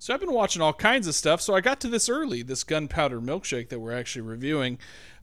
So 0.01 0.15
I've 0.15 0.21
been 0.21 0.33
watching 0.33 0.63
all 0.63 0.73
kinds 0.73 1.07
of 1.07 1.15
stuff. 1.15 1.43
So 1.43 1.55
I 1.55 1.61
got 1.61 1.79
to 1.81 1.89
this 1.89 2.09
early, 2.09 2.43
this 2.43 2.65
gunpowder 2.65 3.21
milkshake 3.21 3.69
that 3.69 3.81
we're 3.81 3.93
actually 3.93 4.23
reviewing. 4.23 4.79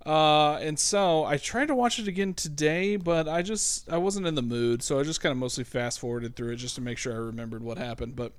Uh, 0.05 0.53
and 0.57 0.77
so 0.77 1.25
I 1.25 1.37
tried 1.37 1.69
to 1.69 1.75
watch 1.75 1.97
it 1.97 2.07
again 2.07 2.35
today, 2.35 2.95
but 2.95 3.27
I 3.27 3.41
just 3.41 3.91
I 3.91 3.97
wasn't 3.97 4.27
in 4.27 4.35
the 4.35 4.43
mood, 4.43 4.83
so 4.83 4.99
I 4.99 5.03
just 5.03 5.19
kind 5.19 5.31
of 5.31 5.39
mostly 5.39 5.63
fast 5.63 5.99
forwarded 5.99 6.35
through 6.35 6.51
it 6.51 6.57
just 6.57 6.75
to 6.75 6.81
make 6.81 6.99
sure 6.99 7.11
I 7.11 7.17
remembered 7.17 7.63
what 7.63 7.79
happened. 7.79 8.15
But 8.15 8.33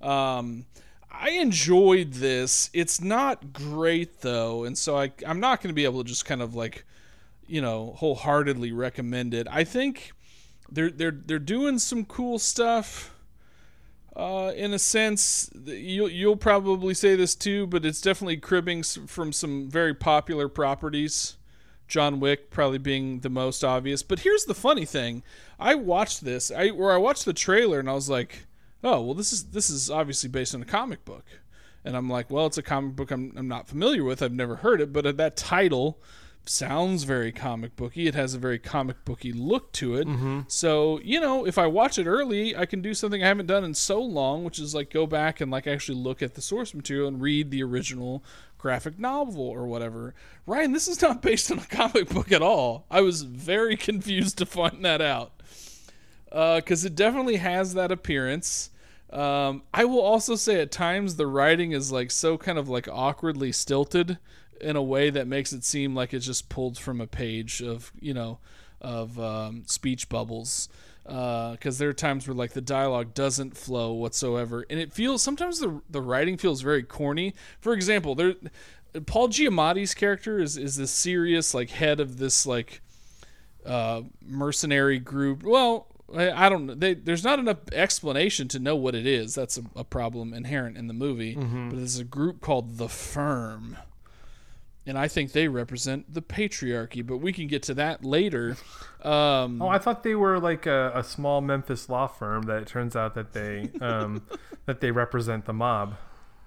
um, 0.00 0.64
I 1.12 1.32
enjoyed 1.32 2.14
this. 2.14 2.70
It's 2.72 3.02
not 3.02 3.52
great 3.52 4.22
though, 4.22 4.64
and 4.64 4.78
so 4.78 4.96
I 4.96 5.12
I'm 5.26 5.38
not 5.38 5.60
going 5.60 5.68
to 5.68 5.74
be 5.74 5.84
able 5.84 6.02
to 6.02 6.08
just 6.08 6.24
kind 6.24 6.40
of 6.40 6.54
like 6.54 6.86
you 7.46 7.60
know 7.60 7.92
wholeheartedly 7.98 8.72
recommend 8.72 9.34
it. 9.34 9.46
I 9.50 9.64
think 9.64 10.12
they're 10.72 10.90
they're 10.90 11.12
they're 11.12 11.38
doing 11.38 11.78
some 11.78 12.06
cool 12.06 12.38
stuff. 12.38 13.13
Uh, 14.16 14.52
in 14.54 14.72
a 14.72 14.78
sense, 14.78 15.50
you'll 15.64 16.08
you'll 16.08 16.36
probably 16.36 16.94
say 16.94 17.16
this 17.16 17.34
too, 17.34 17.66
but 17.66 17.84
it's 17.84 18.00
definitely 18.00 18.36
cribbing 18.36 18.82
from 18.82 19.32
some 19.32 19.68
very 19.68 19.92
popular 19.92 20.48
properties. 20.48 21.36
John 21.88 22.20
Wick 22.20 22.50
probably 22.50 22.78
being 22.78 23.20
the 23.20 23.28
most 23.28 23.64
obvious. 23.64 24.02
But 24.02 24.20
here's 24.20 24.44
the 24.44 24.54
funny 24.54 24.84
thing: 24.84 25.24
I 25.58 25.74
watched 25.74 26.24
this, 26.24 26.52
I 26.52 26.68
where 26.68 26.92
I 26.92 26.96
watched 26.96 27.24
the 27.24 27.32
trailer 27.32 27.80
and 27.80 27.90
I 27.90 27.94
was 27.94 28.08
like, 28.08 28.46
"Oh, 28.84 29.02
well, 29.02 29.14
this 29.14 29.32
is 29.32 29.46
this 29.46 29.68
is 29.68 29.90
obviously 29.90 30.28
based 30.28 30.54
on 30.54 30.62
a 30.62 30.66
comic 30.66 31.04
book," 31.04 31.24
and 31.84 31.96
I'm 31.96 32.08
like, 32.08 32.30
"Well, 32.30 32.46
it's 32.46 32.58
a 32.58 32.62
comic 32.62 32.94
book 32.94 33.10
I'm 33.10 33.32
I'm 33.36 33.48
not 33.48 33.66
familiar 33.66 34.04
with. 34.04 34.22
I've 34.22 34.32
never 34.32 34.56
heard 34.56 34.80
it, 34.80 34.92
but 34.92 35.16
that 35.16 35.36
title." 35.36 35.98
Sounds 36.46 37.04
very 37.04 37.32
comic 37.32 37.74
booky. 37.76 38.06
It 38.06 38.14
has 38.14 38.34
a 38.34 38.38
very 38.38 38.58
comic 38.58 39.04
booky 39.04 39.32
look 39.32 39.72
to 39.72 39.96
it. 39.96 40.06
So, 40.48 41.00
you 41.02 41.20
know, 41.20 41.46
if 41.46 41.58
I 41.58 41.66
watch 41.66 41.98
it 41.98 42.06
early, 42.06 42.56
I 42.56 42.66
can 42.66 42.82
do 42.82 42.94
something 42.94 43.22
I 43.22 43.28
haven't 43.28 43.46
done 43.46 43.64
in 43.64 43.74
so 43.74 44.00
long, 44.00 44.44
which 44.44 44.58
is 44.58 44.74
like 44.74 44.90
go 44.90 45.06
back 45.06 45.40
and 45.40 45.50
like 45.50 45.66
actually 45.66 45.98
look 45.98 46.22
at 46.22 46.34
the 46.34 46.42
source 46.42 46.74
material 46.74 47.08
and 47.08 47.20
read 47.20 47.50
the 47.50 47.62
original 47.62 48.22
graphic 48.58 48.98
novel 48.98 49.42
or 49.42 49.66
whatever. 49.66 50.14
Ryan, 50.46 50.72
this 50.72 50.88
is 50.88 51.02
not 51.02 51.22
based 51.22 51.50
on 51.50 51.58
a 51.58 51.66
comic 51.66 52.08
book 52.08 52.32
at 52.32 52.42
all. 52.42 52.86
I 52.90 53.00
was 53.00 53.22
very 53.22 53.76
confused 53.88 54.38
to 54.38 54.46
find 54.46 54.84
that 54.84 55.00
out. 55.00 55.32
Because 56.30 56.84
it 56.84 56.96
definitely 56.96 57.36
has 57.36 57.74
that 57.74 57.92
appearance. 57.92 58.70
Um, 59.10 59.62
I 59.72 59.84
will 59.84 60.00
also 60.00 60.34
say 60.34 60.60
at 60.60 60.72
times 60.72 61.14
the 61.14 61.26
writing 61.28 61.70
is 61.70 61.92
like 61.92 62.10
so 62.10 62.36
kind 62.36 62.58
of 62.58 62.68
like 62.68 62.88
awkwardly 62.88 63.52
stilted 63.52 64.18
in 64.60 64.76
a 64.76 64.82
way 64.82 65.10
that 65.10 65.26
makes 65.26 65.52
it 65.52 65.64
seem 65.64 65.94
like 65.94 66.14
it's 66.14 66.26
just 66.26 66.48
pulled 66.48 66.78
from 66.78 67.00
a 67.00 67.06
page 67.06 67.62
of 67.62 67.92
you 68.00 68.14
know 68.14 68.38
of 68.80 69.18
um, 69.18 69.62
speech 69.66 70.08
bubbles 70.08 70.68
because 71.04 71.78
there 71.78 71.88
are 71.88 71.94
times 71.94 72.26
where 72.26 72.34
like 72.34 72.52
the 72.52 72.60
dialogue 72.60 73.12
doesn't 73.14 73.56
flow 73.56 73.92
whatsoever 73.92 74.64
and 74.70 74.80
it 74.80 74.92
feels 74.92 75.22
sometimes 75.22 75.58
the 75.60 75.82
the 75.90 76.00
writing 76.00 76.36
feels 76.36 76.62
very 76.62 76.82
corny 76.82 77.34
for 77.60 77.72
example 77.74 78.14
there 78.14 78.34
Paul 79.06 79.28
Giamatti's 79.28 79.94
character 79.94 80.38
is 80.38 80.56
is 80.56 80.76
the 80.76 80.86
serious 80.86 81.52
like 81.54 81.70
head 81.70 82.00
of 82.00 82.18
this 82.18 82.46
like 82.46 82.80
uh, 83.66 84.02
mercenary 84.24 84.98
group. 84.98 85.42
Well, 85.42 85.88
I, 86.14 86.46
I 86.46 86.48
don't. 86.48 86.78
They, 86.78 86.94
there's 86.94 87.24
not 87.24 87.38
enough 87.38 87.58
explanation 87.72 88.46
to 88.48 88.58
know 88.58 88.76
what 88.76 88.94
it 88.94 89.06
is. 89.06 89.34
That's 89.34 89.58
a, 89.58 89.62
a 89.74 89.84
problem 89.84 90.32
inherent 90.32 90.76
in 90.76 90.86
the 90.86 90.94
movie. 90.94 91.34
But 91.34 91.76
there's 91.76 91.98
a 91.98 92.04
group 92.04 92.40
called 92.40 92.78
the 92.78 92.88
Firm. 92.88 93.76
And 94.86 94.98
I 94.98 95.08
think 95.08 95.32
they 95.32 95.48
represent 95.48 96.12
the 96.12 96.20
patriarchy, 96.20 97.04
but 97.06 97.16
we 97.18 97.32
can 97.32 97.46
get 97.46 97.62
to 97.64 97.74
that 97.74 98.04
later. 98.04 98.56
Um, 99.04 99.60
Oh, 99.60 99.68
I 99.68 99.76
thought 99.76 100.02
they 100.02 100.14
were 100.14 100.40
like 100.40 100.64
a, 100.64 100.90
a 100.94 101.04
small 101.04 101.42
Memphis 101.42 101.90
law 101.90 102.06
firm 102.06 102.44
that 102.44 102.62
it 102.62 102.66
turns 102.66 102.96
out 102.96 103.14
that 103.16 103.34
they 103.34 103.68
um, 103.82 104.22
that 104.64 104.80
they 104.80 104.90
represent 104.92 105.44
the 105.44 105.52
mob. 105.52 105.96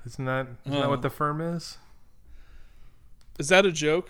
Isn't 0.08 0.26
that 0.26 0.48
isn't 0.66 0.80
that 0.80 0.86
Oh. 0.88 0.90
what 0.90 1.04
the 1.04 1.12
firm 1.12 1.40
is? 1.40 1.78
is 3.38 3.50
that 3.50 3.66
a 3.68 3.72
joke? 3.72 4.10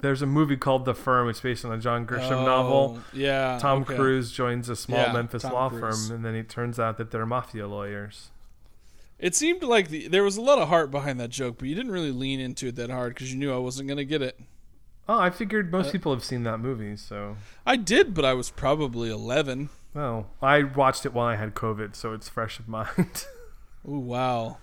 There's 0.00 0.20
a 0.20 0.26
movie 0.26 0.58
called 0.58 0.84
The 0.84 0.94
Firm. 0.94 1.28
It's 1.30 1.40
based 1.40 1.64
on 1.64 1.72
a 1.72 1.78
John 1.78 2.06
Grisham 2.06 2.42
Oh, 2.42 2.44
novel. 2.44 2.98
Yeah. 3.14 3.58
Tom 3.58 3.82
okay. 3.82 3.96
Cruise 3.96 4.30
joins 4.32 4.68
a 4.68 4.76
small 4.76 4.98
Yeah, 5.00 5.12
Memphis 5.14 5.42
Tom 5.42 5.52
law 5.54 5.70
Cruise. 5.70 6.08
firm, 6.08 6.16
and 6.16 6.24
then 6.24 6.34
it 6.34 6.48
turns 6.50 6.78
out 6.78 6.98
that 6.98 7.10
they're 7.10 7.24
mafia 7.26 7.66
lawyers. 7.66 8.28
It 9.18 9.34
seemed 9.34 9.62
like 9.62 9.88
the, 9.88 10.06
there 10.08 10.22
was 10.22 10.36
a 10.36 10.40
lot 10.40 10.58
of 10.58 10.68
heart 10.68 10.90
behind 10.90 11.18
that 11.20 11.30
joke, 11.30 11.56
but 11.58 11.68
you 11.68 11.74
didn't 11.74 11.90
really 11.90 12.12
lean 12.12 12.38
into 12.40 12.68
it 12.68 12.76
that 12.76 12.90
hard 12.90 13.14
because 13.14 13.32
you 13.32 13.38
knew 13.38 13.52
I 13.52 13.58
wasn't 13.58 13.88
going 13.88 13.96
to 13.98 14.04
get 14.04 14.22
it. 14.22 14.38
Oh, 15.08 15.18
I 15.18 15.30
figured 15.30 15.74
Uh, 15.74 15.78
most 15.78 15.92
people 15.92 16.12
have 16.14 16.22
seen 16.22 16.42
that 16.44 16.58
movie, 16.58 16.96
so 16.96 17.36
I 17.66 17.76
did, 17.76 18.14
but 18.14 18.24
I 18.24 18.34
was 18.34 18.50
probably 18.50 19.10
11. 19.10 19.70
well, 19.94 20.28
I 20.40 20.62
watched 20.62 21.04
it 21.06 21.12
while 21.12 21.26
I 21.26 21.36
had 21.36 21.54
COVID, 21.54 21.96
so 21.96 22.12
it's 22.12 22.28
fresh 22.28 22.60
in 22.60 22.64
mind. 22.70 23.26
Ooh, 23.88 23.98
wow. 23.98 24.58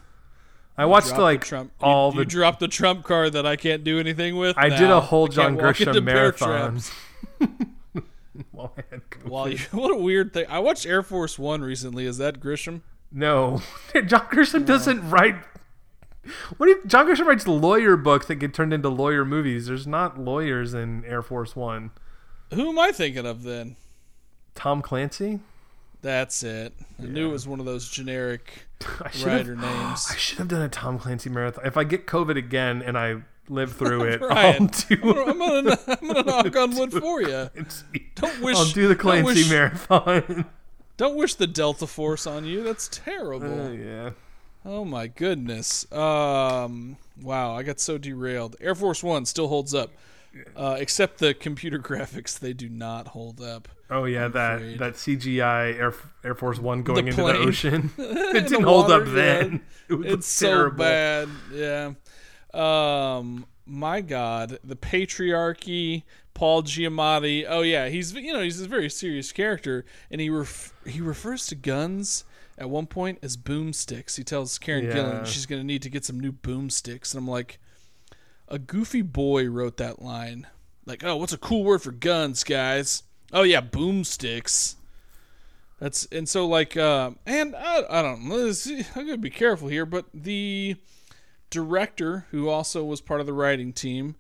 I 0.78 0.86
watched 0.86 1.08
dropped 1.08 1.18
the 1.18 1.24
like 1.24 1.44
Trump. 1.44 1.72
all 1.82 2.12
you, 2.14 2.20
you 2.20 2.26
the. 2.26 2.30
dropped 2.30 2.60
the 2.60 2.68
Trump 2.68 3.04
card 3.06 3.34
that 3.34 3.46
I 3.46 3.56
can't 3.56 3.84
do 3.84 4.00
anything 4.00 4.36
with. 4.36 4.58
I 4.58 4.70
did 4.70 4.90
a 4.92 5.00
whole 5.02 5.28
John 5.28 5.56
can't 5.56 5.66
walk 5.66 5.80
into 5.82 5.94
Grisham 5.94 6.04
marathon. 6.04 6.72
traps. 6.72 6.92
while 8.52 8.74
I 8.78 8.82
had 8.92 9.10
COVID. 9.10 9.26
While 9.30 9.50
you, 9.50 9.58
what 9.72 9.92
a 9.92 9.96
weird 9.98 10.34
thing. 10.34 10.46
I 10.50 10.60
watched 10.60 10.86
Air 10.86 11.02
Force 11.02 11.40
One 11.40 11.62
recently. 11.62 12.06
Is 12.06 12.18
that 12.18 12.40
Grisham? 12.42 12.82
No, 13.12 13.62
John 14.06 14.28
Grisham 14.28 14.66
doesn't 14.66 15.10
write. 15.10 15.36
What 16.58 16.66
do 16.66 16.72
you, 16.72 16.82
John 16.88 17.06
Grisham 17.08 17.26
writes 17.26 17.48
lawyer 17.48 17.96
books 17.96 18.26
that 18.28 18.36
get 18.36 18.54
turned 18.54 18.74
into 18.74 18.90
lawyer 18.90 19.24
movies. 19.24 19.68
There's 19.68 19.86
not 19.88 20.20
lawyers 20.20 20.74
in 20.74 21.06
Air 21.06 21.22
Force 21.22 21.56
One. 21.56 21.92
Who 22.54 22.70
am 22.70 22.80
I 22.80 22.92
thinking 22.92 23.26
of 23.26 23.44
then? 23.44 23.76
Tom 24.56 24.82
Clancy. 24.82 25.40
That's 26.02 26.44
it. 26.44 26.74
I 27.02 27.06
knew 27.06 27.30
it 27.30 27.32
was 27.32 27.48
one 27.48 27.60
of 27.60 27.66
those 27.66 27.90
generic 27.90 28.66
I 29.02 29.10
should 29.12 29.26
writer 29.28 29.56
have, 29.60 29.64
names. 29.88 30.08
I 30.12 30.16
should 30.16 30.38
have 30.40 30.48
done 30.48 30.62
a 30.62 30.70
Tom 30.70 31.00
Clancy 31.00 31.30
marathon. 31.30 31.66
If 31.66 31.78
I 31.78 31.84
get 31.84 32.06
COVID 32.08 32.38
again 32.38 32.82
and 32.82 32.98
I 32.98 33.18
live 33.50 33.74
through 33.78 34.04
it, 34.06 34.22
I'll 34.22 34.66
do. 34.68 34.98
I'm 35.04 35.38
gonna, 35.40 35.78
I'm 35.88 36.08
gonna 36.08 36.24
knock 36.24 36.56
on 36.56 36.76
wood 36.76 36.92
for 36.92 37.22
you. 37.22 37.50
Don't 38.16 38.42
wish. 38.42 38.58
I'll 38.58 38.66
do 38.66 38.88
the 38.88 38.96
Clancy 38.96 39.26
wish- 39.26 39.50
marathon. 39.50 40.46
Don't 40.98 41.16
wish 41.18 41.36
the 41.36 41.48
Delta 41.48 41.88
Force 41.88 42.26
on 42.26 42.46
you. 42.46 42.64
That's 42.64 42.88
terrible. 42.88 43.48
Oh 43.68 43.72
yeah. 43.72 44.12
Oh 44.64 44.86
my 44.86 45.08
goodness. 45.08 45.92
Um, 45.92 46.98
wow, 47.22 47.56
I 47.56 47.64
got 47.64 47.80
so 47.80 47.98
derailed. 47.98 48.56
Air 48.62 48.74
Force 48.76 49.04
One 49.04 49.26
still 49.26 49.48
holds 49.48 49.74
up, 49.76 49.92
uh, 50.56 50.78
except 50.80 51.20
the 51.20 51.34
computer 51.34 51.78
graphics. 51.90 52.40
They 52.40 52.54
do 52.54 52.70
not 52.70 53.10
hold 53.10 53.42
up. 53.42 53.68
Oh 53.90 54.06
yeah, 54.06 54.28
that 54.30 54.56
afraid. 54.56 54.80
that 54.80 54.94
CGI 54.94 55.78
Air 55.78 55.94
Air 56.24 56.34
Force 56.36 56.60
One 56.60 56.82
going 56.82 57.08
into 57.10 57.22
plane. 57.22 57.36
the 57.42 57.48
ocean. 57.48 57.92
It 57.98 58.48
didn't 58.48 58.64
hold 58.64 58.90
up 58.92 59.06
then. 59.06 59.52
yeah. 59.52 59.60
It 59.88 59.94
was 59.94 60.08
It's 60.14 60.40
terrible. 60.40 60.78
so 60.78 60.84
bad. 60.84 61.30
Yeah. 61.54 61.92
Um, 62.56 63.46
my 63.68 64.02
God, 64.02 64.58
the 64.64 64.76
patriarchy. 64.76 66.04
Paul 66.36 66.62
Giamatti. 66.64 67.46
Oh 67.48 67.62
yeah, 67.62 67.88
he's 67.90 68.14
you 68.14 68.32
know 68.32 68.42
he's 68.42 68.62
a 68.62 68.68
very 68.68 68.90
serious 68.90 69.32
character, 69.32 69.84
and 70.12 70.22
he 70.22 70.30
ref- 70.30 70.74
he 70.86 71.02
refers 71.02 71.48
to 71.48 71.56
guns 71.56 72.26
at 72.58 72.70
one 72.70 72.86
point 72.86 73.18
as 73.24 73.36
boomsticks. 73.36 74.18
He 74.18 74.24
tells 74.24 74.60
Karen 74.60 74.86
Yeah. 74.86 74.94
Gillan 74.94 75.26
she's 75.26 75.46
going 75.48 75.62
to 75.62 75.66
need 75.66 75.82
to 75.82 75.90
get 75.90 76.06
some 76.06 76.20
new 76.20 76.32
boomsticks, 76.32 77.14
and 77.14 77.20
I'm 77.20 77.28
like, 77.28 77.58
a 78.48 78.60
goofy 78.60 79.02
boy 79.02 79.50
wrote 79.50 79.78
that 79.78 80.02
line. 80.02 80.46
Like, 80.86 81.04
oh, 81.04 81.16
what's 81.16 81.34
a 81.34 81.38
cool 81.38 81.64
word 81.64 81.82
for 81.82 81.92
guns, 81.92 82.44
guys? 82.44 83.04
Oh 83.34 83.42
yeah, 83.44 83.62
boomsticks. 83.62 84.76
That's 85.80 86.06
and 86.12 86.28
so 86.30 86.46
like, 86.46 86.78
uh, 86.78 87.12
and 87.26 87.56
I, 87.56 87.84
I 87.90 88.02
don't 88.02 88.28
know. 88.28 88.54
I'm 88.96 89.06
gonna 89.06 89.18
be 89.18 89.30
careful 89.30 89.68
here, 89.70 89.86
but 89.86 90.06
the 90.14 90.76
director, 91.50 92.26
who 92.32 92.50
also 92.50 92.84
was 92.84 93.02
part 93.02 93.22
of 93.22 93.26
the 93.26 93.34
writing 93.34 93.72
team, 93.74 94.16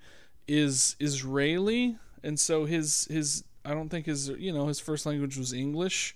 is 0.47 0.95
Israeli, 0.99 1.97
and 2.26 2.39
so 2.39 2.65
his 2.65 3.05
his 3.05 3.43
I 3.63 3.73
don't 3.73 3.89
think 3.89 4.07
his 4.07 4.30
you 4.30 4.51
know 4.51 4.67
his 4.67 4.80
first 4.80 5.05
language 5.05 5.38
was 5.38 5.53
English, 5.53 6.15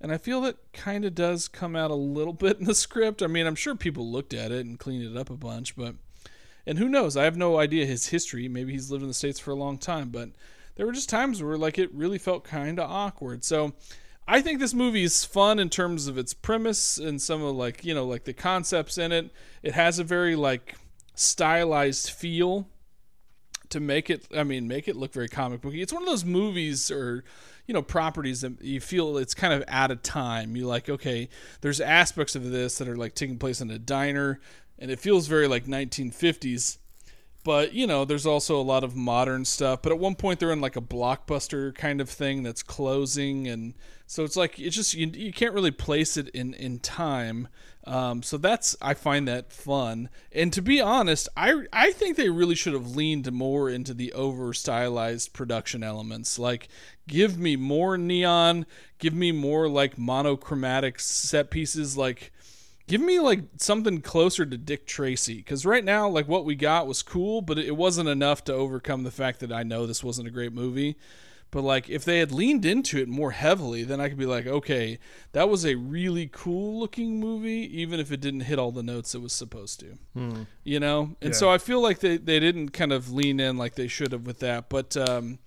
and 0.00 0.10
I 0.10 0.18
feel 0.18 0.40
that 0.40 0.56
kind 0.72 1.04
of 1.04 1.14
does 1.14 1.46
come 1.46 1.76
out 1.76 1.90
a 1.90 1.96
little 1.96 2.32
bit 2.44 2.58
in 2.58 2.64
the 2.64 2.74
script. 2.74 3.22
I 3.22 3.26
mean, 3.26 3.46
I'm 3.46 3.54
sure 3.54 3.74
people 3.74 4.10
looked 4.10 4.34
at 4.34 4.50
it 4.50 4.64
and 4.66 4.78
cleaned 4.78 5.04
it 5.04 5.16
up 5.16 5.30
a 5.30 5.36
bunch, 5.36 5.76
but 5.76 5.94
and 6.66 6.78
who 6.78 6.88
knows? 6.88 7.16
I 7.16 7.24
have 7.24 7.36
no 7.36 7.58
idea 7.58 7.86
his 7.86 8.08
history. 8.08 8.48
Maybe 8.48 8.72
he's 8.72 8.90
lived 8.90 9.02
in 9.02 9.08
the 9.08 9.14
states 9.14 9.38
for 9.38 9.50
a 9.50 9.56
long 9.56 9.78
time, 9.78 10.08
but 10.08 10.30
there 10.76 10.86
were 10.86 10.92
just 10.92 11.08
times 11.08 11.42
where 11.42 11.58
like 11.58 11.78
it 11.78 11.92
really 11.92 12.18
felt 12.18 12.44
kind 12.44 12.80
of 12.80 12.90
awkward. 12.90 13.44
So 13.44 13.74
I 14.26 14.40
think 14.40 14.58
this 14.58 14.74
movie 14.74 15.02
is 15.02 15.24
fun 15.24 15.58
in 15.58 15.68
terms 15.68 16.06
of 16.06 16.16
its 16.16 16.32
premise 16.32 16.96
and 16.96 17.20
some 17.20 17.42
of 17.42 17.54
like 17.54 17.84
you 17.84 17.94
know 17.94 18.06
like 18.06 18.24
the 18.24 18.32
concepts 18.32 18.96
in 18.96 19.12
it. 19.12 19.30
It 19.62 19.74
has 19.74 19.98
a 19.98 20.04
very 20.04 20.34
like 20.34 20.76
stylized 21.14 22.10
feel 22.10 22.68
to 23.72 23.80
make 23.80 24.10
it 24.10 24.28
I 24.34 24.44
mean 24.44 24.68
make 24.68 24.88
it 24.88 24.96
look 24.96 25.12
very 25.12 25.28
comic 25.28 25.60
booky. 25.60 25.82
It's 25.82 25.92
one 25.92 26.02
of 26.02 26.08
those 26.08 26.24
movies 26.24 26.90
or 26.90 27.24
you 27.66 27.74
know 27.74 27.82
properties 27.82 28.42
that 28.42 28.62
you 28.62 28.80
feel 28.80 29.18
it's 29.18 29.34
kind 29.34 29.52
of 29.52 29.64
out 29.68 29.90
of 29.90 30.02
time. 30.02 30.56
You 30.56 30.66
like 30.66 30.88
okay, 30.88 31.28
there's 31.60 31.80
aspects 31.80 32.36
of 32.36 32.50
this 32.50 32.78
that 32.78 32.88
are 32.88 32.96
like 32.96 33.14
taking 33.14 33.38
place 33.38 33.60
in 33.60 33.70
a 33.70 33.78
diner 33.78 34.40
and 34.78 34.90
it 34.90 35.00
feels 35.00 35.26
very 35.26 35.48
like 35.48 35.66
1950s. 35.66 36.78
But 37.44 37.72
you 37.72 37.86
know, 37.86 38.04
there's 38.04 38.26
also 38.26 38.60
a 38.60 38.62
lot 38.62 38.84
of 38.84 38.94
modern 38.94 39.44
stuff. 39.44 39.82
But 39.82 39.92
at 39.92 39.98
one 39.98 40.14
point, 40.14 40.40
they're 40.40 40.52
in 40.52 40.60
like 40.60 40.76
a 40.76 40.80
blockbuster 40.80 41.74
kind 41.74 42.00
of 42.00 42.08
thing 42.08 42.42
that's 42.42 42.62
closing, 42.62 43.48
and 43.48 43.74
so 44.06 44.24
it's 44.24 44.36
like 44.36 44.58
it's 44.58 44.76
just 44.76 44.94
you, 44.94 45.08
you 45.08 45.32
can't 45.32 45.54
really 45.54 45.70
place 45.70 46.16
it 46.16 46.28
in 46.28 46.54
in 46.54 46.78
time. 46.78 47.48
Um, 47.84 48.22
so 48.22 48.36
that's 48.36 48.76
I 48.80 48.94
find 48.94 49.26
that 49.26 49.52
fun. 49.52 50.08
And 50.30 50.52
to 50.52 50.62
be 50.62 50.80
honest, 50.80 51.28
I 51.36 51.64
I 51.72 51.92
think 51.92 52.16
they 52.16 52.28
really 52.28 52.54
should 52.54 52.74
have 52.74 52.94
leaned 52.94 53.30
more 53.32 53.68
into 53.68 53.92
the 53.92 54.12
over 54.12 54.52
stylized 54.52 55.32
production 55.32 55.82
elements. 55.82 56.38
Like, 56.38 56.68
give 57.08 57.38
me 57.38 57.56
more 57.56 57.98
neon, 57.98 58.66
give 58.98 59.14
me 59.14 59.32
more 59.32 59.68
like 59.68 59.98
monochromatic 59.98 61.00
set 61.00 61.50
pieces, 61.50 61.96
like 61.96 62.32
give 62.86 63.00
me 63.00 63.20
like 63.20 63.40
something 63.58 64.00
closer 64.00 64.44
to 64.44 64.56
Dick 64.58 64.86
Tracy 64.86 65.36
because 65.36 65.64
right 65.64 65.84
now 65.84 66.08
like 66.08 66.28
what 66.28 66.44
we 66.44 66.54
got 66.54 66.86
was 66.86 67.02
cool 67.02 67.40
but 67.42 67.58
it 67.58 67.76
wasn't 67.76 68.08
enough 68.08 68.44
to 68.44 68.52
overcome 68.52 69.02
the 69.04 69.10
fact 69.10 69.40
that 69.40 69.52
I 69.52 69.62
know 69.62 69.86
this 69.86 70.04
wasn't 70.04 70.28
a 70.28 70.30
great 70.30 70.52
movie. 70.52 70.96
But 71.50 71.64
like 71.64 71.90
if 71.90 72.02
they 72.04 72.18
had 72.20 72.32
leaned 72.32 72.64
into 72.64 72.96
it 72.98 73.08
more 73.08 73.32
heavily 73.32 73.84
then 73.84 74.00
I 74.00 74.08
could 74.08 74.16
be 74.18 74.24
like 74.26 74.46
okay 74.46 74.98
that 75.32 75.48
was 75.50 75.66
a 75.66 75.74
really 75.74 76.28
cool 76.32 76.80
looking 76.80 77.20
movie 77.20 77.68
even 77.80 78.00
if 78.00 78.10
it 78.10 78.20
didn't 78.20 78.40
hit 78.40 78.58
all 78.58 78.72
the 78.72 78.82
notes 78.82 79.14
it 79.14 79.20
was 79.20 79.32
supposed 79.34 79.80
to. 79.80 79.98
You 80.64 80.80
know? 80.80 81.16
And 81.20 81.32
Yeah. 81.32 81.38
so 81.38 81.50
I 81.50 81.58
feel 81.58 81.80
like 81.82 81.98
they, 81.98 82.16
they 82.16 82.40
didn't 82.40 82.70
kind 82.70 82.92
of 82.92 83.12
lean 83.12 83.38
in 83.38 83.58
like 83.58 83.74
they 83.74 83.88
should 83.88 84.12
have 84.12 84.26
with 84.26 84.38
that 84.40 84.68
but 84.70 84.96
um 84.96 85.38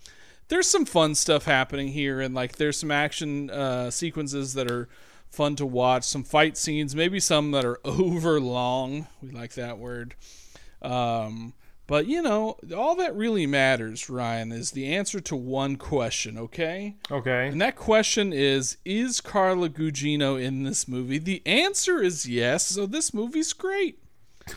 there's 0.47 0.67
some 0.67 0.85
fun 0.85 1.15
stuff 1.15 1.45
happening 1.45 1.87
here 1.87 2.21
and 2.21 2.35
like 2.35 2.57
there's 2.57 2.77
some 2.77 2.91
action 2.91 3.49
uh, 3.49 3.89
sequences 3.89 4.53
that 4.53 4.69
are 4.69 4.87
fun 5.29 5.55
to 5.55 5.65
watch 5.65 6.03
some 6.03 6.23
fight 6.23 6.57
scenes 6.57 6.95
maybe 6.95 7.19
some 7.19 7.51
that 7.51 7.65
are 7.65 7.79
over 7.85 8.39
long 8.39 9.07
we 9.21 9.29
like 9.31 9.53
that 9.53 9.77
word 9.77 10.15
um, 10.81 11.53
but 11.87 12.07
you 12.07 12.21
know 12.21 12.57
all 12.75 12.95
that 12.95 13.15
really 13.15 13.45
matters 13.45 14.09
ryan 14.09 14.51
is 14.51 14.71
the 14.71 14.87
answer 14.93 15.19
to 15.19 15.35
one 15.35 15.75
question 15.75 16.37
okay 16.37 16.95
Okay. 17.11 17.47
and 17.49 17.59
that 17.61 17.75
question 17.75 18.31
is 18.33 18.77
is 18.85 19.19
carla 19.21 19.69
gugino 19.69 20.41
in 20.41 20.63
this 20.63 20.87
movie 20.87 21.17
the 21.17 21.41
answer 21.45 22.01
is 22.01 22.25
yes 22.27 22.65
so 22.67 22.85
this 22.85 23.13
movie's 23.13 23.53
great 23.53 23.99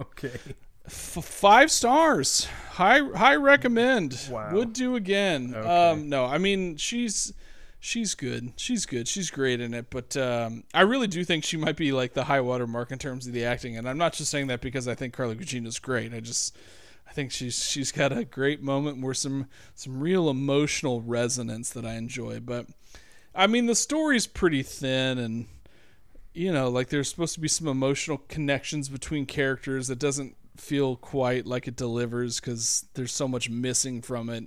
Okay. 0.00 0.36
F- 0.84 1.24
five 1.24 1.70
stars. 1.70 2.46
High 2.70 2.98
high 3.16 3.36
recommend. 3.36 4.18
Wow. 4.28 4.52
Would 4.52 4.72
do 4.72 4.96
again. 4.96 5.54
Okay. 5.54 5.68
Um 5.68 6.08
no, 6.08 6.24
I 6.24 6.38
mean 6.38 6.76
she's 6.76 7.32
she's 7.82 8.14
good. 8.14 8.52
She's 8.56 8.86
good. 8.86 9.08
She's 9.08 9.28
great 9.28 9.60
in 9.60 9.74
it, 9.74 9.90
but 9.90 10.16
um 10.16 10.62
I 10.72 10.82
really 10.82 11.08
do 11.08 11.24
think 11.24 11.44
she 11.44 11.56
might 11.56 11.76
be 11.76 11.92
like 11.92 12.14
the 12.14 12.24
high 12.24 12.40
water 12.40 12.66
mark 12.66 12.92
in 12.92 12.98
terms 12.98 13.26
of 13.26 13.32
the 13.32 13.44
acting 13.44 13.76
and 13.76 13.88
I'm 13.88 13.98
not 13.98 14.14
just 14.14 14.30
saying 14.30 14.46
that 14.46 14.60
because 14.60 14.86
I 14.86 14.94
think 14.94 15.12
Carla 15.12 15.34
Gugino's 15.34 15.80
great. 15.80 16.14
I 16.14 16.20
just 16.20 16.56
I 17.08 17.12
think 17.12 17.32
she's 17.32 17.62
she's 17.62 17.90
got 17.90 18.16
a 18.16 18.24
great 18.24 18.62
moment 18.62 19.02
where 19.02 19.14
some 19.14 19.48
some 19.74 20.00
real 20.00 20.30
emotional 20.30 21.02
resonance 21.02 21.70
that 21.70 21.84
I 21.84 21.94
enjoy, 21.94 22.38
but 22.38 22.66
I 23.34 23.48
mean 23.48 23.66
the 23.66 23.74
story's 23.74 24.28
pretty 24.28 24.62
thin 24.62 25.18
and 25.18 25.46
you 26.34 26.52
know, 26.52 26.70
like 26.70 26.88
there's 26.88 27.10
supposed 27.10 27.34
to 27.34 27.40
be 27.40 27.48
some 27.48 27.66
emotional 27.66 28.18
connections 28.28 28.88
between 28.88 29.26
characters 29.26 29.88
that 29.88 29.98
doesn't 29.98 30.36
feel 30.56 30.96
quite 30.96 31.46
like 31.46 31.66
it 31.66 31.76
delivers 31.76 32.40
because 32.40 32.86
there's 32.94 33.12
so 33.12 33.28
much 33.28 33.50
missing 33.50 34.00
from 34.00 34.30
it. 34.30 34.44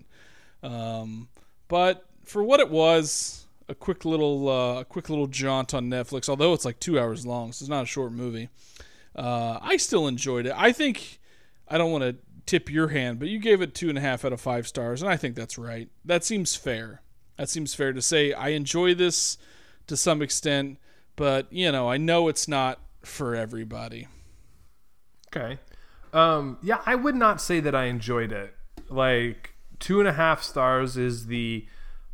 Um, 0.63 1.27
but 1.67 2.04
for 2.25 2.43
what 2.43 2.59
it 2.59 2.69
was, 2.69 3.45
a 3.67 3.75
quick 3.75 4.05
little, 4.05 4.49
uh, 4.49 4.83
quick 4.83 5.09
little 5.09 5.27
jaunt 5.27 5.73
on 5.73 5.89
Netflix. 5.89 6.29
Although 6.29 6.53
it's 6.53 6.65
like 6.65 6.79
two 6.79 6.99
hours 6.99 7.25
long, 7.25 7.51
so 7.51 7.63
it's 7.63 7.69
not 7.69 7.83
a 7.83 7.87
short 7.87 8.11
movie. 8.11 8.49
Uh, 9.15 9.59
I 9.61 9.77
still 9.77 10.07
enjoyed 10.07 10.45
it. 10.45 10.53
I 10.55 10.71
think 10.71 11.19
I 11.67 11.77
don't 11.77 11.91
want 11.91 12.03
to 12.03 12.15
tip 12.45 12.69
your 12.69 12.89
hand, 12.89 13.19
but 13.19 13.27
you 13.27 13.39
gave 13.39 13.61
it 13.61 13.73
two 13.73 13.89
and 13.89 13.97
a 13.97 14.01
half 14.01 14.25
out 14.25 14.33
of 14.33 14.41
five 14.41 14.67
stars, 14.67 15.01
and 15.01 15.09
I 15.09 15.17
think 15.17 15.35
that's 15.35 15.57
right. 15.57 15.89
That 16.03 16.23
seems 16.23 16.55
fair. 16.55 17.01
That 17.37 17.49
seems 17.49 17.73
fair 17.73 17.93
to 17.93 18.01
say. 18.01 18.33
I 18.33 18.49
enjoy 18.49 18.93
this 18.93 19.37
to 19.87 19.97
some 19.97 20.21
extent, 20.21 20.77
but 21.15 21.51
you 21.51 21.71
know, 21.71 21.89
I 21.89 21.97
know 21.97 22.27
it's 22.27 22.47
not 22.47 22.79
for 23.01 23.35
everybody. 23.35 24.07
Okay. 25.35 25.59
Um, 26.13 26.57
yeah, 26.63 26.81
I 26.85 26.95
would 26.95 27.15
not 27.15 27.41
say 27.41 27.59
that 27.59 27.75
I 27.75 27.85
enjoyed 27.85 28.31
it. 28.31 28.55
Like 28.89 29.55
two 29.79 29.99
and 29.99 30.07
a 30.07 30.13
half 30.13 30.43
stars 30.43 30.97
is 30.97 31.27
the 31.27 31.65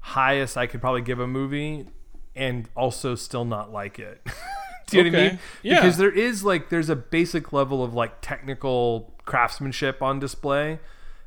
highest 0.01 0.57
I 0.57 0.67
could 0.67 0.81
probably 0.81 1.01
give 1.01 1.19
a 1.19 1.27
movie, 1.27 1.87
and 2.35 2.67
also 2.75 3.15
still 3.15 3.45
not 3.45 3.71
like 3.71 3.99
it. 3.99 4.21
Do 4.87 4.97
you 4.97 5.03
know 5.09 5.17
what 5.17 5.19
I 5.19 5.29
mean? 5.29 5.39
Yeah. 5.63 5.75
Because 5.75 5.97
there 5.97 6.11
is 6.11 6.43
like 6.43 6.69
there's 6.69 6.89
a 6.89 6.95
basic 6.95 7.53
level 7.53 7.83
of 7.83 7.93
like 7.93 8.19
technical 8.21 9.13
craftsmanship 9.25 10.01
on 10.01 10.19
display. 10.19 10.79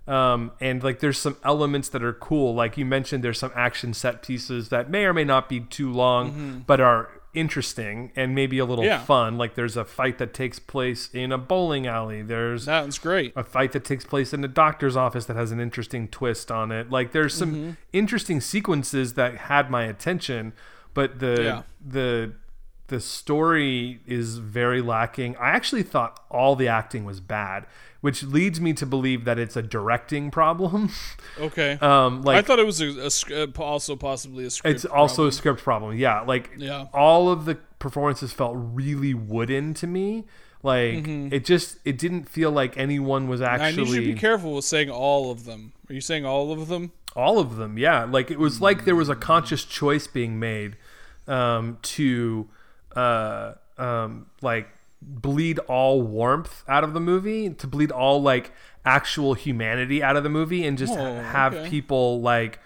Um, 0.06 0.52
and 0.60 0.82
like 0.82 1.00
there's 1.00 1.16
some 1.16 1.38
elements 1.44 1.88
that 1.90 2.02
are 2.04 2.12
cool. 2.12 2.54
Like 2.54 2.76
you 2.76 2.84
mentioned, 2.84 3.24
there's 3.24 3.38
some 3.38 3.52
action 3.54 3.94
set 3.94 4.22
pieces 4.22 4.68
that 4.68 4.90
may 4.90 5.06
or 5.06 5.14
may 5.14 5.24
not 5.24 5.48
be 5.48 5.60
too 5.60 5.90
long, 5.90 6.62
but 6.66 6.78
are 6.78 7.08
interesting 7.34 8.12
and 8.16 8.34
maybe 8.34 8.58
a 8.58 8.64
little. 8.64 8.84
Yeah. 8.84 8.98
fun. 9.04 9.36
Like 9.38 9.54
there's 9.54 9.76
a 9.76 9.84
fight 9.84 10.18
that 10.18 10.32
takes 10.34 10.58
place 10.58 11.08
in 11.12 11.32
a 11.32 11.38
bowling 11.38 11.86
alley. 11.86 12.22
There's 12.22 12.66
that's 12.66 12.98
great. 12.98 13.32
a 13.36 13.44
fight 13.44 13.72
that 13.72 13.84
takes 13.84 14.04
place 14.04 14.32
in 14.32 14.42
a 14.44 14.48
doctor's 14.48 14.96
office 14.96 15.26
that 15.26 15.36
has 15.36 15.50
an 15.52 15.60
interesting 15.60 16.08
twist 16.08 16.50
on 16.50 16.72
it. 16.72 16.90
Like 16.90 17.12
there's 17.12 17.34
some 17.34 17.54
Mm-hmm. 17.54 17.70
interesting 17.92 18.40
sequences 18.40 19.14
that 19.14 19.36
had 19.36 19.70
my 19.70 19.84
attention, 19.84 20.52
but 20.94 21.18
the 21.18 21.42
Yeah. 21.42 21.62
the 21.86 22.32
the 22.88 23.00
story 23.00 24.00
is 24.06 24.38
very 24.38 24.80
lacking. 24.80 25.36
I 25.36 25.50
actually 25.50 25.82
thought 25.82 26.20
all 26.30 26.54
the 26.54 26.68
acting 26.68 27.04
was 27.04 27.20
bad, 27.20 27.66
which 28.02 28.22
leads 28.22 28.60
me 28.60 28.74
to 28.74 28.84
believe 28.84 29.24
that 29.24 29.38
it's 29.38 29.56
a 29.56 29.62
directing 29.62 30.30
problem. 30.30 30.90
Okay. 31.40 31.72
um 31.80 32.22
like 32.22 32.36
I 32.36 32.42
thought 32.42 32.60
it 32.60 32.66
was 32.66 32.80
a, 32.80 32.88
a 33.32 33.44
uh, 33.44 33.62
also 33.62 33.96
possibly 33.96 34.44
a 34.44 34.50
script. 34.50 34.74
it's 34.76 34.84
also 34.84 35.14
problem. 35.16 35.28
a 35.28 35.32
script 35.32 35.62
problem. 35.64 35.96
Yeah, 35.98 36.20
like 36.20 36.50
Yeah. 36.56 36.86
all 36.92 37.28
of 37.28 37.44
the 37.44 37.56
performances 37.80 38.32
felt 38.32 38.54
really 38.56 39.14
wooden 39.14 39.74
to 39.74 39.86
me. 39.88 40.24
Like 40.62 41.06
it 41.08 41.44
just 41.44 41.78
it 41.84 41.98
didn't 41.98 42.28
feel 42.28 42.50
like 42.52 42.78
anyone 42.78 43.26
was 43.28 43.40
I 43.40 43.54
actually 43.56 43.84
need 43.84 43.94
you 43.94 44.00
to 44.00 44.14
be 44.14 44.20
careful 44.20 44.54
with 44.54 44.64
saying 44.64 44.90
all 44.90 45.30
of 45.32 45.44
them. 45.44 45.72
Are 45.90 45.92
you 45.94 46.00
saying 46.00 46.24
all 46.24 46.52
of 46.52 46.68
them? 46.68 46.92
all 47.16 47.38
of 47.38 47.54
them 47.56 47.78
yeah 47.78 48.02
like 48.02 48.28
it 48.28 48.40
was 48.40 48.60
like 48.60 48.84
there 48.84 48.96
was 48.96 49.08
a 49.08 49.14
conscious 49.14 49.64
choice 49.64 50.08
being 50.08 50.40
made 50.40 50.76
um 51.28 51.78
to 51.80 52.48
uh 52.96 53.54
um 53.78 54.26
like 54.42 54.68
bleed 55.02 55.58
all 55.60 56.00
warmth 56.02 56.62
out 56.68 56.82
of 56.84 56.94
the 56.94 57.00
movie 57.00 57.50
to 57.50 57.66
bleed 57.66 57.90
all 57.90 58.22
like 58.22 58.52
actual 58.86 59.34
humanity 59.34 60.02
out 60.02 60.16
of 60.16 60.22
the 60.22 60.30
movie 60.30 60.64
and 60.64 60.78
just 60.78 60.94
Oh, 60.94 61.14
have 61.22 61.54
okay. 61.54 61.68
people 61.70 62.20
like 62.20 62.58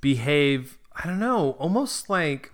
behave 0.00 0.78
i 0.94 1.06
don't 1.06 1.18
know 1.18 1.52
almost 1.58 2.10
like 2.10 2.52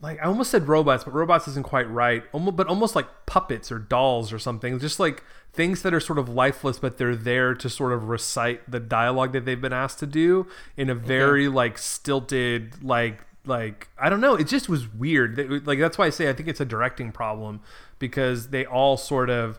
like 0.00 0.18
I 0.20 0.24
almost 0.24 0.50
said 0.50 0.68
robots, 0.68 1.02
but 1.04 1.14
robots 1.14 1.48
isn't 1.48 1.64
quite 1.64 1.88
right. 1.90 2.24
Almost, 2.32 2.56
but 2.56 2.66
almost 2.66 2.94
like 2.94 3.06
puppets 3.24 3.72
or 3.72 3.78
dolls 3.78 4.34
or 4.34 4.38
something. 4.38 4.78
Just 4.78 5.00
like 5.00 5.22
things 5.54 5.80
that 5.80 5.94
are 5.94 6.00
sort 6.00 6.18
of 6.18 6.28
lifeless, 6.28 6.78
but 6.78 6.98
they're 6.98 7.16
there 7.16 7.54
to 7.54 7.70
sort 7.70 7.90
of 7.90 8.10
recite 8.10 8.70
the 8.70 8.80
dialogue 8.80 9.32
that 9.32 9.46
they've 9.46 9.60
been 9.62 9.72
asked 9.72 10.00
to 10.00 10.06
do 10.06 10.46
in 10.76 10.90
a 10.90 10.94
very 10.94 11.48
like 11.48 11.78
stilted, 11.78 12.84
like 12.84 13.20
like 13.46 13.88
I 13.98 14.08
don't 14.08 14.20
know. 14.20 14.34
It 14.34 14.46
just 14.48 14.68
was 14.68 14.92
weird. 14.92 15.66
Like 15.66 15.78
that's 15.78 15.98
why 15.98 16.06
I 16.06 16.10
say 16.10 16.28
I 16.28 16.32
think 16.32 16.48
it's 16.48 16.60
a 16.60 16.64
directing 16.64 17.12
problem 17.12 17.60
because 17.98 18.48
they 18.48 18.64
all 18.64 18.96
sort 18.96 19.30
of 19.30 19.58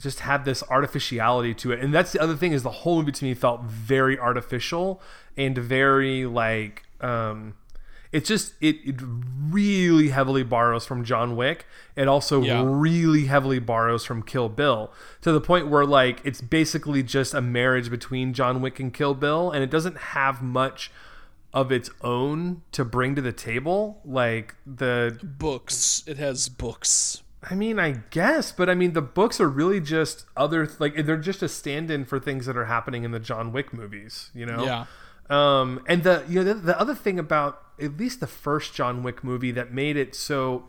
just 0.00 0.20
had 0.20 0.44
this 0.44 0.62
artificiality 0.68 1.54
to 1.54 1.70
it. 1.72 1.80
And 1.80 1.94
that's 1.94 2.12
the 2.12 2.20
other 2.20 2.34
thing 2.36 2.52
is 2.52 2.62
the 2.62 2.70
whole 2.70 2.98
movie 2.98 3.12
to 3.12 3.24
me 3.24 3.34
felt 3.34 3.62
very 3.62 4.18
artificial 4.18 5.00
and 5.36 5.56
very 5.56 6.26
like 6.26 6.82
um 7.00 7.54
it's 8.10 8.28
just 8.28 8.52
it, 8.60 8.76
it 8.84 8.96
really 9.00 10.08
heavily 10.08 10.42
borrows 10.42 10.84
from 10.84 11.02
John 11.04 11.34
Wick. 11.34 11.64
It 11.96 12.08
also 12.08 12.42
Yeah. 12.42 12.62
really 12.66 13.24
heavily 13.26 13.58
borrows 13.58 14.04
from 14.04 14.22
Kill 14.22 14.48
Bill 14.50 14.92
to 15.22 15.32
the 15.32 15.40
point 15.40 15.68
where 15.68 15.86
like 15.86 16.20
it's 16.24 16.40
basically 16.42 17.02
just 17.02 17.32
a 17.32 17.40
marriage 17.40 17.88
between 17.88 18.34
John 18.34 18.60
Wick 18.60 18.78
and 18.80 18.92
Kill 18.92 19.14
Bill 19.14 19.50
and 19.50 19.62
it 19.62 19.70
doesn't 19.70 19.96
have 19.96 20.42
much 20.42 20.90
of 21.52 21.70
its 21.70 21.90
own 22.00 22.62
to 22.72 22.84
bring 22.84 23.14
to 23.14 23.22
the 23.22 23.32
table. 23.32 24.00
Like 24.04 24.54
the 24.66 25.18
Books. 25.22 26.02
It 26.06 26.18
has 26.18 26.48
books. 26.48 27.22
I 27.48 27.54
mean, 27.54 27.80
I 27.80 28.02
guess, 28.10 28.52
but 28.52 28.70
I 28.70 28.74
mean, 28.74 28.92
the 28.92 29.02
books 29.02 29.40
are 29.40 29.48
really 29.48 29.80
just 29.80 30.26
other 30.36 30.68
like 30.78 30.94
they're 31.04 31.16
just 31.16 31.42
a 31.42 31.48
stand-in 31.48 32.04
for 32.04 32.20
things 32.20 32.46
that 32.46 32.56
are 32.56 32.66
happening 32.66 33.02
in 33.02 33.10
the 33.10 33.18
John 33.18 33.52
Wick 33.52 33.72
movies, 33.72 34.30
you 34.32 34.46
know. 34.46 34.64
Yeah. 34.64 34.86
Um, 35.28 35.82
and 35.88 36.04
the 36.04 36.24
you 36.28 36.36
know 36.36 36.44
the, 36.44 36.54
the 36.54 36.80
other 36.80 36.94
thing 36.94 37.18
about 37.18 37.60
at 37.80 37.96
least 37.96 38.20
the 38.20 38.26
first 38.28 38.74
John 38.74 39.02
Wick 39.02 39.24
movie 39.24 39.50
that 39.52 39.72
made 39.72 39.96
it 39.96 40.14
so 40.14 40.66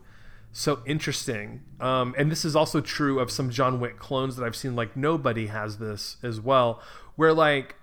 so 0.52 0.82
interesting, 0.86 1.62
um, 1.80 2.16
and 2.18 2.32
this 2.32 2.44
is 2.44 2.56
also 2.56 2.82
true 2.82 3.20
of 3.20 3.30
some 3.30 3.52
John 3.52 3.80
Wick 3.80 4.00
clones 4.00 4.36
that 4.36 4.46
I've 4.46 4.56
seen. 4.56 4.76
Like 4.76 4.98
nobody 4.98 5.48
has 5.48 5.78
this 5.78 6.18
as 6.24 6.42
well, 6.42 6.82
where 7.16 7.34
like 7.34 7.76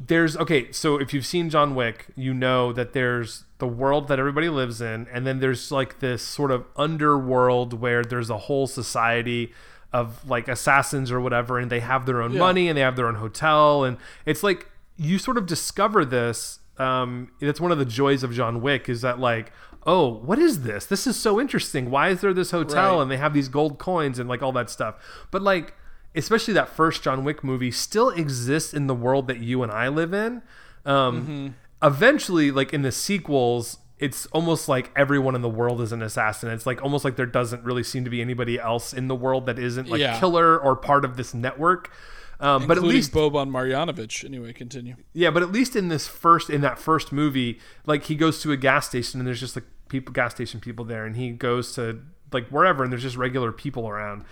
there's 0.00 0.36
okay 0.36 0.70
so 0.70 0.96
if 0.96 1.12
you've 1.12 1.26
seen 1.26 1.50
john 1.50 1.74
wick 1.74 2.06
you 2.14 2.32
know 2.32 2.72
that 2.72 2.92
there's 2.92 3.44
the 3.58 3.66
world 3.66 4.06
that 4.08 4.18
everybody 4.18 4.48
lives 4.48 4.80
in 4.80 5.06
and 5.12 5.26
then 5.26 5.40
there's 5.40 5.72
like 5.72 5.98
this 5.98 6.22
sort 6.22 6.50
of 6.52 6.64
underworld 6.76 7.72
where 7.74 8.04
there's 8.04 8.30
a 8.30 8.38
whole 8.38 8.66
society 8.66 9.52
of 9.92 10.28
like 10.28 10.48
assassins 10.48 11.10
or 11.10 11.18
whatever, 11.18 11.58
and 11.58 11.72
they 11.72 11.80
have 11.80 12.04
their 12.04 12.20
own 12.20 12.32
Yeah. 12.34 12.40
money 12.40 12.68
and 12.68 12.76
they 12.76 12.82
have 12.82 12.94
their 12.94 13.06
own 13.06 13.14
hotel, 13.14 13.84
and 13.84 13.96
it's 14.26 14.42
like 14.42 14.68
you 14.98 15.18
sort 15.18 15.38
of 15.38 15.46
discover 15.46 16.04
this. 16.04 16.58
Um, 16.76 17.30
that's 17.40 17.58
one 17.58 17.72
of 17.72 17.78
the 17.78 17.86
joys 17.86 18.22
of 18.22 18.30
John 18.34 18.60
Wick 18.60 18.90
is 18.90 19.00
that 19.00 19.18
like, 19.18 19.50
oh, 19.86 20.06
what 20.06 20.38
is 20.38 20.60
this? 20.60 20.84
This 20.84 21.06
is 21.06 21.18
so 21.18 21.40
interesting. 21.40 21.90
Why 21.90 22.10
is 22.10 22.20
there 22.20 22.34
this 22.34 22.50
hotel 22.50 22.96
Right. 22.96 23.02
and 23.02 23.10
they 23.10 23.16
have 23.16 23.32
these 23.32 23.48
gold 23.48 23.78
coins 23.78 24.18
and 24.18 24.28
like 24.28 24.42
all 24.42 24.52
that 24.52 24.68
stuff? 24.68 24.96
But 25.30 25.40
like, 25.40 25.72
especially 26.14 26.54
that 26.54 26.68
first 26.68 27.02
John 27.02 27.24
Wick 27.24 27.42
movie 27.44 27.70
still 27.70 28.10
exists 28.10 28.72
in 28.74 28.86
the 28.86 28.94
world 28.94 29.28
that 29.28 29.38
you 29.38 29.62
and 29.62 29.70
I 29.72 29.88
live 29.88 30.12
in. 30.14 30.42
Um, 30.84 31.54
Eventually, 31.80 32.50
like 32.50 32.72
in 32.74 32.82
the 32.82 32.90
sequels, 32.90 33.78
it's 34.00 34.26
almost 34.26 34.68
like 34.68 34.90
everyone 34.96 35.34
in 35.36 35.42
the 35.42 35.48
world 35.48 35.80
is 35.80 35.92
an 35.92 36.02
assassin. 36.02 36.50
It's 36.50 36.66
like 36.66 36.82
almost 36.82 37.04
like 37.04 37.14
there 37.14 37.26
doesn't 37.26 37.62
really 37.62 37.84
seem 37.84 38.02
to 38.04 38.10
be 38.10 38.20
anybody 38.20 38.58
else 38.58 38.92
in 38.92 39.06
the 39.06 39.14
world 39.14 39.46
that 39.46 39.58
isn't 39.60 39.88
like 39.88 40.00
Yeah. 40.00 40.18
killer 40.18 40.58
or 40.58 40.74
part 40.74 41.04
of 41.04 41.16
this 41.16 41.34
network. 41.34 41.92
Um, 42.40 42.66
but 42.66 42.76
at 42.78 42.84
least 42.84 43.12
Boban 43.12 43.50
Marjanovic. 43.50 44.24
Anyway, 44.24 44.52
continue. 44.52 44.96
yeah, 45.12 45.30
but 45.30 45.42
at 45.42 45.50
least 45.52 45.74
in 45.76 45.88
this 45.88 46.06
first 46.08 46.50
in 46.50 46.60
that 46.62 46.78
first 46.80 47.12
movie, 47.12 47.58
like 47.86 48.04
he 48.04 48.14
goes 48.16 48.40
to 48.42 48.50
a 48.52 48.56
gas 48.56 48.86
station 48.88 49.20
and 49.20 49.26
there's 49.26 49.40
just 49.40 49.56
like 49.56 49.64
people 49.88 50.12
gas 50.12 50.34
station 50.34 50.58
people 50.60 50.84
there 50.84 51.04
and 51.06 51.16
he 51.16 51.30
goes 51.30 51.72
to 51.74 52.00
like 52.32 52.46
wherever 52.48 52.82
and 52.84 52.92
there's 52.92 53.02
just 53.02 53.16
regular 53.16 53.52
people 53.52 53.88
around. 53.88 54.24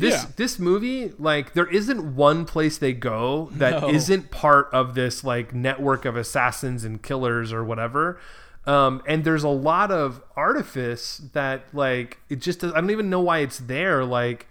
This 0.00 0.22
Yeah. 0.24 0.30
this 0.36 0.58
movie, 0.58 1.12
like 1.18 1.52
there 1.52 1.66
isn't 1.66 2.16
one 2.16 2.44
place 2.44 2.78
they 2.78 2.92
go 2.92 3.50
that 3.52 3.82
No. 3.82 3.88
not 3.88 4.30
part 4.30 4.68
of 4.72 4.94
this 4.94 5.22
like 5.22 5.54
network 5.54 6.04
of 6.04 6.16
assassins 6.16 6.84
and 6.84 7.02
killers 7.02 7.52
or 7.52 7.62
whatever. 7.64 8.18
Um, 8.66 9.02
and 9.06 9.24
there's 9.24 9.42
a 9.44 9.48
lot 9.48 9.90
of 9.90 10.22
artifice 10.36 11.18
that 11.32 11.64
like 11.72 12.18
it 12.28 12.40
just 12.40 12.60
does, 12.60 12.72
I 12.72 12.80
don't 12.80 12.90
even 12.90 13.08
know 13.10 13.20
why 13.20 13.38
it's 13.38 13.58
there. 13.58 14.04
Like 14.04 14.46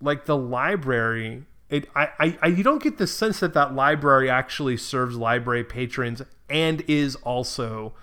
like 0.00 0.24
the 0.26 0.36
library 0.36 1.44
it 1.70 1.88
I, 1.94 2.08
I 2.18 2.38
I 2.42 2.46
you 2.48 2.62
don't 2.64 2.82
get 2.82 2.98
the 2.98 3.06
sense 3.06 3.40
that 3.40 3.54
that 3.54 3.74
library 3.74 4.28
actually 4.28 4.76
serves 4.76 5.16
library 5.16 5.64
patrons 5.64 6.22
and 6.50 6.82
is 6.88 7.14
also 7.16 7.94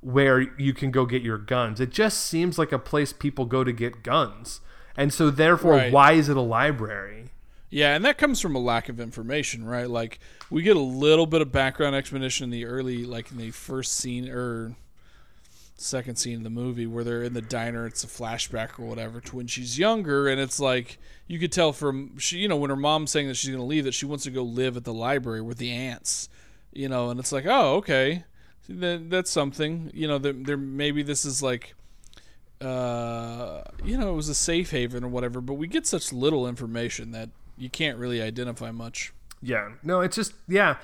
where 0.00 0.40
you 0.58 0.72
can 0.74 0.90
go 0.90 1.06
get 1.06 1.22
your 1.22 1.38
guns 1.38 1.78
it 1.80 1.90
just 1.90 2.18
seems 2.26 2.58
like 2.58 2.72
a 2.72 2.78
place 2.78 3.12
people 3.12 3.44
go 3.44 3.62
to 3.62 3.70
get 3.72 4.02
guns 4.02 4.60
and 4.96 5.12
so 5.12 5.30
therefore 5.30 5.72
Right. 5.72 5.92
why 5.92 6.12
is 6.12 6.28
it 6.28 6.36
a 6.36 6.40
library 6.42 7.26
Yeah, 7.70 7.94
and 7.96 8.04
that 8.04 8.18
comes 8.18 8.38
from 8.40 8.54
a 8.54 8.58
lack 8.58 8.88
of 8.90 9.00
information, 9.00 9.64
right? 9.64 9.88
Like 9.88 10.18
we 10.50 10.62
get 10.62 10.76
a 10.76 10.80
little 10.80 11.26
bit 11.26 11.40
of 11.40 11.50
background 11.50 11.96
explanation 11.96 12.44
in 12.44 12.50
the 12.50 12.66
early, 12.66 13.04
like 13.06 13.30
in 13.30 13.38
the 13.38 13.50
first 13.50 13.92
scene 13.94 14.28
or 14.28 14.76
second 15.76 16.16
scene 16.16 16.36
of 16.36 16.42
the 16.44 16.50
movie 16.50 16.86
where 16.86 17.02
they're 17.02 17.22
in 17.22 17.32
the 17.32 17.40
diner. 17.42 17.86
It's 17.86 18.04
a 18.04 18.06
flashback 18.06 18.78
or 18.78 18.84
whatever 18.84 19.20
to 19.22 19.36
when 19.36 19.46
she's 19.46 19.78
younger, 19.78 20.28
and 20.28 20.40
it's 20.40 20.60
like 20.60 20.98
you 21.26 21.38
could 21.38 21.50
tell 21.50 21.72
from 21.72 22.18
she, 22.18 22.38
you 22.38 22.46
know, 22.48 22.56
when 22.56 22.70
her 22.70 22.76
mom's 22.76 23.10
saying 23.10 23.28
that 23.28 23.34
she's 23.36 23.48
going 23.50 23.60
to 23.60 23.66
leave, 23.66 23.84
that 23.84 23.94
she 23.94 24.06
wants 24.06 24.24
to 24.24 24.30
go 24.30 24.42
live 24.42 24.76
at 24.76 24.84
the 24.84 24.92
library 24.94 25.40
with 25.40 25.58
the 25.58 25.70
aunts, 25.72 26.28
you 26.72 26.88
know, 26.88 27.10
and 27.10 27.18
it's 27.18 27.32
like, 27.32 27.46
oh, 27.46 27.76
okay, 27.76 28.24
that, 28.68 29.08
that's 29.10 29.30
something, 29.30 29.90
you 29.94 30.06
know. 30.06 30.18
There, 30.18 30.32
there 30.34 30.56
maybe 30.56 31.02
this 31.02 31.24
is 31.24 31.42
like 31.42 31.74
uh, 32.62 33.62
you 33.84 33.96
know, 33.96 34.12
it 34.12 34.16
was 34.16 34.28
a 34.28 34.34
safe 34.34 34.70
haven 34.70 35.04
or 35.04 35.08
whatever, 35.08 35.40
but 35.40 35.54
we 35.54 35.66
get 35.66 35.86
such 35.86 36.12
little 36.12 36.46
information 36.46 37.12
that 37.12 37.28
you 37.56 37.68
can't 37.68 37.98
really 37.98 38.22
identify 38.22 38.70
much. 38.70 39.12
Yeah. 39.42 39.72
No, 39.82 40.00
it's 40.00 40.16
just 40.16 40.34
yeah. 40.48 40.76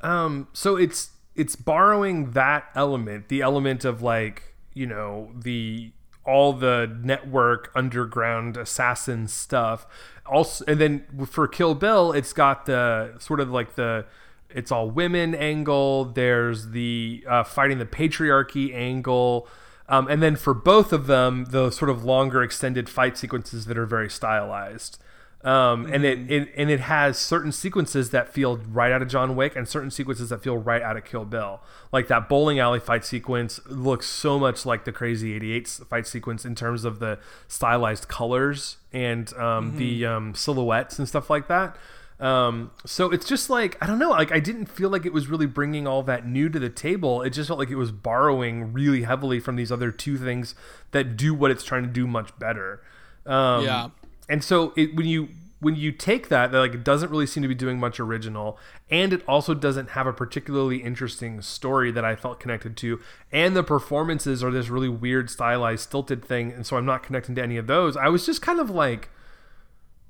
Um 0.00 0.48
so 0.52 0.76
it's 0.76 1.10
it's 1.34 1.56
borrowing 1.56 2.32
that 2.32 2.64
element, 2.74 3.28
the 3.28 3.42
element 3.42 3.84
of 3.84 4.02
like, 4.02 4.54
you 4.72 4.86
know, 4.86 5.30
the 5.34 5.92
all 6.24 6.52
the 6.52 6.98
network 7.02 7.70
underground 7.74 8.56
assassin 8.56 9.28
stuff. 9.28 9.86
Also 10.24 10.64
and 10.66 10.80
then 10.80 11.26
for 11.26 11.46
Kill 11.46 11.74
Bill, 11.74 12.12
it's 12.12 12.32
got 12.32 12.66
the 12.66 13.14
sort 13.18 13.40
of 13.40 13.50
like 13.50 13.74
the 13.74 14.06
it's 14.50 14.72
all 14.72 14.90
women 14.90 15.34
angle. 15.34 16.06
There's 16.06 16.70
the 16.70 17.24
uh, 17.28 17.44
fighting 17.44 17.78
the 17.78 17.86
patriarchy 17.86 18.74
angle. 18.74 19.48
Um, 19.88 20.08
and 20.08 20.22
then 20.22 20.36
for 20.36 20.54
both 20.54 20.92
of 20.92 21.06
them, 21.06 21.46
the 21.50 21.70
sort 21.70 21.90
of 21.90 22.04
longer 22.04 22.42
extended 22.42 22.88
fight 22.88 23.16
sequences 23.16 23.66
that 23.66 23.78
are 23.78 23.86
very 23.86 24.10
stylized. 24.10 24.98
Um, 25.44 25.86
and 25.86 26.04
it, 26.04 26.28
it 26.28 26.52
and 26.56 26.70
it 26.70 26.80
has 26.80 27.16
certain 27.18 27.52
sequences 27.52 28.10
that 28.10 28.32
feel 28.32 28.56
right 28.56 28.90
out 28.90 29.00
of 29.00 29.06
John 29.06 29.36
Wick 29.36 29.54
and 29.54 29.68
certain 29.68 29.92
sequences 29.92 30.30
that 30.30 30.42
feel 30.42 30.56
right 30.56 30.82
out 30.82 30.96
of 30.96 31.04
Kill 31.04 31.24
Bill. 31.24 31.60
Like 31.92 32.08
that 32.08 32.28
bowling 32.28 32.58
alley 32.58 32.80
fight 32.80 33.04
sequence 33.04 33.60
looks 33.66 34.06
so 34.06 34.40
much 34.40 34.66
like 34.66 34.84
the 34.84 34.90
Crazy 34.90 35.34
88 35.34 35.68
fight 35.88 36.06
sequence 36.08 36.44
in 36.44 36.56
terms 36.56 36.84
of 36.84 36.98
the 36.98 37.20
stylized 37.46 38.08
colors 38.08 38.78
and 38.92 39.32
um, 39.34 39.76
the 39.76 40.04
um, 40.04 40.34
silhouettes 40.34 40.98
and 40.98 41.06
stuff 41.06 41.30
like 41.30 41.46
that. 41.46 41.76
Um, 42.18 42.70
so 42.86 43.10
it's 43.10 43.26
just 43.28 43.50
like 43.50 43.76
I 43.82 43.86
don't 43.86 43.98
know, 43.98 44.10
like 44.10 44.32
I 44.32 44.40
didn't 44.40 44.66
feel 44.66 44.88
like 44.88 45.04
it 45.04 45.12
was 45.12 45.28
really 45.28 45.46
bringing 45.46 45.86
all 45.86 46.02
that 46.04 46.26
new 46.26 46.48
to 46.48 46.58
the 46.58 46.70
table. 46.70 47.20
It 47.22 47.30
just 47.30 47.48
felt 47.48 47.58
like 47.58 47.70
it 47.70 47.76
was 47.76 47.92
borrowing 47.92 48.72
really 48.72 49.02
heavily 49.02 49.38
from 49.38 49.56
these 49.56 49.70
other 49.70 49.90
two 49.90 50.16
things 50.16 50.54
that 50.92 51.16
do 51.16 51.34
what 51.34 51.50
it's 51.50 51.62
trying 51.64 51.82
to 51.82 51.88
do 51.90 52.06
much 52.06 52.36
better. 52.38 52.82
Um, 53.26 53.64
Yeah. 53.64 53.88
and 54.28 54.42
so 54.42 54.72
it, 54.76 54.96
when 54.96 55.06
you 55.06 55.28
when 55.58 55.74
you 55.74 55.90
take 55.90 56.28
that, 56.28 56.52
that 56.52 56.58
like 56.58 56.74
it 56.74 56.84
doesn't 56.84 57.10
really 57.10 57.26
seem 57.26 57.42
to 57.42 57.48
be 57.48 57.54
doing 57.54 57.78
much 57.78 57.98
original, 57.98 58.58
and 58.90 59.12
it 59.12 59.22
also 59.26 59.52
doesn't 59.54 59.90
have 59.90 60.06
a 60.06 60.12
particularly 60.12 60.78
interesting 60.82 61.40
story 61.42 61.90
that 61.90 62.04
I 62.04 62.14
felt 62.14 62.40
connected 62.40 62.76
to, 62.78 63.00
and 63.32 63.56
the 63.56 63.62
performances 63.62 64.44
are 64.44 64.50
this 64.50 64.68
really 64.68 64.88
weird 64.90 65.28
stylized 65.30 65.82
stilted 65.84 66.24
thing, 66.24 66.52
and 66.52 66.66
so 66.66 66.76
I'm 66.76 66.84
not 66.86 67.02
connecting 67.02 67.34
to 67.36 67.42
any 67.42 67.56
of 67.56 67.66
those. 67.66 67.96
I 67.96 68.08
was 68.08 68.24
just 68.26 68.42
kind 68.42 68.60
of 68.60 68.68
like 68.70 69.08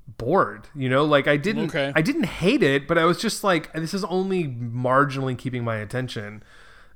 bored, 0.07 0.67
you 0.75 0.89
know, 0.89 1.03
like 1.03 1.27
I 1.27 1.37
didn't 1.37 1.69
Okay. 1.69 1.91
I 1.95 2.01
didn't 2.01 2.25
hate 2.25 2.63
it, 2.63 2.87
but 2.87 2.97
I 2.97 3.05
was 3.05 3.19
just 3.19 3.43
like 3.43 3.71
this 3.73 3.93
is 3.93 4.03
only 4.05 4.45
marginally 4.45 5.37
keeping 5.37 5.63
my 5.63 5.77
attention. 5.77 6.43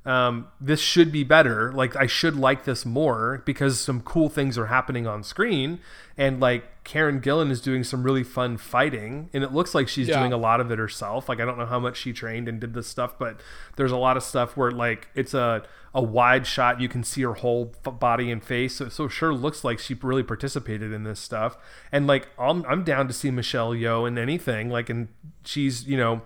Um, 0.04 0.48
this 0.60 0.80
should 0.80 1.12
be 1.12 1.22
better. 1.22 1.72
Like 1.72 1.94
I 1.94 2.06
should 2.06 2.34
like 2.36 2.64
this 2.64 2.84
more 2.84 3.42
because 3.46 3.78
some 3.80 4.00
cool 4.00 4.28
things 4.28 4.58
are 4.58 4.66
happening 4.66 5.06
on 5.06 5.22
screen, 5.22 5.78
and 6.18 6.40
like 6.40 6.64
Karen 6.82 7.20
Gillan 7.20 7.52
is 7.52 7.60
doing 7.60 7.84
some 7.84 8.02
really 8.02 8.24
fun 8.24 8.56
fighting, 8.56 9.30
and 9.32 9.44
it 9.44 9.52
looks 9.52 9.76
like 9.76 9.86
she's 9.86 10.08
Yeah. 10.08 10.18
doing 10.18 10.32
a 10.32 10.36
lot 10.36 10.60
of 10.60 10.72
it 10.72 10.78
herself. 10.80 11.28
Like 11.28 11.38
I 11.38 11.44
don't 11.44 11.56
know 11.56 11.66
how 11.66 11.78
much 11.78 11.98
she 11.98 12.12
trained 12.12 12.48
and 12.48 12.58
did 12.60 12.74
this 12.74 12.88
stuff, 12.88 13.16
but 13.16 13.40
there's 13.76 13.92
a 13.92 13.96
lot 13.96 14.16
of 14.16 14.24
stuff 14.24 14.56
where 14.56 14.72
like 14.72 15.06
it's 15.14 15.34
a 15.34 15.62
a 15.94 16.02
wide 16.02 16.46
shot, 16.48 16.80
you 16.80 16.88
can 16.88 17.04
see 17.04 17.22
her 17.22 17.34
whole 17.34 17.72
f- 17.86 17.98
body 18.00 18.30
and 18.32 18.42
face, 18.42 18.76
so, 18.76 18.88
so 18.88 19.06
sure 19.08 19.32
looks 19.32 19.62
like 19.62 19.78
she 19.78 19.94
really 19.94 20.22
participated 20.24 20.90
in 20.90 21.04
this 21.04 21.20
stuff. 21.20 21.56
And 21.92 22.08
like 22.08 22.28
I'm 22.40 22.64
I'm 22.66 22.82
down 22.82 23.06
to 23.06 23.12
see 23.14 23.30
Michelle 23.30 23.70
Yeoh 23.72 24.08
in 24.08 24.18
anything. 24.18 24.68
Like 24.68 24.90
and 24.90 25.06
she's 25.44 25.86
you 25.86 25.96
know. 25.96 26.22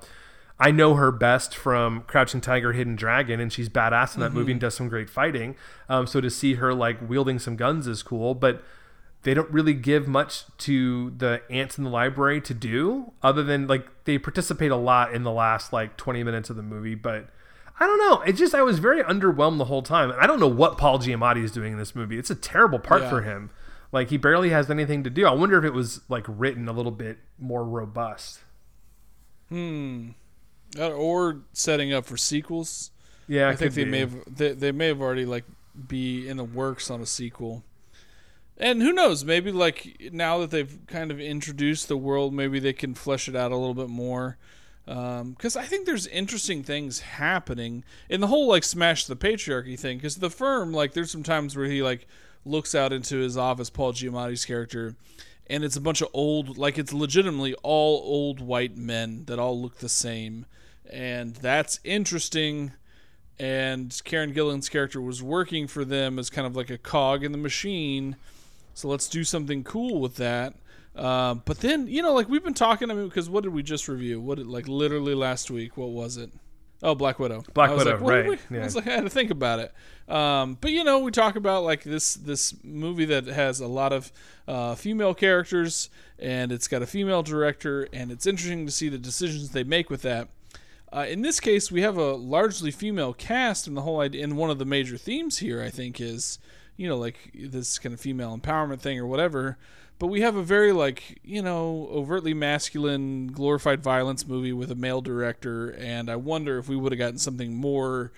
I 0.58 0.70
know 0.70 0.94
her 0.94 1.12
best 1.12 1.54
from 1.54 2.02
Crouching 2.06 2.40
Tiger, 2.40 2.72
Hidden 2.72 2.96
Dragon, 2.96 3.40
and 3.40 3.52
she's 3.52 3.68
badass 3.68 4.14
in 4.14 4.20
that 4.22 4.32
movie 4.32 4.52
and 4.52 4.60
does 4.60 4.74
some 4.74 4.88
great 4.88 5.10
fighting. 5.10 5.54
Um, 5.88 6.06
so 6.06 6.20
to 6.20 6.30
see 6.30 6.54
her 6.54 6.72
like 6.72 6.96
wielding 7.06 7.38
some 7.38 7.56
guns 7.56 7.86
is 7.86 8.02
cool, 8.02 8.34
but 8.34 8.62
they 9.22 9.34
don't 9.34 9.50
really 9.50 9.74
give 9.74 10.08
much 10.08 10.44
to 10.58 11.10
the 11.10 11.42
aunts 11.50 11.76
in 11.76 11.84
the 11.84 11.90
library 11.90 12.40
to 12.40 12.54
do, 12.54 13.12
other 13.22 13.42
than 13.42 13.66
like 13.66 13.86
they 14.04 14.16
participate 14.18 14.70
a 14.70 14.76
lot 14.76 15.12
in 15.12 15.24
the 15.24 15.32
last 15.32 15.72
like 15.74 15.96
20 15.98 16.22
minutes 16.24 16.48
of 16.48 16.56
the 16.56 16.62
movie. 16.62 16.94
But 16.94 17.28
I 17.78 17.86
don't 17.86 17.98
know. 17.98 18.22
It 18.22 18.32
just 18.32 18.54
I 18.54 18.62
was 18.62 18.78
very 18.78 19.02
underwhelmed 19.02 19.58
the 19.58 19.66
whole 19.66 19.82
time. 19.82 20.10
I 20.18 20.26
don't 20.26 20.40
know 20.40 20.48
what 20.48 20.78
Paul 20.78 20.98
Giamatti 20.98 21.44
is 21.44 21.52
doing 21.52 21.72
in 21.72 21.78
this 21.78 21.94
movie. 21.94 22.18
It's 22.18 22.30
a 22.30 22.34
terrible 22.34 22.78
part 22.78 23.02
Yeah. 23.02 23.10
for 23.10 23.20
him. 23.22 23.50
Like 23.92 24.08
he 24.08 24.16
barely 24.16 24.48
has 24.50 24.70
anything 24.70 25.04
to 25.04 25.10
do. 25.10 25.26
I 25.26 25.32
wonder 25.32 25.58
if 25.58 25.64
it 25.64 25.74
was 25.74 26.00
like 26.08 26.24
written 26.26 26.66
a 26.66 26.72
little 26.72 26.92
bit 26.92 27.18
more 27.38 27.62
robust. 27.64 28.40
Uh, 29.52 30.14
Uh, 30.78 30.90
or 30.90 31.40
setting 31.52 31.92
up 31.92 32.04
for 32.04 32.16
sequels. 32.16 32.90
Yeah, 33.28 33.48
I 33.48 33.56
think 33.56 33.74
they 33.74 33.84
be. 33.84 33.90
may 33.90 34.00
have 34.00 34.14
they, 34.26 34.52
they 34.52 34.72
may 34.72 34.88
have 34.88 35.00
already 35.00 35.24
like 35.24 35.44
be 35.88 36.28
in 36.28 36.36
the 36.36 36.44
works 36.44 36.90
on 36.90 37.00
a 37.00 37.06
sequel. 37.06 37.64
And 38.58 38.80
who 38.82 38.92
knows? 38.92 39.24
Maybe 39.24 39.52
like 39.52 40.10
now 40.12 40.38
that 40.38 40.50
they've 40.50 40.78
kind 40.86 41.10
of 41.10 41.20
introduced 41.20 41.88
the 41.88 41.96
world, 41.96 42.32
maybe 42.32 42.58
they 42.58 42.72
can 42.72 42.94
flesh 42.94 43.28
it 43.28 43.36
out 43.36 43.52
a 43.52 43.56
little 43.56 43.74
bit 43.74 43.90
more. 43.90 44.38
Um, 44.88 45.32
because 45.32 45.56
I 45.56 45.64
think 45.64 45.84
there's 45.84 46.06
interesting 46.06 46.62
things 46.62 47.00
happening 47.00 47.82
in 48.08 48.20
the 48.20 48.28
whole 48.28 48.46
like 48.46 48.62
smash 48.62 49.06
the 49.06 49.16
patriarchy 49.16 49.78
thing. 49.78 49.98
Because 49.98 50.16
the 50.16 50.30
firm, 50.30 50.72
like, 50.72 50.92
there's 50.92 51.10
some 51.10 51.24
times 51.24 51.56
where 51.56 51.66
he 51.66 51.82
like 51.82 52.06
looks 52.44 52.74
out 52.74 52.92
into 52.92 53.16
his 53.16 53.36
office, 53.36 53.68
Paul 53.68 53.92
Giamatti's 53.92 54.44
character, 54.44 54.94
and 55.48 55.64
it's 55.64 55.76
a 55.76 55.80
bunch 55.80 56.00
of 56.00 56.08
old, 56.12 56.56
like, 56.56 56.78
it's 56.78 56.92
legitimately 56.92 57.54
all 57.62 58.00
old 58.04 58.40
white 58.40 58.76
men 58.76 59.24
that 59.26 59.38
all 59.38 59.60
look 59.60 59.78
the 59.78 59.88
same, 59.88 60.46
and 60.90 61.34
that's 61.36 61.80
interesting 61.84 62.72
and 63.38 64.00
Karen 64.04 64.32
Gillan's 64.32 64.68
character 64.68 65.00
was 65.00 65.22
working 65.22 65.66
for 65.66 65.84
them 65.84 66.18
as 66.18 66.30
kind 66.30 66.46
of 66.46 66.56
like 66.56 66.70
a 66.70 66.78
cog 66.78 67.22
in 67.22 67.32
the 67.32 67.38
machine. 67.38 68.16
So 68.74 68.88
let's 68.88 69.08
do 69.08 69.24
something 69.24 69.62
cool 69.64 70.00
with 70.00 70.16
that. 70.16 70.54
Uh, 70.94 71.34
but 71.34 71.60
then, 71.60 71.86
you 71.86 72.02
know, 72.02 72.14
like 72.14 72.28
we've 72.28 72.44
been 72.44 72.54
talking. 72.54 72.90
I 72.90 72.94
mean, 72.94 73.08
because 73.08 73.28
what 73.28 73.44
did 73.44 73.52
we 73.52 73.62
just 73.62 73.88
review? 73.88 74.20
What 74.20 74.38
did, 74.38 74.46
like 74.46 74.66
literally 74.68 75.14
last 75.14 75.50
week? 75.50 75.76
What 75.76 75.90
was 75.90 76.16
it? 76.16 76.30
Oh, 76.82 76.94
Black 76.94 77.18
Widow. 77.18 77.42
Black 77.54 77.74
Widow, 77.74 77.98
like, 77.98 78.00
right, 78.02 78.40
we- 78.50 78.58
I 78.58 78.64
was 78.64 78.76
like, 78.76 78.86
I 78.86 78.92
had 78.92 79.04
to 79.04 79.10
think 79.10 79.30
about 79.30 79.60
it. 79.60 79.72
Um, 80.12 80.56
but 80.60 80.70
you 80.72 80.84
know, 80.84 81.00
we 81.00 81.10
talk 81.10 81.36
about 81.36 81.64
like 81.64 81.82
this 81.82 82.14
this 82.14 82.54
movie 82.62 83.06
that 83.06 83.26
has 83.26 83.60
a 83.60 83.66
lot 83.66 83.92
of 83.92 84.12
uh, 84.48 84.74
female 84.74 85.12
characters, 85.14 85.90
and 86.18 86.52
it's 86.52 86.68
got 86.68 86.80
a 86.82 86.86
female 86.86 87.22
director, 87.22 87.88
and 87.92 88.10
it's 88.10 88.26
interesting 88.26 88.64
to 88.66 88.72
see 88.72 88.88
the 88.88 88.98
decisions 88.98 89.50
they 89.50 89.64
make 89.64 89.90
with 89.90 90.02
that. 90.02 90.28
Uh, 90.96 91.04
in 91.04 91.20
this 91.20 91.40
case, 91.40 91.70
we 91.70 91.82
have 91.82 91.98
a 91.98 92.14
largely 92.14 92.70
female 92.70 93.12
cast, 93.12 93.66
and 93.66 93.76
the 93.76 93.82
whole 93.82 94.00
idea, 94.00 94.24
and 94.24 94.34
one 94.34 94.48
of 94.48 94.58
the 94.58 94.64
major 94.64 94.96
themes 94.96 95.38
here, 95.38 95.62
I 95.62 95.68
think, 95.68 96.00
is 96.00 96.38
you 96.78 96.88
know 96.88 96.96
like 96.96 97.32
this 97.34 97.78
kind 97.78 97.92
of 97.92 98.00
female 98.00 98.36
empowerment 98.36 98.80
thing 98.80 98.98
or 98.98 99.06
whatever. 99.06 99.58
But 99.98 100.06
we 100.06 100.22
have 100.22 100.36
a 100.36 100.42
very 100.42 100.72
like 100.72 101.20
you 101.22 101.42
know 101.42 101.86
overtly 101.90 102.32
masculine, 102.32 103.26
glorified 103.26 103.82
violence 103.82 104.26
movie 104.26 104.54
with 104.54 104.70
a 104.70 104.74
male 104.74 105.02
director, 105.02 105.68
and 105.68 106.08
I 106.08 106.16
wonder 106.16 106.56
if 106.56 106.66
we 106.66 106.76
would 106.76 106.92
have 106.92 106.98
gotten 106.98 107.18
something 107.18 107.54
more 107.54 108.12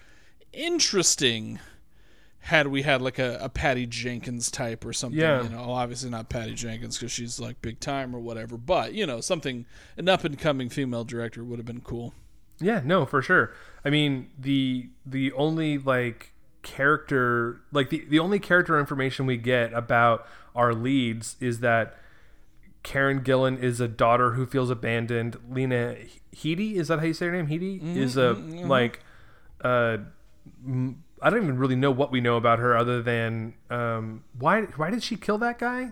interesting 0.53 1.59
had 2.43 2.69
we 2.69 2.83
had 2.83 3.03
like 3.03 3.19
a, 3.19 3.39
a 3.41 3.49
Patty 3.49 3.87
Jenkins 3.87 4.53
type 4.53 4.85
or 4.85 4.93
something. 4.93 5.19
Yeah. 5.19 5.43
You 5.43 5.49
know, 5.49 5.73
obviously 5.73 6.11
not 6.11 6.29
Patty 6.29 6.55
Jenkins 6.55 6.97
because 6.97 7.11
she's 7.11 7.41
like 7.41 7.61
big 7.61 7.81
time 7.81 8.15
or 8.15 8.21
whatever, 8.21 8.57
but 8.57 8.95
you 8.95 9.05
know 9.05 9.21
something 9.21 9.67
an 9.97 10.09
up 10.09 10.23
and 10.23 10.39
coming 10.39 10.69
female 10.69 11.03
director 11.03 11.43
would 11.43 11.59
have 11.59 11.67
been 11.67 11.81
cool. 11.81 12.15
Yeah, 12.61 12.81
no, 12.85 13.07
for 13.07 13.23
sure. 13.23 13.53
I 13.85 13.91
mean, 13.91 14.31
the 14.39 14.89
the 15.07 15.33
only 15.33 15.79
like 15.79 16.33
character 16.63 17.61
like 17.73 17.91
the, 17.91 18.05
the 18.09 18.19
only 18.19 18.39
character 18.39 18.79
information 18.79 19.27
we 19.27 19.37
get 19.37 19.73
about 19.73 20.27
our 20.55 20.75
leads 20.75 21.37
is 21.41 21.61
that 21.61 21.97
Karen 22.83 23.21
Gillan 23.23 23.63
is 23.63 23.81
a 23.81 23.89
daughter 23.89 24.33
who 24.33 24.47
feels 24.47 24.71
abandoned. 24.71 25.37
Lena 25.49 25.97
Headey, 26.35 26.75
is 26.75 26.89
that 26.89 26.99
how 26.99 27.05
you 27.07 27.15
say 27.15 27.27
her 27.27 27.33
name? 27.33 27.47
Headey 27.47 27.97
is 27.97 28.17
a 28.17 28.33
like 28.67 29.01
uh 29.63 29.99
I 31.21 31.31
don't 31.31 31.43
even 31.43 31.59
really 31.59 31.77
know 31.77 31.91
what 31.91 32.11
we 32.13 32.21
know 32.21 32.37
about 32.37 32.59
her 32.59 32.77
other 32.77 33.03
than 33.03 33.55
um 33.71 34.25
why 34.39 34.63
why 34.63 34.91
did 34.91 35.03
she 35.03 35.17
kill 35.17 35.39
that 35.39 35.59
guy 35.59 35.91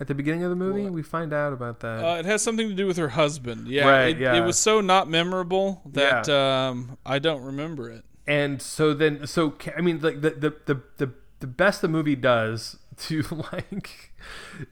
at 0.00 0.08
the 0.08 0.14
beginning 0.14 0.42
of 0.42 0.50
the 0.50 0.56
movie? 0.56 0.88
We 0.88 1.02
find 1.02 1.32
out 1.32 1.52
about 1.52 1.80
that. 1.80 2.04
Uh, 2.04 2.16
it 2.18 2.24
has 2.24 2.42
something 2.42 2.68
to 2.68 2.74
do 2.74 2.86
with 2.86 2.96
her 2.96 3.10
husband. 3.10 3.68
Yeah, 3.68 3.86
Right, 3.88 4.16
it, 4.16 4.18
yeah. 4.20 4.34
it 4.34 4.40
was 4.44 4.58
so 4.58 4.80
not 4.80 5.08
memorable 5.08 5.82
that 5.92 6.28
um, 6.28 6.96
I 7.06 7.18
don't 7.18 7.42
remember 7.42 7.90
it. 7.90 8.04
and 8.26 8.60
so 8.62 8.94
then 8.94 9.26
so 9.26 9.54
i 9.76 9.80
mean 9.80 10.00
like 10.00 10.20
the 10.20 10.30
the 10.30 10.50
the 10.66 10.82
the, 10.98 11.12
the 11.40 11.46
best 11.46 11.80
the 11.82 11.88
movie 11.88 12.14
does 12.16 12.76
to 12.96 13.22
like 13.52 14.12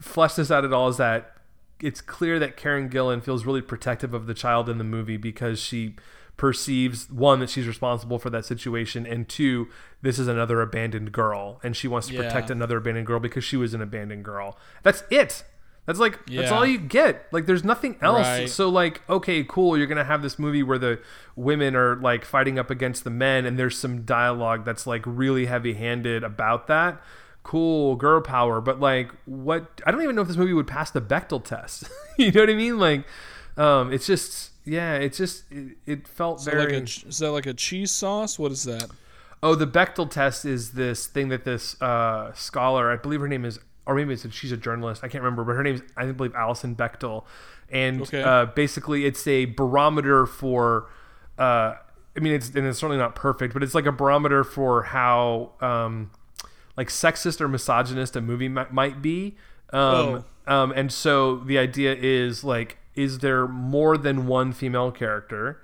flesh 0.01 0.35
this 0.35 0.51
out 0.51 0.64
at 0.64 0.72
all 0.72 0.89
is 0.89 0.99
that 0.99 1.35
it's 1.81 2.01
clear 2.01 2.39
that 2.39 2.57
karen 2.57 2.89
gillan 2.91 3.22
feels 3.22 3.47
really 3.47 3.62
protective 3.62 4.12
of 4.14 4.26
the 4.26 4.35
child 4.35 4.68
in 4.68 4.76
the 4.79 4.85
movie 4.85 5.16
because 5.16 5.59
she 5.61 5.95
perceives 6.39 7.11
one 7.11 7.41
that 7.41 7.51
she's 7.51 7.66
responsible 7.66 8.18
for 8.18 8.30
that 8.30 8.45
situation 8.45 9.05
and 9.05 9.28
two 9.28 9.68
this 10.03 10.18
is 10.20 10.28
another 10.28 10.62
abandoned 10.62 11.11
girl 11.12 11.61
and 11.64 11.76
she 11.76 11.89
wants 11.89 12.07
to 12.07 12.14
protect 12.16 12.49
another 12.49 12.78
abandoned 12.78 13.07
girl 13.07 13.18
because 13.20 13.43
she 13.45 13.57
was 13.57 13.74
an 13.74 13.82
abandoned 13.82 14.24
girl. 14.24 14.57
That's 14.82 15.03
it. 15.11 15.43
That's 15.84 15.99
like 15.99 16.24
that's 16.26 16.53
all 16.53 16.64
you 16.64 16.78
get. 16.78 17.26
Like 17.32 17.47
there's 17.47 17.64
nothing 17.64 17.97
else. 18.01 18.26
Right. 18.26 18.49
so 18.49 18.68
like 18.68 19.03
okay 19.11 19.43
cool 19.43 19.76
you're 19.76 19.86
gonna 19.89 20.05
have 20.05 20.22
this 20.22 20.39
movie 20.39 20.62
where 20.62 20.78
the 20.78 21.01
women 21.34 21.74
are 21.74 21.97
like 21.97 22.24
fighting 22.24 22.59
up 22.59 22.70
against 22.70 23.03
the 23.05 23.11
men 23.11 23.45
and 23.45 23.59
there's 23.59 23.76
some 23.76 24.03
dialogue 24.05 24.64
that's 24.64 24.86
like 24.86 25.03
really 25.07 25.47
heavy 25.47 25.72
handed 25.74 26.22
about 26.22 26.68
that. 26.68 27.03
Cool 27.43 27.97
girl 27.97 28.20
power 28.20 28.61
but 28.61 28.78
like 28.78 29.11
what 29.24 29.80
i 29.86 29.91
don't 29.91 30.03
even 30.03 30.14
know 30.14 30.22
if 30.22 30.28
this 30.28 30.36
movie 30.36 30.53
would 30.53 30.66
pass 30.68 30.91
the 30.91 31.01
bechdel 31.01 31.43
test. 31.43 31.91
You 32.18 32.30
know 32.32 32.43
what 32.43 32.51
i 32.51 32.55
mean? 32.55 32.78
Like 32.78 33.05
um 33.57 33.93
it's 33.93 34.07
just 34.07 34.51
yeah 34.68 34.94
it's 34.94 35.16
just 35.18 35.44
it, 35.50 35.76
it 35.86 36.06
felt 36.08 36.44
very 36.44 36.74
like 36.74 36.82
a, 36.82 37.08
is 37.08 37.18
that 37.18 37.32
like 37.32 37.46
a 37.46 37.54
cheese 37.54 37.90
sauce? 37.90 38.38
What 38.38 38.52
is 38.52 38.64
that? 38.64 38.88
Oh, 39.42 39.54
the 39.54 39.66
Bechdel 39.66 40.10
test 40.10 40.44
is 40.44 40.72
this 40.72 41.06
thing 41.06 41.28
that 41.28 41.44
this 41.44 41.80
uh, 41.80 42.32
scholar, 42.34 42.90
I 42.90 42.96
believe 42.96 43.20
her 43.20 43.28
name 43.28 43.44
is, 43.44 43.60
or 43.86 43.94
maybe 43.94 44.12
it's 44.12 44.28
she's 44.34 44.50
a 44.50 44.56
journalist, 44.56 45.04
I 45.04 45.08
can't 45.08 45.22
remember, 45.22 45.44
but 45.44 45.52
her 45.52 45.62
name 45.62 45.76
is, 45.76 45.82
I 45.96 46.06
believe, 46.10 46.34
Alison 46.34 46.74
Bechdel, 46.74 47.24
and 47.70 48.02
Okay. 48.02 48.20
uh, 48.20 48.46
basically 48.46 49.06
it's 49.06 49.26
a 49.28 49.44
barometer 49.44 50.26
for, 50.26 50.90
uh, 51.38 51.74
I 52.16 52.20
mean, 52.20 52.32
it's 52.32 52.48
and 52.50 52.66
it's 52.66 52.80
certainly 52.80 52.98
not 52.98 53.14
perfect, 53.14 53.54
but 53.54 53.62
it's 53.62 53.76
like 53.76 53.86
a 53.86 53.92
barometer 53.92 54.42
for 54.42 54.82
how, 54.82 55.52
um, 55.60 56.10
like 56.76 56.88
sexist 56.88 57.40
or 57.40 57.46
misogynist 57.46 58.16
a 58.16 58.20
movie 58.20 58.48
mi- 58.48 58.64
might 58.72 59.00
be. 59.00 59.36
Um, 59.72 60.24
um, 60.48 60.72
and 60.72 60.90
so 60.92 61.36
the 61.36 61.58
idea 61.58 61.94
is 61.94 62.42
like, 62.42 62.78
is 62.99 63.20
there 63.20 63.46
more 63.46 63.96
than 63.96 64.26
one 64.26 64.53
female 64.53 64.90
character 64.90 65.61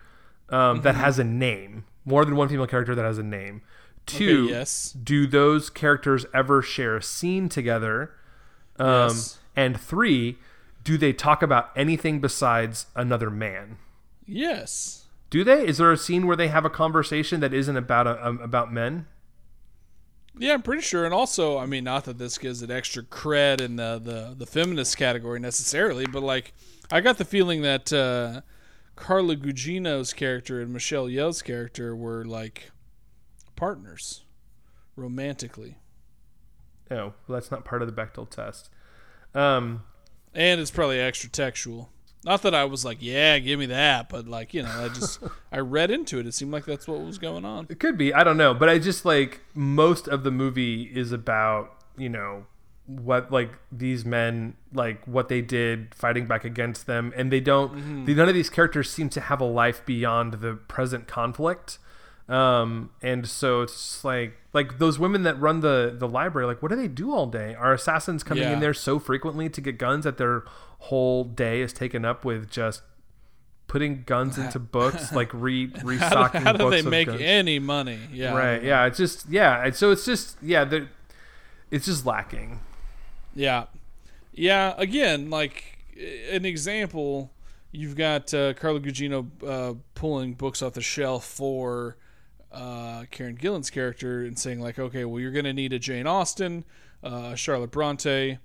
um, 0.49 0.83
that 0.83 0.95
has 0.95 1.19
a 1.19 1.25
name? 1.25 1.85
More 2.05 2.25
than 2.25 2.37
one 2.37 2.49
female 2.49 2.67
character 2.67 2.95
that 2.95 3.05
has 3.05 3.19
a 3.19 3.23
name. 3.23 3.63
Two, 4.07 4.47
yes. 4.47 4.93
do 4.93 5.27
those 5.27 5.71
characters 5.71 6.27
ever 6.35 6.63
share 6.63 6.97
a 6.97 7.03
scene 7.03 7.49
together? 7.49 8.13
Um, 8.79 9.09
Yes. 9.09 9.39
And 9.57 9.81
three, 9.81 10.37
do 10.83 10.99
they 10.99 11.13
talk 11.13 11.43
about 11.43 11.71
anything 11.77 12.21
besides 12.21 12.87
another 12.97 13.31
man? 13.31 13.79
Yes. 14.27 15.05
Do 15.31 15.45
they? 15.45 15.67
Is 15.67 15.79
there 15.79 15.93
a 15.93 15.97
scene 15.97 16.27
where 16.27 16.37
they 16.37 16.49
have 16.49 16.65
a 16.65 16.71
conversation 16.71 17.41
that 17.41 17.55
isn't 17.55 17.77
about 17.77 18.07
a, 18.07 18.27
um, 18.27 18.41
about 18.41 18.73
men? 18.73 19.07
Yeah, 20.37 20.55
I'm 20.55 20.63
pretty 20.63 20.83
sure. 20.83 21.05
And 21.05 21.15
also, 21.15 21.59
I 21.59 21.67
mean, 21.67 21.85
not 21.85 22.05
that 22.05 22.19
this 22.19 22.39
gives 22.39 22.63
it 22.63 22.71
extra 22.71 23.03
cred 23.03 23.61
in 23.61 23.77
the 23.77 24.01
the, 24.03 24.35
the 24.37 24.47
feminist 24.47 24.97
category 24.97 25.39
necessarily, 25.41 26.07
but 26.07 26.23
like, 26.23 26.53
I 26.91 27.01
got 27.01 27.19
the 27.19 27.25
feeling 27.25 27.63
that 27.63 27.93
uh, 27.93 28.43
Carla 28.97 29.37
Gugino's 29.37 30.13
character 30.13 30.61
and 30.61 30.73
Michelle 30.73 31.07
Yeoh's 31.07 31.43
character 31.43 31.95
were 31.97 32.25
like 32.25 32.71
partners 33.57 34.23
romantically. 34.97 35.79
Oh, 36.91 36.97
well, 36.97 37.15
that's 37.29 37.51
not 37.51 37.65
part 37.65 37.83
of 37.83 37.93
the 37.93 38.01
Bechdel 38.01 38.29
test. 38.29 38.71
Um, 39.35 39.83
And 40.35 40.61
it's 40.61 40.71
probably 40.71 41.01
extra 41.01 41.31
textual. 41.31 41.91
Not 42.25 42.43
that 42.43 42.55
I 42.55 42.65
was 42.65 42.85
like, 42.85 42.99
yeah, 43.01 43.39
give 43.39 43.59
me 43.59 43.67
that, 43.67 44.09
but 44.09 44.27
like, 44.27 44.55
you 44.55 44.63
know, 44.63 44.71
I 44.85 44.89
just 44.89 45.21
I 45.53 45.59
read 45.59 45.91
into 45.91 46.19
it. 46.19 46.27
It 46.27 46.35
seemed 46.35 46.53
like 46.53 46.65
that's 46.65 46.87
what 46.89 47.01
was 47.01 47.19
going 47.19 47.45
on. 47.45 47.67
It 47.69 47.81
could 47.81 47.99
be. 47.99 48.15
I 48.15 48.25
don't 48.25 48.37
know. 48.37 48.55
But 48.55 48.69
I 48.69 48.79
just 48.79 49.05
like 49.05 49.41
most 49.55 50.09
of 50.09 50.23
the 50.25 50.31
movie 50.31 50.85
is 50.85 51.13
about, 51.13 51.83
you 51.99 52.09
know, 52.09 52.47
what 52.87 53.33
like 53.33 53.51
these 53.73 54.05
men 54.05 54.55
like 54.75 55.03
what 55.07 55.29
they 55.29 55.41
did 55.41 55.95
fighting 55.95 56.27
back 56.27 56.45
against 56.45 56.87
them 56.87 57.13
and 57.17 57.33
they 57.33 57.41
don't 57.41 58.05
the, 58.05 58.15
none 58.15 58.29
of 58.29 58.35
these 58.35 58.51
characters 58.51 58.91
seem 58.91 59.09
to 59.09 59.21
have 59.23 59.41
a 59.41 59.45
life 59.45 59.85
beyond 59.87 60.35
the 60.35 60.53
present 60.55 61.07
conflict 61.09 61.79
um 62.29 62.91
and 63.03 63.27
so 63.27 63.63
it's 63.63 64.05
like 64.05 64.35
like 64.53 64.79
those 64.79 64.99
women 64.99 65.23
that 65.23 65.39
run 65.41 65.61
the 65.61 65.95
the 65.99 66.07
library 66.07 66.47
like 66.47 66.63
what 66.63 66.69
do 66.71 66.77
they 66.77 66.89
do 66.89 67.11
all 67.13 67.27
day 67.27 67.55
are 67.55 67.73
assassins 67.73 68.23
coming 68.23 68.45
Yeah. 68.45 68.53
in 68.53 68.61
there 68.61 68.75
so 68.75 68.99
frequently 68.99 69.49
to 69.49 69.61
get 69.63 69.79
guns 69.79 70.05
that 70.05 70.19
their 70.19 70.43
whole 70.81 71.25
day 71.25 71.63
is 71.63 71.73
taken 71.73 72.05
up 72.05 72.23
with 72.25 72.51
just 72.51 72.83
putting 73.67 74.03
guns 74.05 74.37
into 74.37 74.59
books 74.79 75.11
like 75.11 75.31
re 75.33 75.71
How, 75.75 75.83
restocking 75.87 76.43
how 76.43 76.53
do 76.53 76.59
books 76.59 76.83
they 76.83 76.89
make 76.91 77.07
guns. 77.09 77.21
any 77.23 77.59
money? 77.59 77.99
Yeah. 78.13 78.37
Right. 78.37 78.63
Yeah. 78.63 78.85
It's 78.85 78.99
just 78.99 79.27
yeah. 79.31 79.71
So 79.71 79.91
it's 79.91 80.05
just 80.05 80.37
yeah. 80.43 80.69
It's 81.71 81.87
just 81.87 82.05
lacking. 82.05 82.61
Yeah. 83.35 83.65
Yeah, 84.33 84.75
again, 84.79 85.31
like 85.31 85.79
an 86.31 86.45
example, 86.45 87.31
you've 87.71 87.97
got 87.97 88.33
uh, 88.35 88.55
Carla 88.55 88.81
Gugino 88.81 89.27
uh, 89.47 89.75
pulling 89.95 90.35
books 90.35 90.61
off 90.63 90.73
the 90.73 90.81
shelf 90.81 91.25
for 91.25 91.97
uh, 92.53 93.05
Karen 93.11 93.37
Gillan's 93.37 93.71
character 93.71 94.25
and 94.25 94.39
saying 94.39 94.61
like, 94.61 94.79
okay, 94.79 95.05
well, 95.05 95.21
you're 95.21 95.33
going 95.33 95.45
to 95.45 95.53
need 95.53 95.73
a 95.73 95.79
Jane 95.79 96.07
Austen, 96.07 96.65
uh, 97.03 97.35
Charlotte 97.35 97.71
Bronte, 97.71 98.39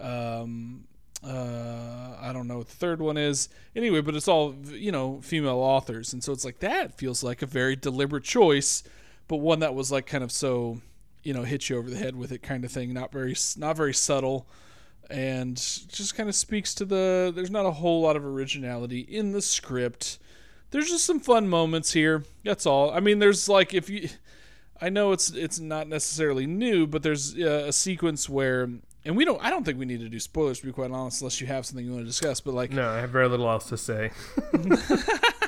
um, 0.00 0.84
uh, 1.26 2.16
I 2.20 2.32
don't 2.32 2.46
know 2.46 2.58
what 2.58 2.68
the 2.68 2.76
third 2.76 3.00
one 3.00 3.16
is. 3.16 3.48
Anyway, 3.74 4.00
but 4.02 4.14
it's 4.14 4.28
all 4.28 4.54
you 4.66 4.92
know 4.92 5.20
female 5.22 5.56
authors, 5.58 6.12
and 6.12 6.22
so 6.22 6.32
it's 6.32 6.44
like 6.44 6.60
that 6.60 6.98
feels 6.98 7.22
like 7.22 7.40
a 7.42 7.46
very 7.46 7.76
deliberate 7.76 8.24
choice, 8.24 8.82
but 9.26 9.36
one 9.36 9.60
that 9.60 9.74
was 9.74 9.90
like 9.90 10.06
kind 10.06 10.22
of 10.22 10.30
so 10.30 10.80
you 11.24 11.34
know 11.34 11.42
hit 11.42 11.68
you 11.68 11.76
over 11.76 11.90
the 11.90 11.96
head 11.96 12.14
with 12.14 12.30
it 12.30 12.42
kind 12.42 12.64
of 12.64 12.70
thing, 12.70 12.92
not 12.92 13.10
very 13.10 13.34
not 13.56 13.76
very 13.76 13.94
subtle, 13.94 14.46
and 15.10 15.56
just 15.56 16.14
kind 16.14 16.28
of 16.28 16.34
speaks 16.34 16.74
to 16.74 16.84
the. 16.84 17.32
There's 17.34 17.50
not 17.50 17.66
a 17.66 17.72
whole 17.72 18.02
lot 18.02 18.14
of 18.14 18.24
originality 18.24 19.00
in 19.00 19.32
the 19.32 19.42
script. 19.42 20.18
There's 20.70 20.88
just 20.88 21.04
some 21.04 21.20
fun 21.20 21.48
moments 21.48 21.92
here. 21.92 22.24
That's 22.44 22.66
all. 22.66 22.90
I 22.90 23.00
mean, 23.00 23.18
there's 23.18 23.48
like 23.48 23.74
if 23.74 23.90
you. 23.90 24.08
I 24.80 24.90
know 24.90 25.12
it's 25.12 25.30
it's 25.30 25.58
not 25.58 25.88
necessarily 25.88 26.46
new, 26.46 26.86
but 26.86 27.02
there's 27.02 27.34
uh, 27.38 27.64
a 27.68 27.72
sequence 27.72 28.28
where, 28.28 28.68
and 29.04 29.16
we 29.16 29.24
don't. 29.24 29.42
I 29.42 29.50
don't 29.50 29.64
think 29.64 29.78
we 29.78 29.86
need 29.86 30.00
to 30.00 30.08
do 30.08 30.20
spoilers 30.20 30.60
to 30.60 30.66
be 30.66 30.72
quite 30.72 30.90
honest, 30.90 31.22
unless 31.22 31.40
you 31.40 31.46
have 31.46 31.64
something 31.64 31.86
you 31.86 31.92
want 31.92 32.02
to 32.02 32.08
discuss. 32.08 32.40
But 32.40 32.54
like, 32.54 32.70
No, 32.70 32.88
I 32.88 32.98
have 32.98 33.10
very 33.10 33.28
little 33.28 33.48
else 33.48 33.68
to 33.68 33.78
say. 33.78 34.10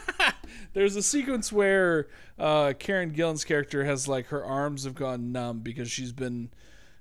there's 0.77 0.95
a 0.95 1.03
sequence 1.03 1.51
where 1.51 2.07
uh, 2.39 2.75
Karen 2.79 3.15
Gillan's 3.15 3.47
character 3.47 3.87
has 3.87 4.07
like 4.07 4.27
her 4.27 4.45
arms 4.45 4.85
have 4.85 4.95
gone 4.95 5.33
numb 5.33 5.61
because 5.61 5.91
she's 5.91 6.13
been 6.13 6.51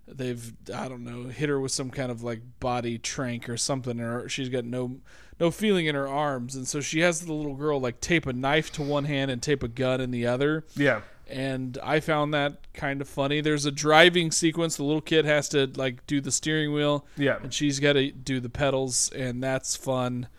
they've 0.07 0.53
I 0.73 0.87
don't 0.87 1.03
know 1.03 1.23
hit 1.25 1.49
her 1.49 1.59
with 1.59 1.73
some 1.73 1.89
kind 1.89 2.09
of 2.09 2.23
like 2.23 2.39
body 2.61 2.97
trank 2.97 3.49
or 3.49 3.57
something, 3.57 3.99
or 3.99 4.29
she's 4.29 4.47
got 4.47 4.63
no 4.63 5.01
no 5.41 5.51
feeling 5.51 5.87
in 5.87 5.95
her 5.95 6.07
arms, 6.07 6.55
and 6.55 6.65
so 6.65 6.79
she 6.79 7.01
has 7.01 7.19
the 7.19 7.33
little 7.33 7.53
girl 7.53 7.81
like 7.81 7.99
tape 7.99 8.25
a 8.25 8.31
knife 8.31 8.71
to 8.73 8.81
one 8.81 9.03
hand 9.03 9.29
and 9.29 9.43
tape 9.43 9.61
a 9.61 9.67
gun 9.67 9.99
in 9.99 10.11
the 10.11 10.25
other. 10.25 10.65
Yeah. 10.77 11.01
And 11.27 11.77
I 11.83 11.99
found 11.99 12.33
that 12.33 12.71
kind 12.73 13.01
of 13.01 13.09
funny. 13.09 13.41
There's 13.41 13.65
a 13.65 13.71
driving 13.71 14.31
sequence. 14.31 14.77
The 14.77 14.83
little 14.83 15.01
kid 15.01 15.25
has 15.25 15.49
to 15.49 15.69
like 15.75 16.07
do 16.07 16.21
the 16.21 16.31
steering 16.31 16.71
wheel. 16.71 17.05
Yeah. 17.17 17.39
And 17.43 17.53
she's 17.53 17.81
got 17.81 17.93
to 17.93 18.09
do 18.09 18.39
the 18.39 18.49
pedals, 18.49 19.11
and 19.11 19.43
that's 19.43 19.75
fun. 19.75 20.29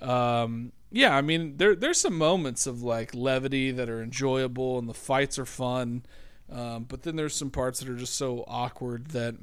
Um, 0.00 0.72
yeah, 0.90 1.16
I 1.16 1.20
mean, 1.20 1.56
there 1.56 1.74
there's 1.74 2.00
some 2.00 2.16
moments 2.16 2.66
of 2.66 2.82
like 2.82 3.14
levity 3.14 3.70
that 3.72 3.88
are 3.88 4.02
enjoyable, 4.02 4.78
and 4.78 4.88
the 4.88 4.94
fights 4.94 5.38
are 5.38 5.46
fun. 5.46 6.04
Um, 6.50 6.84
but 6.84 7.02
then 7.02 7.16
there's 7.16 7.34
some 7.34 7.50
parts 7.50 7.80
that 7.80 7.88
are 7.88 7.96
just 7.96 8.14
so 8.14 8.44
awkward 8.46 9.08
that 9.08 9.34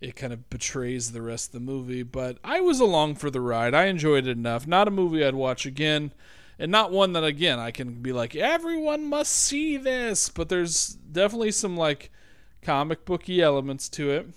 it 0.00 0.14
kind 0.14 0.32
of 0.32 0.48
betrays 0.48 1.10
the 1.10 1.22
rest 1.22 1.48
of 1.48 1.52
the 1.52 1.60
movie. 1.60 2.04
But 2.04 2.38
I 2.44 2.60
was 2.60 2.78
along 2.80 3.16
for 3.16 3.30
the 3.30 3.40
ride. 3.40 3.74
I 3.74 3.86
enjoyed 3.86 4.26
it 4.26 4.38
enough. 4.38 4.66
Not 4.66 4.88
a 4.88 4.92
movie 4.92 5.24
I'd 5.24 5.34
watch 5.34 5.66
again, 5.66 6.12
and 6.58 6.70
not 6.70 6.92
one 6.92 7.14
that 7.14 7.24
again 7.24 7.58
I 7.58 7.72
can 7.72 8.00
be 8.00 8.12
like 8.12 8.36
everyone 8.36 9.04
must 9.06 9.32
see 9.32 9.76
this. 9.76 10.28
But 10.28 10.48
there's 10.48 10.88
definitely 10.88 11.50
some 11.50 11.76
like 11.76 12.12
comic 12.62 13.04
booky 13.04 13.42
elements 13.42 13.88
to 13.90 14.10
it. 14.10 14.28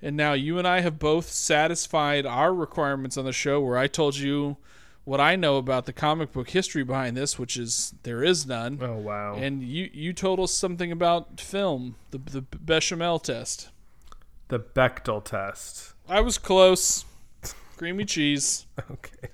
And 0.00 0.16
now 0.16 0.34
you 0.34 0.58
and 0.58 0.68
I 0.68 0.80
have 0.80 0.98
both 0.98 1.30
satisfied 1.30 2.26
our 2.26 2.54
requirements 2.54 3.16
on 3.16 3.24
the 3.24 3.32
show 3.32 3.60
where 3.60 3.78
I 3.78 3.86
told 3.86 4.16
you 4.16 4.58
what 5.04 5.20
I 5.20 5.36
know 5.36 5.56
about 5.56 5.86
the 5.86 5.92
comic 5.92 6.32
book 6.32 6.50
history 6.50 6.82
behind 6.82 7.16
this, 7.16 7.38
which 7.38 7.56
is 7.56 7.94
there 8.02 8.22
is 8.22 8.46
none. 8.46 8.78
Oh 8.82 8.96
wow. 8.96 9.34
And 9.34 9.62
you 9.62 9.90
you 9.92 10.12
told 10.12 10.40
us 10.40 10.52
something 10.52 10.90
about 10.92 11.40
film, 11.40 11.96
the 12.10 12.18
the 12.18 12.40
Bechamel 12.42 13.18
test. 13.18 13.68
the 14.48 14.58
Bechdel 14.60 15.22
test. 15.24 15.92
I 16.08 16.20
was 16.20 16.38
close. 16.38 17.04
Creamy 17.76 18.04
cheese. 18.04 18.66
Okay. 18.90 19.28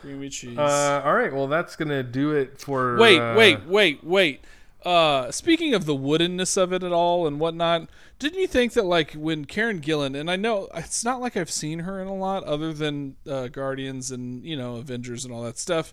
Creamy 0.00 0.28
cheese. 0.28 0.58
Uh, 0.58 1.00
all 1.04 1.14
right. 1.14 1.32
Well, 1.32 1.46
that's 1.46 1.76
gonna 1.76 2.02
do 2.02 2.32
it 2.32 2.60
for. 2.60 2.96
wait, 2.98 3.18
uh, 3.18 3.34
wait, 3.36 3.64
wait, 3.66 4.04
wait. 4.04 4.44
Uh, 4.84 5.30
speaking 5.30 5.72
of 5.72 5.86
the 5.86 5.94
woodenness 5.96 6.58
of 6.58 6.72
it 6.74 6.82
at 6.82 6.92
all 6.92 7.26
and 7.26 7.40
whatnot, 7.40 7.88
didn't 8.18 8.40
you 8.40 8.46
think 8.46 8.72
that 8.74 8.84
like 8.84 9.12
when 9.12 9.44
Karen 9.44 9.80
Gillan 9.80 10.18
and 10.18 10.30
I 10.30 10.36
know 10.36 10.68
it's 10.74 11.04
not 11.04 11.20
like 11.20 11.36
I've 11.36 11.50
seen 11.50 11.80
her 11.80 12.00
in 12.00 12.08
a 12.08 12.14
lot 12.14 12.44
other 12.44 12.72
than 12.72 13.16
uh, 13.28 13.48
Guardians 13.48 14.10
and 14.10 14.44
you 14.44 14.56
know 14.56 14.76
Avengers 14.76 15.24
and 15.24 15.34
all 15.34 15.42
that 15.42 15.58
stuff, 15.58 15.92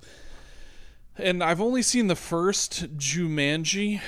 and 1.18 1.44
I've 1.44 1.62
only 1.62 1.82
seen 1.82 2.08
the 2.08 2.16
first 2.16 2.98
Jumanji, 2.98 4.02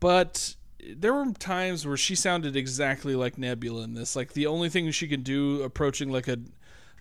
but 0.00 0.56
there 0.96 1.12
were 1.12 1.32
times 1.32 1.86
where 1.86 1.96
she 1.96 2.14
sounded 2.14 2.56
exactly 2.56 3.14
like 3.14 3.38
Nebula 3.38 3.82
in 3.82 3.94
this. 3.94 4.16
Like 4.16 4.32
the 4.32 4.46
only 4.46 4.68
thing 4.68 4.90
she 4.90 5.08
can 5.08 5.22
do 5.22 5.62
approaching 5.62 6.10
like 6.10 6.28
a 6.28 6.38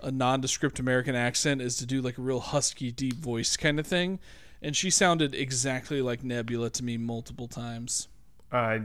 a 0.02 0.12
nondescript 0.12 0.80
American 0.80 1.16
accent 1.16 1.62
is 1.62 1.76
to 1.78 1.86
do 1.86 2.02
like 2.02 2.18
a 2.18 2.22
real 2.22 2.40
husky, 2.40 2.92
deep 2.92 3.16
voice 3.16 3.58
kind 3.58 3.80
of 3.80 3.88
thing. 3.88 4.20
And 4.62 4.76
she 4.76 4.90
sounded 4.90 5.34
exactly 5.36 6.02
like 6.02 6.24
Nebula 6.24 6.70
to 6.72 6.84
me 6.84 6.98
multiple 6.98 7.48
times. 7.48 8.08
I, 8.52 8.82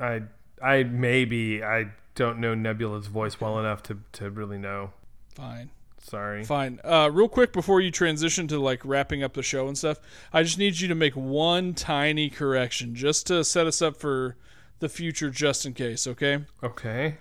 I, 0.00 0.22
I 0.62 0.82
maybe 0.84 1.62
I 1.62 1.90
don't 2.14 2.38
know 2.38 2.54
Nebula's 2.54 3.06
voice 3.06 3.40
well 3.40 3.58
enough 3.58 3.82
to 3.84 3.98
to 4.12 4.30
really 4.30 4.58
know. 4.58 4.92
Fine. 5.34 5.70
Sorry. 6.00 6.44
Fine. 6.44 6.80
Uh, 6.84 7.10
real 7.10 7.28
quick 7.28 7.52
before 7.52 7.80
you 7.80 7.90
transition 7.90 8.46
to 8.48 8.58
like 8.58 8.84
wrapping 8.84 9.22
up 9.22 9.32
the 9.32 9.42
show 9.42 9.66
and 9.66 9.76
stuff, 9.76 10.00
I 10.34 10.42
just 10.42 10.58
need 10.58 10.78
you 10.78 10.88
to 10.88 10.94
make 10.94 11.14
one 11.14 11.72
tiny 11.72 12.28
correction 12.28 12.94
just 12.94 13.26
to 13.28 13.42
set 13.42 13.66
us 13.66 13.80
up 13.80 13.96
for 13.96 14.36
the 14.80 14.90
future, 14.90 15.30
just 15.30 15.64
in 15.64 15.72
case. 15.72 16.06
Okay. 16.06 16.44
Okay. 16.62 17.16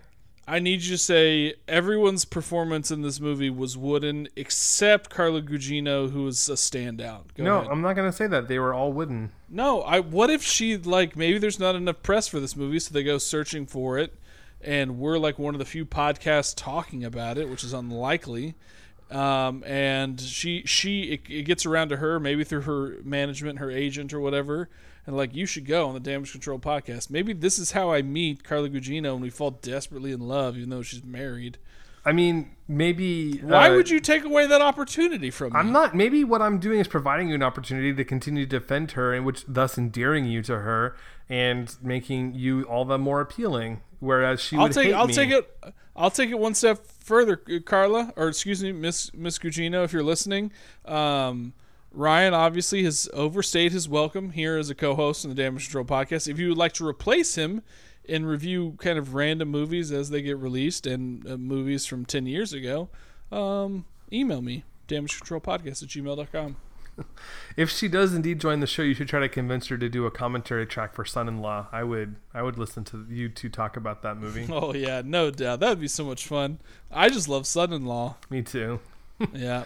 I 0.45 0.59
need 0.59 0.81
you 0.81 0.91
to 0.91 0.97
say 0.97 1.53
everyone's 1.67 2.25
performance 2.25 2.91
in 2.91 3.01
this 3.01 3.19
movie 3.19 3.49
was 3.49 3.77
wooden 3.77 4.27
except 4.35 5.09
Carla 5.09 5.41
Gugino, 5.41 6.11
who 6.11 6.23
was 6.23 6.49
a 6.49 6.53
standout. 6.53 7.33
Go 7.35 7.43
no, 7.43 7.59
ahead. 7.59 7.71
I'm 7.71 7.81
not 7.81 7.95
gonna 7.95 8.11
say 8.11 8.27
that. 8.27 8.49
They 8.49 8.59
were 8.59 8.73
all 8.73 8.91
wooden. 8.91 9.31
No, 9.49 9.81
I. 9.83 10.01
What 10.01 10.29
if 10.29 10.43
she 10.43 10.75
like 10.75 11.15
maybe 11.15 11.37
there's 11.37 11.59
not 11.59 11.75
enough 11.75 12.03
press 12.03 12.27
for 12.27 12.41
this 12.41 12.57
movie, 12.57 12.79
so 12.79 12.93
they 12.93 13.03
go 13.03 13.17
searching 13.17 13.65
for 13.65 13.97
it, 13.97 14.13
and 14.61 14.99
we're 14.99 15.17
like 15.17 15.39
one 15.39 15.55
of 15.55 15.59
the 15.59 15.65
few 15.65 15.85
podcasts 15.85 16.53
talking 16.55 17.05
about 17.05 17.37
it, 17.37 17.49
which 17.49 17.63
is 17.63 17.71
unlikely. 17.71 18.55
Um, 19.11 19.63
and 19.65 20.19
she 20.19 20.63
she 20.65 21.03
it, 21.03 21.21
it 21.29 21.43
gets 21.43 21.65
around 21.65 21.89
to 21.89 21.97
her 21.97 22.19
maybe 22.19 22.43
through 22.43 22.61
her 22.61 22.97
management, 23.03 23.59
her 23.59 23.71
agent 23.71 24.13
or 24.13 24.19
whatever, 24.19 24.69
and 25.05 25.17
like 25.17 25.35
you 25.35 25.45
should 25.45 25.65
go 25.65 25.87
on 25.87 25.93
the 25.93 25.99
Damage 25.99 26.31
Control 26.31 26.59
podcast. 26.59 27.09
Maybe 27.09 27.33
this 27.33 27.59
is 27.59 27.71
how 27.71 27.91
I 27.91 28.01
meet 28.01 28.43
Carla 28.43 28.69
Gugino 28.69 29.13
and 29.13 29.21
we 29.21 29.29
fall 29.29 29.51
desperately 29.51 30.11
in 30.11 30.21
love, 30.21 30.57
even 30.57 30.69
though 30.69 30.81
she's 30.81 31.03
married. 31.03 31.57
I 32.05 32.11
mean, 32.11 32.55
maybe. 32.67 33.37
Why 33.37 33.69
uh, 33.69 33.75
would 33.75 33.89
you 33.89 33.99
take 33.99 34.25
away 34.25 34.45
that 34.47 34.61
opportunity 34.61 35.31
from 35.31 35.53
me? 35.53 35.59
I'm 35.59 35.71
not. 35.71 35.95
Maybe 35.95 36.23
what 36.23 36.41
I'm 36.41 36.59
doing 36.59 36.79
is 36.79 36.87
providing 36.87 37.29
you 37.29 37.35
an 37.35 37.43
opportunity 37.43 37.93
to 37.93 38.03
continue 38.03 38.45
to 38.45 38.59
defend 38.59 38.91
her, 38.91 39.13
and 39.13 39.25
which 39.25 39.45
thus 39.47 39.77
endearing 39.77 40.25
you 40.25 40.41
to 40.43 40.59
her 40.59 40.97
and 41.29 41.75
making 41.81 42.33
you 42.33 42.63
all 42.63 42.83
the 42.83 42.97
more 42.97 43.21
appealing. 43.21 43.81
Whereas 43.99 44.41
she 44.41 44.57
I'll 44.57 44.63
would 44.63 44.73
take 44.73 44.93
I'll 44.93 45.07
me. 45.07 45.13
take 45.13 45.29
it 45.29 45.49
I'll 45.95 46.11
take 46.11 46.29
it 46.29 46.39
one 46.39 46.55
step 46.55 46.85
further, 46.85 47.37
Carla, 47.37 48.11
or 48.17 48.27
excuse 48.27 48.61
me, 48.61 48.73
Miss 48.73 49.13
Miss 49.13 49.39
Gugino, 49.39 49.85
if 49.85 49.93
you're 49.93 50.03
listening. 50.03 50.51
Um, 50.83 51.53
Ryan 51.93 52.33
obviously 52.33 52.83
has 52.85 53.07
overstayed 53.13 53.71
his 53.71 53.87
welcome 53.87 54.31
here 54.31 54.57
as 54.57 54.69
a 54.71 54.75
co-host 54.75 55.23
on 55.25 55.29
the 55.29 55.35
Damage 55.35 55.65
Control 55.65 55.85
podcast. 55.85 56.27
If 56.27 56.39
you 56.39 56.49
would 56.49 56.57
like 56.57 56.73
to 56.73 56.87
replace 56.87 57.35
him 57.35 57.61
and 58.09 58.27
review 58.27 58.75
kind 58.79 58.97
of 58.97 59.13
random 59.13 59.49
movies 59.49 59.91
as 59.91 60.09
they 60.09 60.21
get 60.23 60.37
released 60.37 60.87
and 60.87 61.25
uh, 61.29 61.37
movies 61.37 61.85
from 61.85 62.03
10 62.05 62.25
years 62.25 62.51
ago, 62.51 62.89
um, 63.31 63.85
email 64.11 64.41
me, 64.41 64.63
damagecontrolpodcast 64.87 65.83
at 65.83 65.89
gmail.com. 65.89 66.57
If 67.57 67.71
she 67.71 67.87
does 67.87 68.13
indeed 68.13 68.39
join 68.39 68.59
the 68.59 68.67
show, 68.67 68.83
you 68.83 68.93
should 68.93 69.07
try 69.07 69.19
to 69.19 69.27
convince 69.29 69.65
her 69.67 69.77
to 69.79 69.89
do 69.89 70.05
a 70.05 70.11
commentary 70.11 70.67
track 70.67 70.93
for 70.93 71.03
Son-in-Law. 71.03 71.69
I 71.71 71.83
would. 71.83 72.17
I 72.35 72.43
would 72.43 72.59
listen 72.59 72.83
to 72.85 73.07
you 73.09 73.29
two 73.29 73.49
talk 73.49 73.75
about 73.77 74.03
that 74.03 74.17
movie. 74.17 74.45
Oh, 74.51 74.75
yeah, 74.75 75.01
no 75.03 75.31
doubt. 75.31 75.59
That 75.59 75.69
would 75.69 75.79
be 75.79 75.87
so 75.87 76.05
much 76.05 76.27
fun. 76.27 76.59
I 76.91 77.09
just 77.09 77.27
love 77.27 77.47
son-in-law. 77.47 78.17
me 78.29 78.43
too. 78.43 78.79
Yeah. 79.33 79.63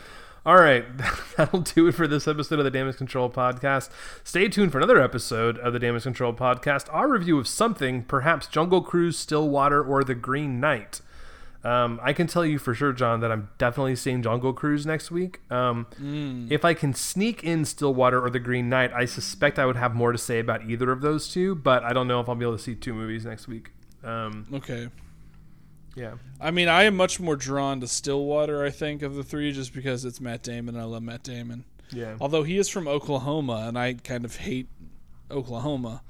All 0.48 0.56
right, 0.56 0.86
that'll 1.38 1.60
do 1.60 1.88
it 1.88 1.92
for 1.92 2.08
this 2.08 2.26
episode 2.26 2.58
of 2.60 2.64
the 2.64 2.72
Damage 2.72 2.96
Control 2.96 3.30
Podcast. 3.30 3.90
Stay 4.24 4.48
tuned 4.48 4.72
for 4.72 4.78
another 4.78 4.98
episode 5.02 5.58
of 5.58 5.74
the 5.74 5.80
Damage 5.80 6.04
Control 6.04 6.32
Podcast, 6.34 6.88
our 6.90 7.10
review 7.10 7.38
of 7.38 7.50
something, 7.50 8.04
perhaps 8.04 8.48
Jungle 8.48 8.82
Cruise, 8.82 9.18
Stillwater, 9.18 9.84
or 9.84 10.06
The 10.06 10.16
Green 10.16 10.62
Knight. 10.62 11.02
Um, 11.66 12.00
I 12.02 12.14
can 12.14 12.28
tell 12.28 12.46
you 12.46 12.60
for 12.60 12.74
sure, 12.74 12.94
John, 12.94 13.20
that 13.20 13.30
I'm 13.30 13.50
definitely 13.58 13.98
seeing 13.98 14.24
Jungle 14.24 14.54
Cruise 14.54 14.86
next 14.86 15.12
week. 15.12 15.42
Um, 15.52 15.86
If 16.50 16.64
I 16.64 16.74
can 16.74 16.94
sneak 16.94 17.44
in 17.44 17.66
Stillwater 17.66 18.24
or 18.24 18.30
The 18.30 18.40
Green 18.40 18.70
Knight, 18.70 18.94
I 18.94 19.04
suspect 19.04 19.60
I 19.60 19.66
would 19.66 19.76
have 19.76 19.96
more 19.96 20.14
to 20.14 20.18
say 20.18 20.40
about 20.40 20.64
either 20.64 20.94
of 20.94 21.02
those 21.02 21.28
two, 21.28 21.56
but 21.56 21.84
I 21.84 21.92
don't 21.92 22.08
know 22.08 22.22
if 22.22 22.30
I'll 22.30 22.36
be 22.36 22.46
able 22.46 22.56
to 22.56 22.64
see 22.64 22.74
two 22.74 22.94
movies 22.94 23.26
next 23.26 23.50
week. 23.50 23.72
Um, 24.02 24.48
Okay. 24.54 24.88
Yeah. 25.98 26.14
I 26.40 26.52
mean, 26.52 26.68
I 26.68 26.84
am 26.84 26.96
much 26.96 27.20
more 27.20 27.36
drawn 27.36 27.80
to 27.82 27.88
Stillwater, 27.88 28.64
I 28.64 28.70
think, 28.70 29.02
of 29.02 29.16
the 29.16 29.24
three, 29.24 29.52
just 29.52 29.74
because 29.74 30.06
it's 30.06 30.22
Matt 30.22 30.44
Damon. 30.44 30.76
and 30.76 30.82
I 30.82 30.86
love 30.86 31.04
Matt 31.04 31.24
Damon. 31.24 31.66
Yeah. 31.92 32.16
Although 32.22 32.44
he 32.44 32.58
is 32.58 32.70
from 32.70 32.88
Oklahoma, 32.88 33.66
and 33.68 33.78
I 33.78 33.94
kind 33.94 34.24
of 34.26 34.36
hate 34.38 34.68
Oklahoma, 35.32 36.04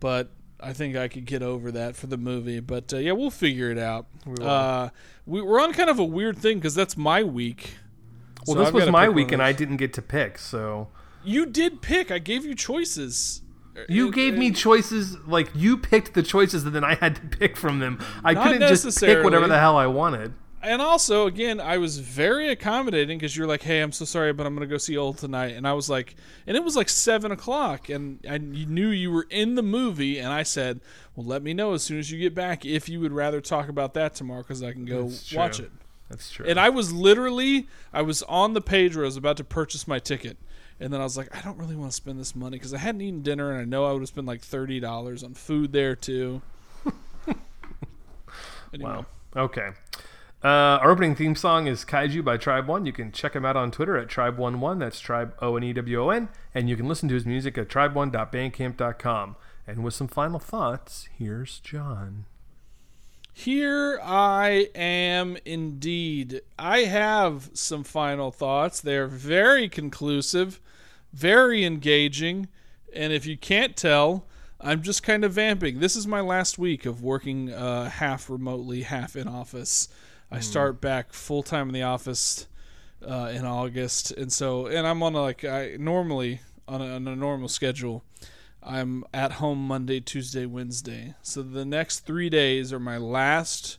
but 0.00 0.30
I 0.60 0.72
think 0.72 0.96
I 0.96 1.08
could 1.08 1.26
get 1.26 1.42
over 1.42 1.70
that 1.72 1.94
for 1.94 2.06
the 2.06 2.16
movie. 2.16 2.60
But 2.60 2.92
uh, 2.92 2.96
yeah, 2.98 3.12
we'll 3.12 3.30
figure 3.30 3.70
it 3.70 3.78
out. 3.78 4.06
will. 4.26 4.48
Uh, 4.48 4.90
we, 5.26 5.42
we're 5.42 5.60
on 5.60 5.72
kind 5.72 5.90
of 5.90 5.98
a 5.98 6.04
weird 6.04 6.38
thing 6.38 6.58
because 6.58 6.74
that's 6.74 6.96
my 6.96 7.22
week. 7.22 7.74
Well, 8.46 8.56
So 8.56 8.60
this 8.60 8.68
I've 8.68 8.74
was 8.74 8.90
my 8.90 9.08
week, 9.08 9.32
and 9.32 9.42
I 9.42 9.52
didn't 9.52 9.76
get 9.76 9.92
to 9.94 10.02
pick, 10.02 10.38
so. 10.38 10.88
You 11.22 11.46
did 11.46 11.80
pick. 11.80 12.10
I 12.10 12.18
gave 12.18 12.44
you 12.44 12.54
choices. 12.54 13.42
You 13.88 14.12
gave 14.12 14.34
me 14.36 14.50
choices, 14.52 15.16
like 15.26 15.50
you 15.54 15.76
picked 15.76 16.14
the 16.14 16.22
choices, 16.22 16.64
and 16.64 16.74
then 16.74 16.84
I 16.84 16.94
had 16.94 17.16
to 17.16 17.22
pick 17.22 17.56
from 17.56 17.80
them. 17.80 17.98
I 18.22 18.32
Not 18.34 18.44
couldn't 18.46 18.68
just 18.68 19.00
pick 19.00 19.24
whatever 19.24 19.48
the 19.48 19.58
hell 19.58 19.76
I 19.76 19.86
wanted. 19.86 20.32
and 20.62 20.80
also 20.80 21.26
again 21.26 21.60
i 21.60 21.76
was 21.76 21.98
very 21.98 22.48
accommodating 22.48 23.18
because 23.18 23.36
you're 23.36 23.46
like 23.46 23.62
hey 23.62 23.82
i'm 23.82 23.92
so 23.92 24.06
sorry 24.06 24.32
but 24.32 24.46
i'm 24.46 24.54
gonna 24.54 24.64
go 24.66 24.78
see 24.78 24.96
old 24.96 25.18
tonight 25.18 25.52
and 25.54 25.68
i 25.68 25.74
was 25.74 25.90
like 25.90 26.14
and 26.46 26.56
it 26.56 26.64
was 26.64 26.74
like 26.74 26.88
seven 26.88 27.30
o'clock 27.30 27.90
and 27.90 28.18
i 28.26 28.38
knew 28.38 28.88
you 28.88 29.10
were 29.10 29.26
in 29.28 29.56
the 29.56 29.62
movie 29.62 30.18
and 30.18 30.28
i 30.32 30.42
said 30.42 30.80
well 31.14 31.26
let 31.26 31.42
me 31.42 31.52
know 31.52 31.74
as 31.74 31.82
soon 31.82 31.98
as 31.98 32.10
you 32.10 32.18
get 32.18 32.34
back 32.34 32.64
if 32.64 32.88
you 32.88 32.98
would 32.98 33.12
rather 33.12 33.42
talk 33.42 33.68
about 33.68 33.92
that 33.92 34.14
tomorrow 34.14 34.40
because 34.40 34.62
i 34.62 34.72
can 34.72 34.86
go 34.86 35.10
watch 35.36 35.60
it 35.60 35.70
That's 36.08 36.30
true. 36.30 36.46
and 36.48 36.58
i 36.58 36.70
was 36.70 36.94
literally 36.94 37.68
i 37.92 38.00
was 38.00 38.22
on 38.22 38.54
the 38.54 38.62
page 38.62 38.96
where 38.96 39.04
i 39.04 39.06
was 39.06 39.18
about 39.18 39.36
to 39.36 39.44
purchase 39.44 39.86
my 39.86 39.98
ticket 39.98 40.38
and 40.84 40.92
then 40.92 41.00
i 41.00 41.04
was 41.04 41.16
like 41.16 41.34
i 41.36 41.40
don't 41.40 41.58
really 41.58 41.74
want 41.74 41.90
to 41.90 41.96
spend 41.96 42.20
this 42.20 42.36
money 42.36 42.56
because 42.56 42.74
i 42.74 42.78
hadn't 42.78 43.00
eaten 43.00 43.22
dinner 43.22 43.50
and 43.50 43.60
i 43.60 43.64
know 43.64 43.84
i 43.84 43.92
would 43.92 44.02
have 44.02 44.08
spent 44.08 44.26
like 44.26 44.42
$30 44.42 45.24
on 45.24 45.34
food 45.34 45.72
there 45.72 45.96
too 45.96 46.42
anyway. 48.74 48.90
wow. 48.90 49.06
Okay. 49.36 49.70
Uh, 50.42 50.78
our 50.82 50.90
opening 50.90 51.14
theme 51.14 51.34
song 51.34 51.66
is 51.66 51.84
Kaiju 51.84 52.22
by 52.22 52.36
Tribe 52.36 52.68
One. 52.68 52.84
You 52.84 52.92
can 52.92 53.12
check 53.12 53.34
him 53.34 53.46
out 53.46 53.56
on 53.56 53.70
Twitter 53.70 53.96
at 53.96 54.08
Tribe11. 54.08 54.78
That's 54.78 55.00
Tribe 55.00 55.34
O 55.40 55.56
N 55.56 55.64
E 55.64 55.72
W 55.72 56.02
O 56.02 56.10
N. 56.10 56.28
And 56.54 56.68
you 56.68 56.76
can 56.76 56.86
listen 56.86 57.08
to 57.08 57.14
his 57.14 57.24
music 57.24 57.56
at 57.56 57.68
tribe1.bandcamp.com. 57.68 59.36
And 59.66 59.82
with 59.82 59.94
some 59.94 60.08
final 60.08 60.38
thoughts, 60.38 61.08
here's 61.16 61.60
John. 61.60 62.26
Here 63.32 63.98
I 64.02 64.68
am 64.74 65.38
indeed. 65.46 66.42
I 66.58 66.80
have 66.80 67.50
some 67.54 67.82
final 67.82 68.30
thoughts. 68.30 68.82
They're 68.82 69.08
very 69.08 69.68
conclusive, 69.70 70.60
very 71.14 71.64
engaging, 71.64 72.48
and 72.92 73.12
if 73.12 73.24
you 73.24 73.36
can't 73.36 73.76
tell, 73.76 74.26
I'm 74.60 74.82
just 74.82 75.02
kind 75.02 75.24
of 75.24 75.32
vamping. 75.32 75.78
This 75.78 75.94
is 75.96 76.06
my 76.06 76.20
last 76.20 76.58
week 76.58 76.86
of 76.86 77.02
working 77.02 77.52
uh, 77.52 77.88
half 77.88 78.28
remotely, 78.28 78.82
half 78.82 79.14
in 79.14 79.28
office. 79.28 79.88
I 80.30 80.40
start 80.40 80.80
back 80.80 81.12
full 81.12 81.44
time 81.44 81.68
in 81.68 81.74
the 81.74 81.82
office 81.82 82.48
uh, 83.06 83.30
in 83.32 83.44
August, 83.44 84.10
and 84.10 84.32
so 84.32 84.66
and 84.66 84.86
I'm 84.86 85.02
on 85.02 85.14
a, 85.14 85.20
like 85.20 85.44
I 85.44 85.76
normally 85.78 86.40
on 86.66 86.82
a, 86.82 86.96
on 86.96 87.06
a 87.06 87.14
normal 87.14 87.48
schedule. 87.48 88.02
I'm 88.62 89.04
at 89.12 89.32
home 89.32 89.68
Monday, 89.68 90.00
Tuesday, 90.00 90.46
Wednesday. 90.46 91.14
So 91.22 91.42
the 91.42 91.66
next 91.66 92.00
three 92.00 92.30
days 92.30 92.72
are 92.72 92.80
my 92.80 92.96
last. 92.96 93.78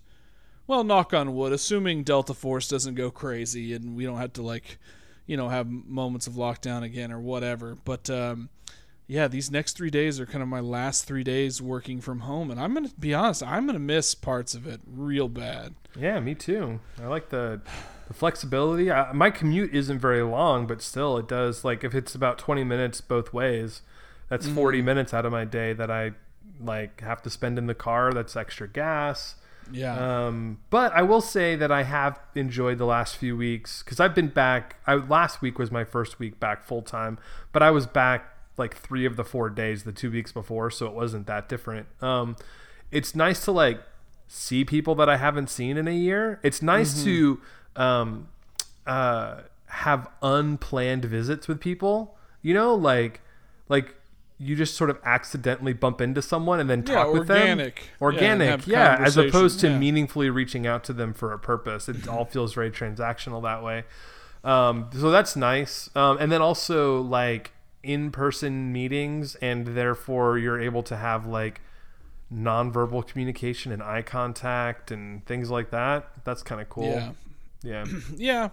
Well, 0.67 0.83
knock 0.83 1.13
on 1.13 1.35
wood, 1.35 1.51
assuming 1.51 2.03
Delta 2.03 2.33
Force 2.33 2.67
doesn't 2.67 2.95
go 2.95 3.11
crazy 3.11 3.73
and 3.73 3.95
we 3.95 4.05
don't 4.05 4.17
have 4.17 4.33
to 4.33 4.41
like, 4.41 4.77
you 5.25 5.37
know, 5.37 5.49
have 5.49 5.67
moments 5.69 6.27
of 6.27 6.33
lockdown 6.33 6.83
again 6.83 7.11
or 7.11 7.19
whatever. 7.19 7.77
But 7.83 8.09
um, 8.09 8.49
yeah, 9.07 9.27
these 9.27 9.51
next 9.51 9.77
three 9.77 9.89
days 9.89 10.19
are 10.19 10.25
kind 10.25 10.41
of 10.41 10.47
my 10.47 10.59
last 10.59 11.05
three 11.05 11.23
days 11.23 11.61
working 11.61 12.01
from 12.01 12.21
home, 12.21 12.51
and 12.51 12.59
I'm 12.59 12.73
gonna 12.73 12.89
be 12.99 13.13
honest, 13.13 13.43
I'm 13.43 13.65
gonna 13.65 13.79
miss 13.79 14.15
parts 14.15 14.53
of 14.53 14.67
it 14.67 14.81
real 14.85 15.29
bad. 15.29 15.75
Yeah, 15.97 16.19
me 16.19 16.35
too. 16.35 16.79
I 17.01 17.07
like 17.07 17.29
the 17.29 17.61
the 18.07 18.13
flexibility. 18.13 18.91
I, 18.91 19.11
my 19.13 19.31
commute 19.31 19.73
isn't 19.73 19.99
very 19.99 20.21
long, 20.21 20.67
but 20.67 20.81
still, 20.81 21.17
it 21.17 21.27
does. 21.27 21.63
Like 21.63 21.83
if 21.83 21.95
it's 21.95 22.15
about 22.15 22.37
twenty 22.37 22.63
minutes 22.63 23.01
both 23.01 23.33
ways, 23.33 23.81
that's 24.29 24.47
40 24.47 24.81
minutes 24.81 25.13
out 25.13 25.25
of 25.25 25.31
my 25.31 25.45
day 25.45 25.73
that 25.73 25.91
I 25.91 26.11
like 26.59 27.01
have 27.01 27.21
to 27.23 27.29
spend 27.29 27.57
in 27.57 27.67
the 27.67 27.75
car. 27.75 28.11
That's 28.11 28.35
extra 28.35 28.67
gas. 28.67 29.35
Yeah. 29.71 30.27
Um, 30.27 30.59
but 30.69 30.93
I 30.93 31.01
will 31.01 31.21
say 31.21 31.55
that 31.55 31.71
I 31.71 31.83
have 31.83 32.19
enjoyed 32.35 32.77
the 32.77 32.85
last 32.85 33.17
few 33.17 33.35
weeks 33.35 33.83
because 33.83 33.99
I've 33.99 34.15
been 34.15 34.27
back. 34.27 34.77
I, 34.85 34.95
last 34.95 35.41
week 35.41 35.57
was 35.57 35.71
my 35.71 35.83
first 35.83 36.19
week 36.19 36.39
back 36.39 36.63
full 36.63 36.81
time, 36.81 37.17
but 37.51 37.63
I 37.63 37.71
was 37.71 37.87
back 37.87 38.35
like 38.57 38.75
three 38.75 39.05
of 39.05 39.15
the 39.15 39.23
four 39.23 39.49
days 39.49 39.83
the 39.83 39.91
two 39.91 40.11
weeks 40.11 40.31
before, 40.31 40.69
so 40.69 40.85
it 40.85 40.93
wasn't 40.93 41.27
that 41.27 41.49
different. 41.49 41.87
Um, 42.01 42.35
it's 42.91 43.15
nice 43.15 43.43
to 43.45 43.51
like 43.51 43.81
see 44.27 44.63
people 44.65 44.95
that 44.95 45.09
I 45.09 45.17
haven't 45.17 45.49
seen 45.49 45.77
in 45.77 45.87
a 45.87 45.93
year. 45.93 46.39
It's 46.43 46.61
nice 46.61 47.03
to 47.03 47.41
um, 47.75 48.29
uh, 48.85 49.41
have 49.67 50.07
unplanned 50.21 51.05
visits 51.05 51.47
with 51.47 51.59
people. 51.59 52.17
You 52.41 52.53
know, 52.53 52.75
like 52.75 53.21
like 53.67 53.95
you 54.37 54.55
just 54.55 54.75
sort 54.75 54.89
of 54.89 54.99
accidentally 55.03 55.71
bump 55.73 56.01
into 56.01 56.21
someone 56.21 56.59
and 56.59 56.69
then 56.69 56.83
Yeah, 56.85 56.95
talk 56.95 57.13
with 57.13 57.29
organic. 57.29 57.75
them. 57.75 57.83
Yeah, 57.85 58.01
Organic, 58.01 58.49
have 58.49 58.67
yeah, 58.67 58.97
as 58.99 59.15
opposed 59.17 59.59
to 59.61 59.69
yeah. 59.69 59.77
meaningfully 59.77 60.29
reaching 60.29 60.67
out 60.67 60.83
to 60.85 60.93
them 60.93 61.13
for 61.13 61.31
a 61.31 61.39
purpose. 61.39 61.87
It 61.87 62.07
all 62.07 62.25
feels 62.25 62.53
very 62.53 62.69
transactional 62.71 63.41
that 63.43 63.63
way. 63.63 63.85
Um, 64.43 64.89
so 64.93 65.09
that's 65.09 65.35
nice. 65.35 65.89
Um, 65.95 66.17
and 66.19 66.31
then 66.31 66.41
also 66.41 66.99
like 67.01 67.51
in-person 67.83 68.71
meetings, 68.73 69.35
and 69.35 69.67
therefore 69.67 70.37
you're 70.37 70.59
able 70.59 70.83
to 70.83 70.97
have 70.97 71.25
like 71.25 71.61
nonverbal 72.33 73.07
communication 73.07 73.71
and 73.71 73.81
eye 73.81 74.01
contact 74.01 74.91
and 74.91 75.25
things 75.25 75.49
like 75.49 75.71
that. 75.71 76.09
That's 76.25 76.43
kind 76.43 76.59
of 76.61 76.69
cool. 76.69 76.91
Yeah. 76.91 77.11
Yeah. 77.63 77.85
Yeah, 78.15 78.49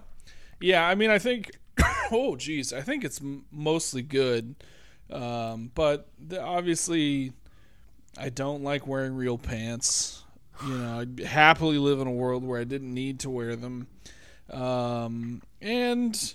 yeah. 0.61 0.87
I 0.87 0.95
mean, 0.95 1.11
I 1.11 1.18
think. 1.18 1.51
oh, 2.12 2.37
geez, 2.37 2.72
I 2.72 2.83
think 2.83 3.03
it's 3.05 3.20
mostly 3.51 4.03
good, 4.03 4.55
um, 5.13 5.71
but 5.75 6.09
the, 6.19 6.43
obviously, 6.43 7.33
I 8.17 8.29
don't 8.29 8.63
like 8.63 8.87
wearing 8.87 9.15
real 9.15 9.39
pants. 9.39 10.25
You 10.67 10.75
know, 10.79 11.01
I'd 11.01 11.21
happily 11.21 11.79
live 11.79 12.01
in 12.01 12.07
a 12.07 12.13
world 12.13 12.45
where 12.45 12.61
I 12.61 12.65
didn't 12.65 12.93
need 12.93 13.21
to 13.21 13.31
wear 13.31 13.57
them, 13.57 13.89
um, 14.51 15.43
and. 15.61 16.35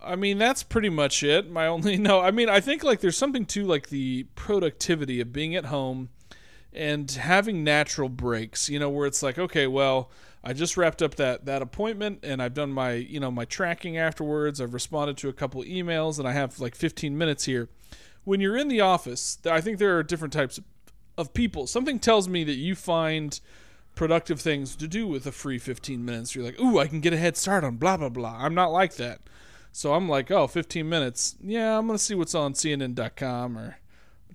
I 0.00 0.14
mean 0.14 0.38
that's 0.38 0.62
pretty 0.62 0.90
much 0.90 1.24
it. 1.24 1.50
My 1.50 1.66
only 1.66 1.96
no, 1.98 2.20
I 2.20 2.30
mean 2.30 2.48
I 2.48 2.60
think 2.60 2.84
like 2.84 3.00
there's 3.00 3.18
something 3.18 3.44
to 3.46 3.64
like 3.64 3.88
the 3.88 4.26
productivity 4.36 5.20
of 5.20 5.32
being 5.32 5.56
at 5.56 5.64
home 5.64 6.10
and 6.72 7.10
having 7.10 7.64
natural 7.64 8.08
breaks, 8.08 8.68
you 8.68 8.78
know, 8.78 8.90
where 8.90 9.06
it's 9.06 9.22
like, 9.22 9.38
okay, 9.38 9.66
well, 9.66 10.10
I 10.48 10.54
just 10.54 10.76
wrapped 10.78 11.02
up 11.02 11.16
that 11.16 11.44
that 11.44 11.60
appointment 11.60 12.20
and 12.22 12.42
I've 12.42 12.54
done 12.54 12.72
my, 12.72 12.92
you 12.92 13.20
know, 13.20 13.30
my 13.30 13.44
tracking 13.44 13.98
afterwards. 13.98 14.60
I've 14.60 14.72
responded 14.72 15.16
to 15.18 15.28
a 15.28 15.32
couple 15.34 15.62
emails 15.62 16.18
and 16.18 16.26
I 16.26 16.32
have 16.32 16.58
like 16.58 16.74
15 16.74 17.18
minutes 17.18 17.44
here. 17.44 17.68
When 18.24 18.40
you're 18.40 18.56
in 18.56 18.68
the 18.68 18.80
office, 18.80 19.38
I 19.44 19.60
think 19.60 19.78
there 19.78 19.96
are 19.98 20.02
different 20.02 20.32
types 20.32 20.58
of 21.18 21.34
people. 21.34 21.66
Something 21.66 21.98
tells 21.98 22.28
me 22.28 22.44
that 22.44 22.54
you 22.54 22.74
find 22.74 23.38
productive 23.94 24.40
things 24.40 24.74
to 24.76 24.86
do 24.88 25.06
with 25.06 25.26
a 25.26 25.32
free 25.32 25.58
15 25.58 26.04
minutes. 26.04 26.34
You're 26.34 26.44
like, 26.44 26.58
"Ooh, 26.60 26.78
I 26.78 26.86
can 26.86 27.00
get 27.00 27.12
a 27.12 27.18
head 27.18 27.36
start 27.36 27.62
on 27.64 27.76
blah 27.76 27.96
blah 27.98 28.08
blah." 28.08 28.38
I'm 28.40 28.54
not 28.54 28.72
like 28.72 28.94
that. 28.96 29.20
So 29.72 29.92
I'm 29.94 30.08
like, 30.08 30.30
"Oh, 30.30 30.46
15 30.46 30.88
minutes. 30.88 31.36
Yeah, 31.42 31.76
I'm 31.78 31.86
going 31.86 31.98
to 31.98 32.02
see 32.02 32.14
what's 32.14 32.34
on 32.34 32.54
cnn.com 32.54 33.58
or 33.58 33.78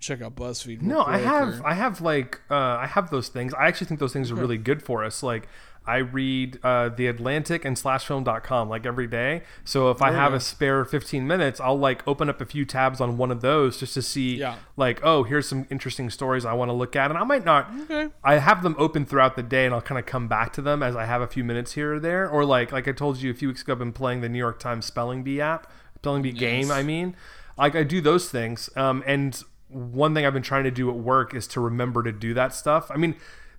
check 0.00 0.20
out 0.22 0.34
BuzzFeed." 0.36 0.82
No, 0.82 1.02
I 1.02 1.18
have 1.18 1.60
or- 1.60 1.66
I 1.66 1.74
have 1.74 2.00
like 2.00 2.40
uh, 2.50 2.54
I 2.54 2.86
have 2.86 3.10
those 3.10 3.28
things. 3.28 3.52
I 3.54 3.66
actually 3.66 3.86
think 3.88 4.00
those 4.00 4.12
things 4.12 4.30
are 4.30 4.36
really 4.36 4.58
good 4.58 4.82
for 4.82 5.04
us. 5.04 5.22
Like 5.22 5.48
I 5.86 5.98
read 5.98 6.58
uh, 6.62 6.88
the 6.88 7.06
Atlantic 7.08 7.64
and 7.64 7.76
slashfilm.com 7.76 8.68
like 8.68 8.86
every 8.86 9.06
day. 9.06 9.42
So 9.64 9.90
if 9.90 10.00
I 10.00 10.12
have 10.12 10.32
a 10.32 10.40
spare 10.40 10.84
15 10.84 11.26
minutes, 11.26 11.60
I'll 11.60 11.78
like 11.78 12.06
open 12.08 12.28
up 12.30 12.40
a 12.40 12.46
few 12.46 12.64
tabs 12.64 13.00
on 13.00 13.16
one 13.18 13.30
of 13.30 13.40
those 13.42 13.78
just 13.78 13.94
to 13.94 14.02
see 14.02 14.36
Yeah. 14.36 14.56
like, 14.76 15.00
oh, 15.02 15.24
here's 15.24 15.48
some 15.48 15.66
interesting 15.70 16.08
stories 16.10 16.44
I 16.44 16.54
want 16.54 16.70
to 16.70 16.72
look 16.72 16.96
at. 16.96 17.10
And 17.10 17.18
I 17.18 17.24
might 17.24 17.44
not 17.44 17.70
Okay. 17.82 18.08
I 18.22 18.38
have 18.38 18.62
them 18.62 18.74
open 18.78 19.04
throughout 19.04 19.36
the 19.36 19.42
day 19.42 19.66
and 19.66 19.74
I'll 19.74 19.82
kind 19.82 19.98
of 19.98 20.06
come 20.06 20.26
back 20.28 20.52
to 20.54 20.62
them 20.62 20.82
as 20.82 20.96
I 20.96 21.04
have 21.04 21.20
a 21.20 21.26
few 21.26 21.44
minutes 21.44 21.72
here 21.72 21.94
or 21.94 22.00
there. 22.00 22.28
Or 22.28 22.44
like 22.44 22.72
like 22.72 22.88
I 22.88 22.92
told 22.92 23.18
you 23.18 23.30
a 23.30 23.34
few 23.34 23.48
weeks 23.48 23.62
ago 23.62 23.72
I've 23.74 23.78
been 23.78 23.92
playing 23.92 24.20
the 24.22 24.28
New 24.28 24.38
York 24.38 24.58
Times 24.58 24.86
spelling 24.86 25.22
bee 25.22 25.40
app. 25.40 25.70
Spelling 25.96 26.22
bee 26.22 26.32
game, 26.32 26.70
I 26.70 26.82
mean. 26.82 27.16
Like 27.58 27.74
I 27.76 27.82
do 27.82 28.00
those 28.00 28.30
things. 28.30 28.70
Um 28.76 29.02
and 29.06 29.42
one 29.68 30.14
thing 30.14 30.24
I've 30.24 30.32
been 30.32 30.42
trying 30.42 30.64
to 30.64 30.70
do 30.70 30.88
at 30.88 30.96
work 30.96 31.34
is 31.34 31.46
to 31.48 31.60
remember 31.60 32.02
to 32.04 32.12
do 32.12 32.32
that 32.34 32.54
stuff. 32.54 32.90
I 32.90 32.96
mean, 32.96 33.16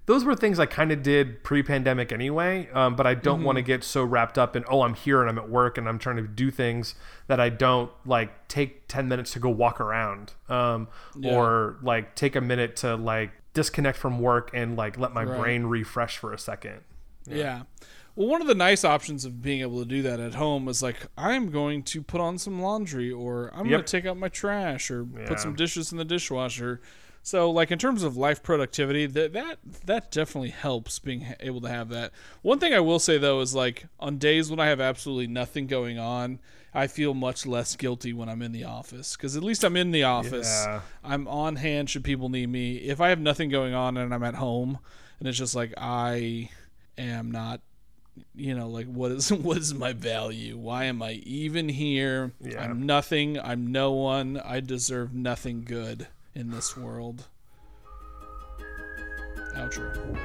those 0.07 0.23
were 0.23 0.35
things 0.35 0.59
I 0.59 0.65
kind 0.67 0.91
of 0.91 1.01
did 1.01 1.43
pre-pandemic 1.43 2.11
anyway, 2.11 2.69
um, 2.73 2.95
but 2.95 3.07
I 3.07 3.15
don't 3.15 3.43
want 3.43 3.55
to 3.57 3.61
get 3.63 3.83
so 3.83 4.03
wrapped 4.03 4.37
up 4.37 4.55
in 4.55 4.63
oh 4.69 4.81
I'm 4.81 4.93
here 4.93 5.21
and 5.21 5.29
I'm 5.29 5.37
at 5.39 5.49
work 5.49 5.77
and 5.77 5.87
I'm 5.89 5.97
trying 5.99 6.17
to 6.17 6.27
do 6.27 6.51
things 6.51 6.93
that 7.27 7.39
I 7.39 7.49
don't 7.49 7.91
like 8.05 8.47
take 8.47 8.87
ten 8.87 9.07
minutes 9.07 9.31
to 9.33 9.39
go 9.39 9.49
walk 9.49 9.81
around, 9.81 10.33
um, 10.49 10.87
or 11.23 11.77
like 11.81 12.15
take 12.15 12.35
a 12.35 12.41
minute 12.41 12.75
to 12.77 12.95
like 12.95 13.31
disconnect 13.53 13.97
from 13.97 14.19
work 14.19 14.51
and 14.53 14.75
like 14.75 14.97
let 14.99 15.13
my 15.13 15.23
Right. 15.23 15.39
brain 15.39 15.65
refresh 15.65 16.17
for 16.17 16.33
a 16.33 16.37
second. 16.39 16.81
Yeah. 17.27 17.63
Well, 18.17 18.27
one 18.27 18.39
of 18.41 18.47
the 18.47 18.55
nice 18.55 18.85
options 18.85 19.25
of 19.25 19.41
being 19.41 19.59
able 19.61 19.79
to 19.79 19.85
do 19.85 20.01
that 20.03 20.19
at 20.21 20.35
home 20.35 20.67
is 20.69 20.81
like 20.83 21.07
I'm 21.17 21.49
going 21.51 21.83
to 21.83 22.01
put 22.01 22.21
on 22.21 22.37
some 22.37 22.61
laundry 22.61 23.11
or 23.11 23.49
I'm 23.53 23.67
going 23.67 23.83
to 23.83 23.91
take 23.91 24.05
out 24.05 24.17
my 24.17 24.29
trash 24.29 24.89
or 24.91 25.05
Yeah. 25.17 25.27
put 25.27 25.39
some 25.39 25.55
dishes 25.55 25.91
in 25.91 25.97
the 25.97 26.05
dishwasher. 26.05 26.79
So, 27.25 27.49
like 27.49 27.71
in 27.71 27.79
terms 27.79 28.03
of 28.03 28.15
life 28.15 28.43
productivity, 28.43 29.07
that 29.07 29.33
that 29.33 29.57
that 29.87 30.11
definitely 30.11 30.51
helps 30.51 30.99
being 30.99 31.25
able 31.39 31.59
to 31.61 31.67
have 31.67 31.89
that. 31.89 32.11
One 32.43 32.59
thing 32.59 32.71
I 32.71 32.79
will 32.81 32.99
say 32.99 33.17
though 33.17 33.41
is 33.41 33.55
like 33.55 33.87
on 33.99 34.19
days 34.19 34.51
when 34.51 34.59
I 34.59 34.67
have 34.67 34.79
absolutely 34.79 35.25
nothing 35.25 35.65
going 35.65 35.97
on, 35.97 36.37
I 36.71 36.85
feel 36.85 37.15
much 37.15 37.47
less 37.47 37.75
guilty 37.75 38.13
when 38.13 38.29
I'm 38.29 38.43
in 38.43 38.51
the 38.51 38.65
office 38.65 39.15
because 39.17 39.35
at 39.35 39.41
least 39.41 39.63
I'm 39.63 39.75
in 39.75 39.89
the 39.89 40.03
office. 40.03 40.65
Yeah. 40.67 40.81
I'm 41.03 41.27
on 41.27 41.55
hand 41.55 41.89
should 41.89 42.03
people 42.03 42.29
need 42.29 42.47
me. 42.49 42.75
If 42.75 43.01
I 43.01 43.09
have 43.09 43.19
nothing 43.19 43.49
going 43.49 43.73
on 43.73 43.97
and 43.97 44.13
I'm 44.13 44.21
at 44.23 44.35
home 44.35 44.77
and 45.17 45.27
it's 45.27 45.37
just 45.39 45.55
like 45.55 45.73
I 45.77 46.51
am 46.95 47.31
not 47.31 47.59
you 48.35 48.53
know 48.53 48.69
like 48.69 48.85
what 48.85 49.11
is 49.11 49.31
what 49.33 49.57
is 49.57 49.73
my 49.73 49.91
value 49.91 50.57
why 50.57 50.85
am 50.85 51.01
i 51.01 51.11
even 51.25 51.67
here 51.67 52.31
Yeah. 52.39 52.63
i'm 52.63 52.85
nothing 52.85 53.37
i'm 53.37 53.67
no 53.73 53.91
one 53.91 54.39
i 54.45 54.61
deserve 54.61 55.13
nothing 55.13 55.65
good 55.65 56.07
in 56.35 56.51
this 56.51 56.75
world 56.75 57.25
outro 59.55 60.17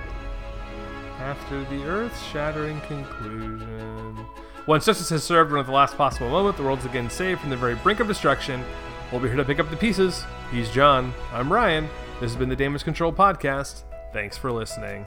After 1.19 1.63
the 1.65 1.85
earth-shattering 1.85 2.81
conclusion. 2.83 4.19
Once 4.67 4.87
justice 4.87 5.09
has 5.11 5.23
served 5.23 5.53
one 5.53 5.61
at 5.61 5.67
the 5.67 5.73
last 5.73 5.97
possible 5.97 6.29
moment, 6.29 6.57
the 6.57 6.63
world's 6.63 6.85
again 6.85 7.09
saved 7.09 7.41
from 7.41 7.51
the 7.51 7.57
very 7.57 7.77
brink 7.77 8.01
of 8.01 8.09
destruction. 8.09 8.63
We'll 9.13 9.21
be 9.21 9.29
here 9.29 9.37
to 9.37 9.45
pick 9.45 9.61
up 9.61 9.71
the 9.71 9.77
pieces. 9.77 10.25
He's 10.51 10.71
John. 10.71 11.15
I'm 11.33 11.53
Ryan. 11.53 11.89
This 12.21 12.33
has 12.33 12.37
been 12.37 12.49
the 12.49 12.57
Damage 12.57 12.85
Control 12.85 13.13
Podcast. 13.13 13.83
Thanks 14.13 14.37
for 14.37 14.51
listening. 14.51 15.07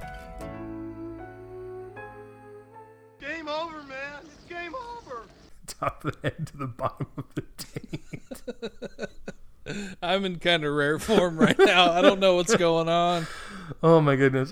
Game 3.19 3.47
over, 3.47 3.83
man. 3.83 4.21
It's 4.23 4.45
game 4.45 4.73
over. 4.75 5.23
Top 5.67 6.05
of 6.05 6.21
the 6.21 6.29
head 6.29 6.47
to 6.47 6.57
the 6.57 6.67
bottom 6.67 7.07
of 7.17 7.25
the 7.35 7.41
taint. 7.57 9.09
i'm 10.01 10.25
in 10.25 10.37
kind 10.39 10.63
of 10.63 10.73
rare 10.73 10.99
form 10.99 11.37
right 11.37 11.57
now 11.59 11.91
i 11.91 12.01
don't 12.01 12.19
know 12.19 12.35
what's 12.35 12.55
going 12.57 12.89
on 12.89 13.27
Oh 13.81 14.01
my 14.01 14.17
goodness. 14.17 14.51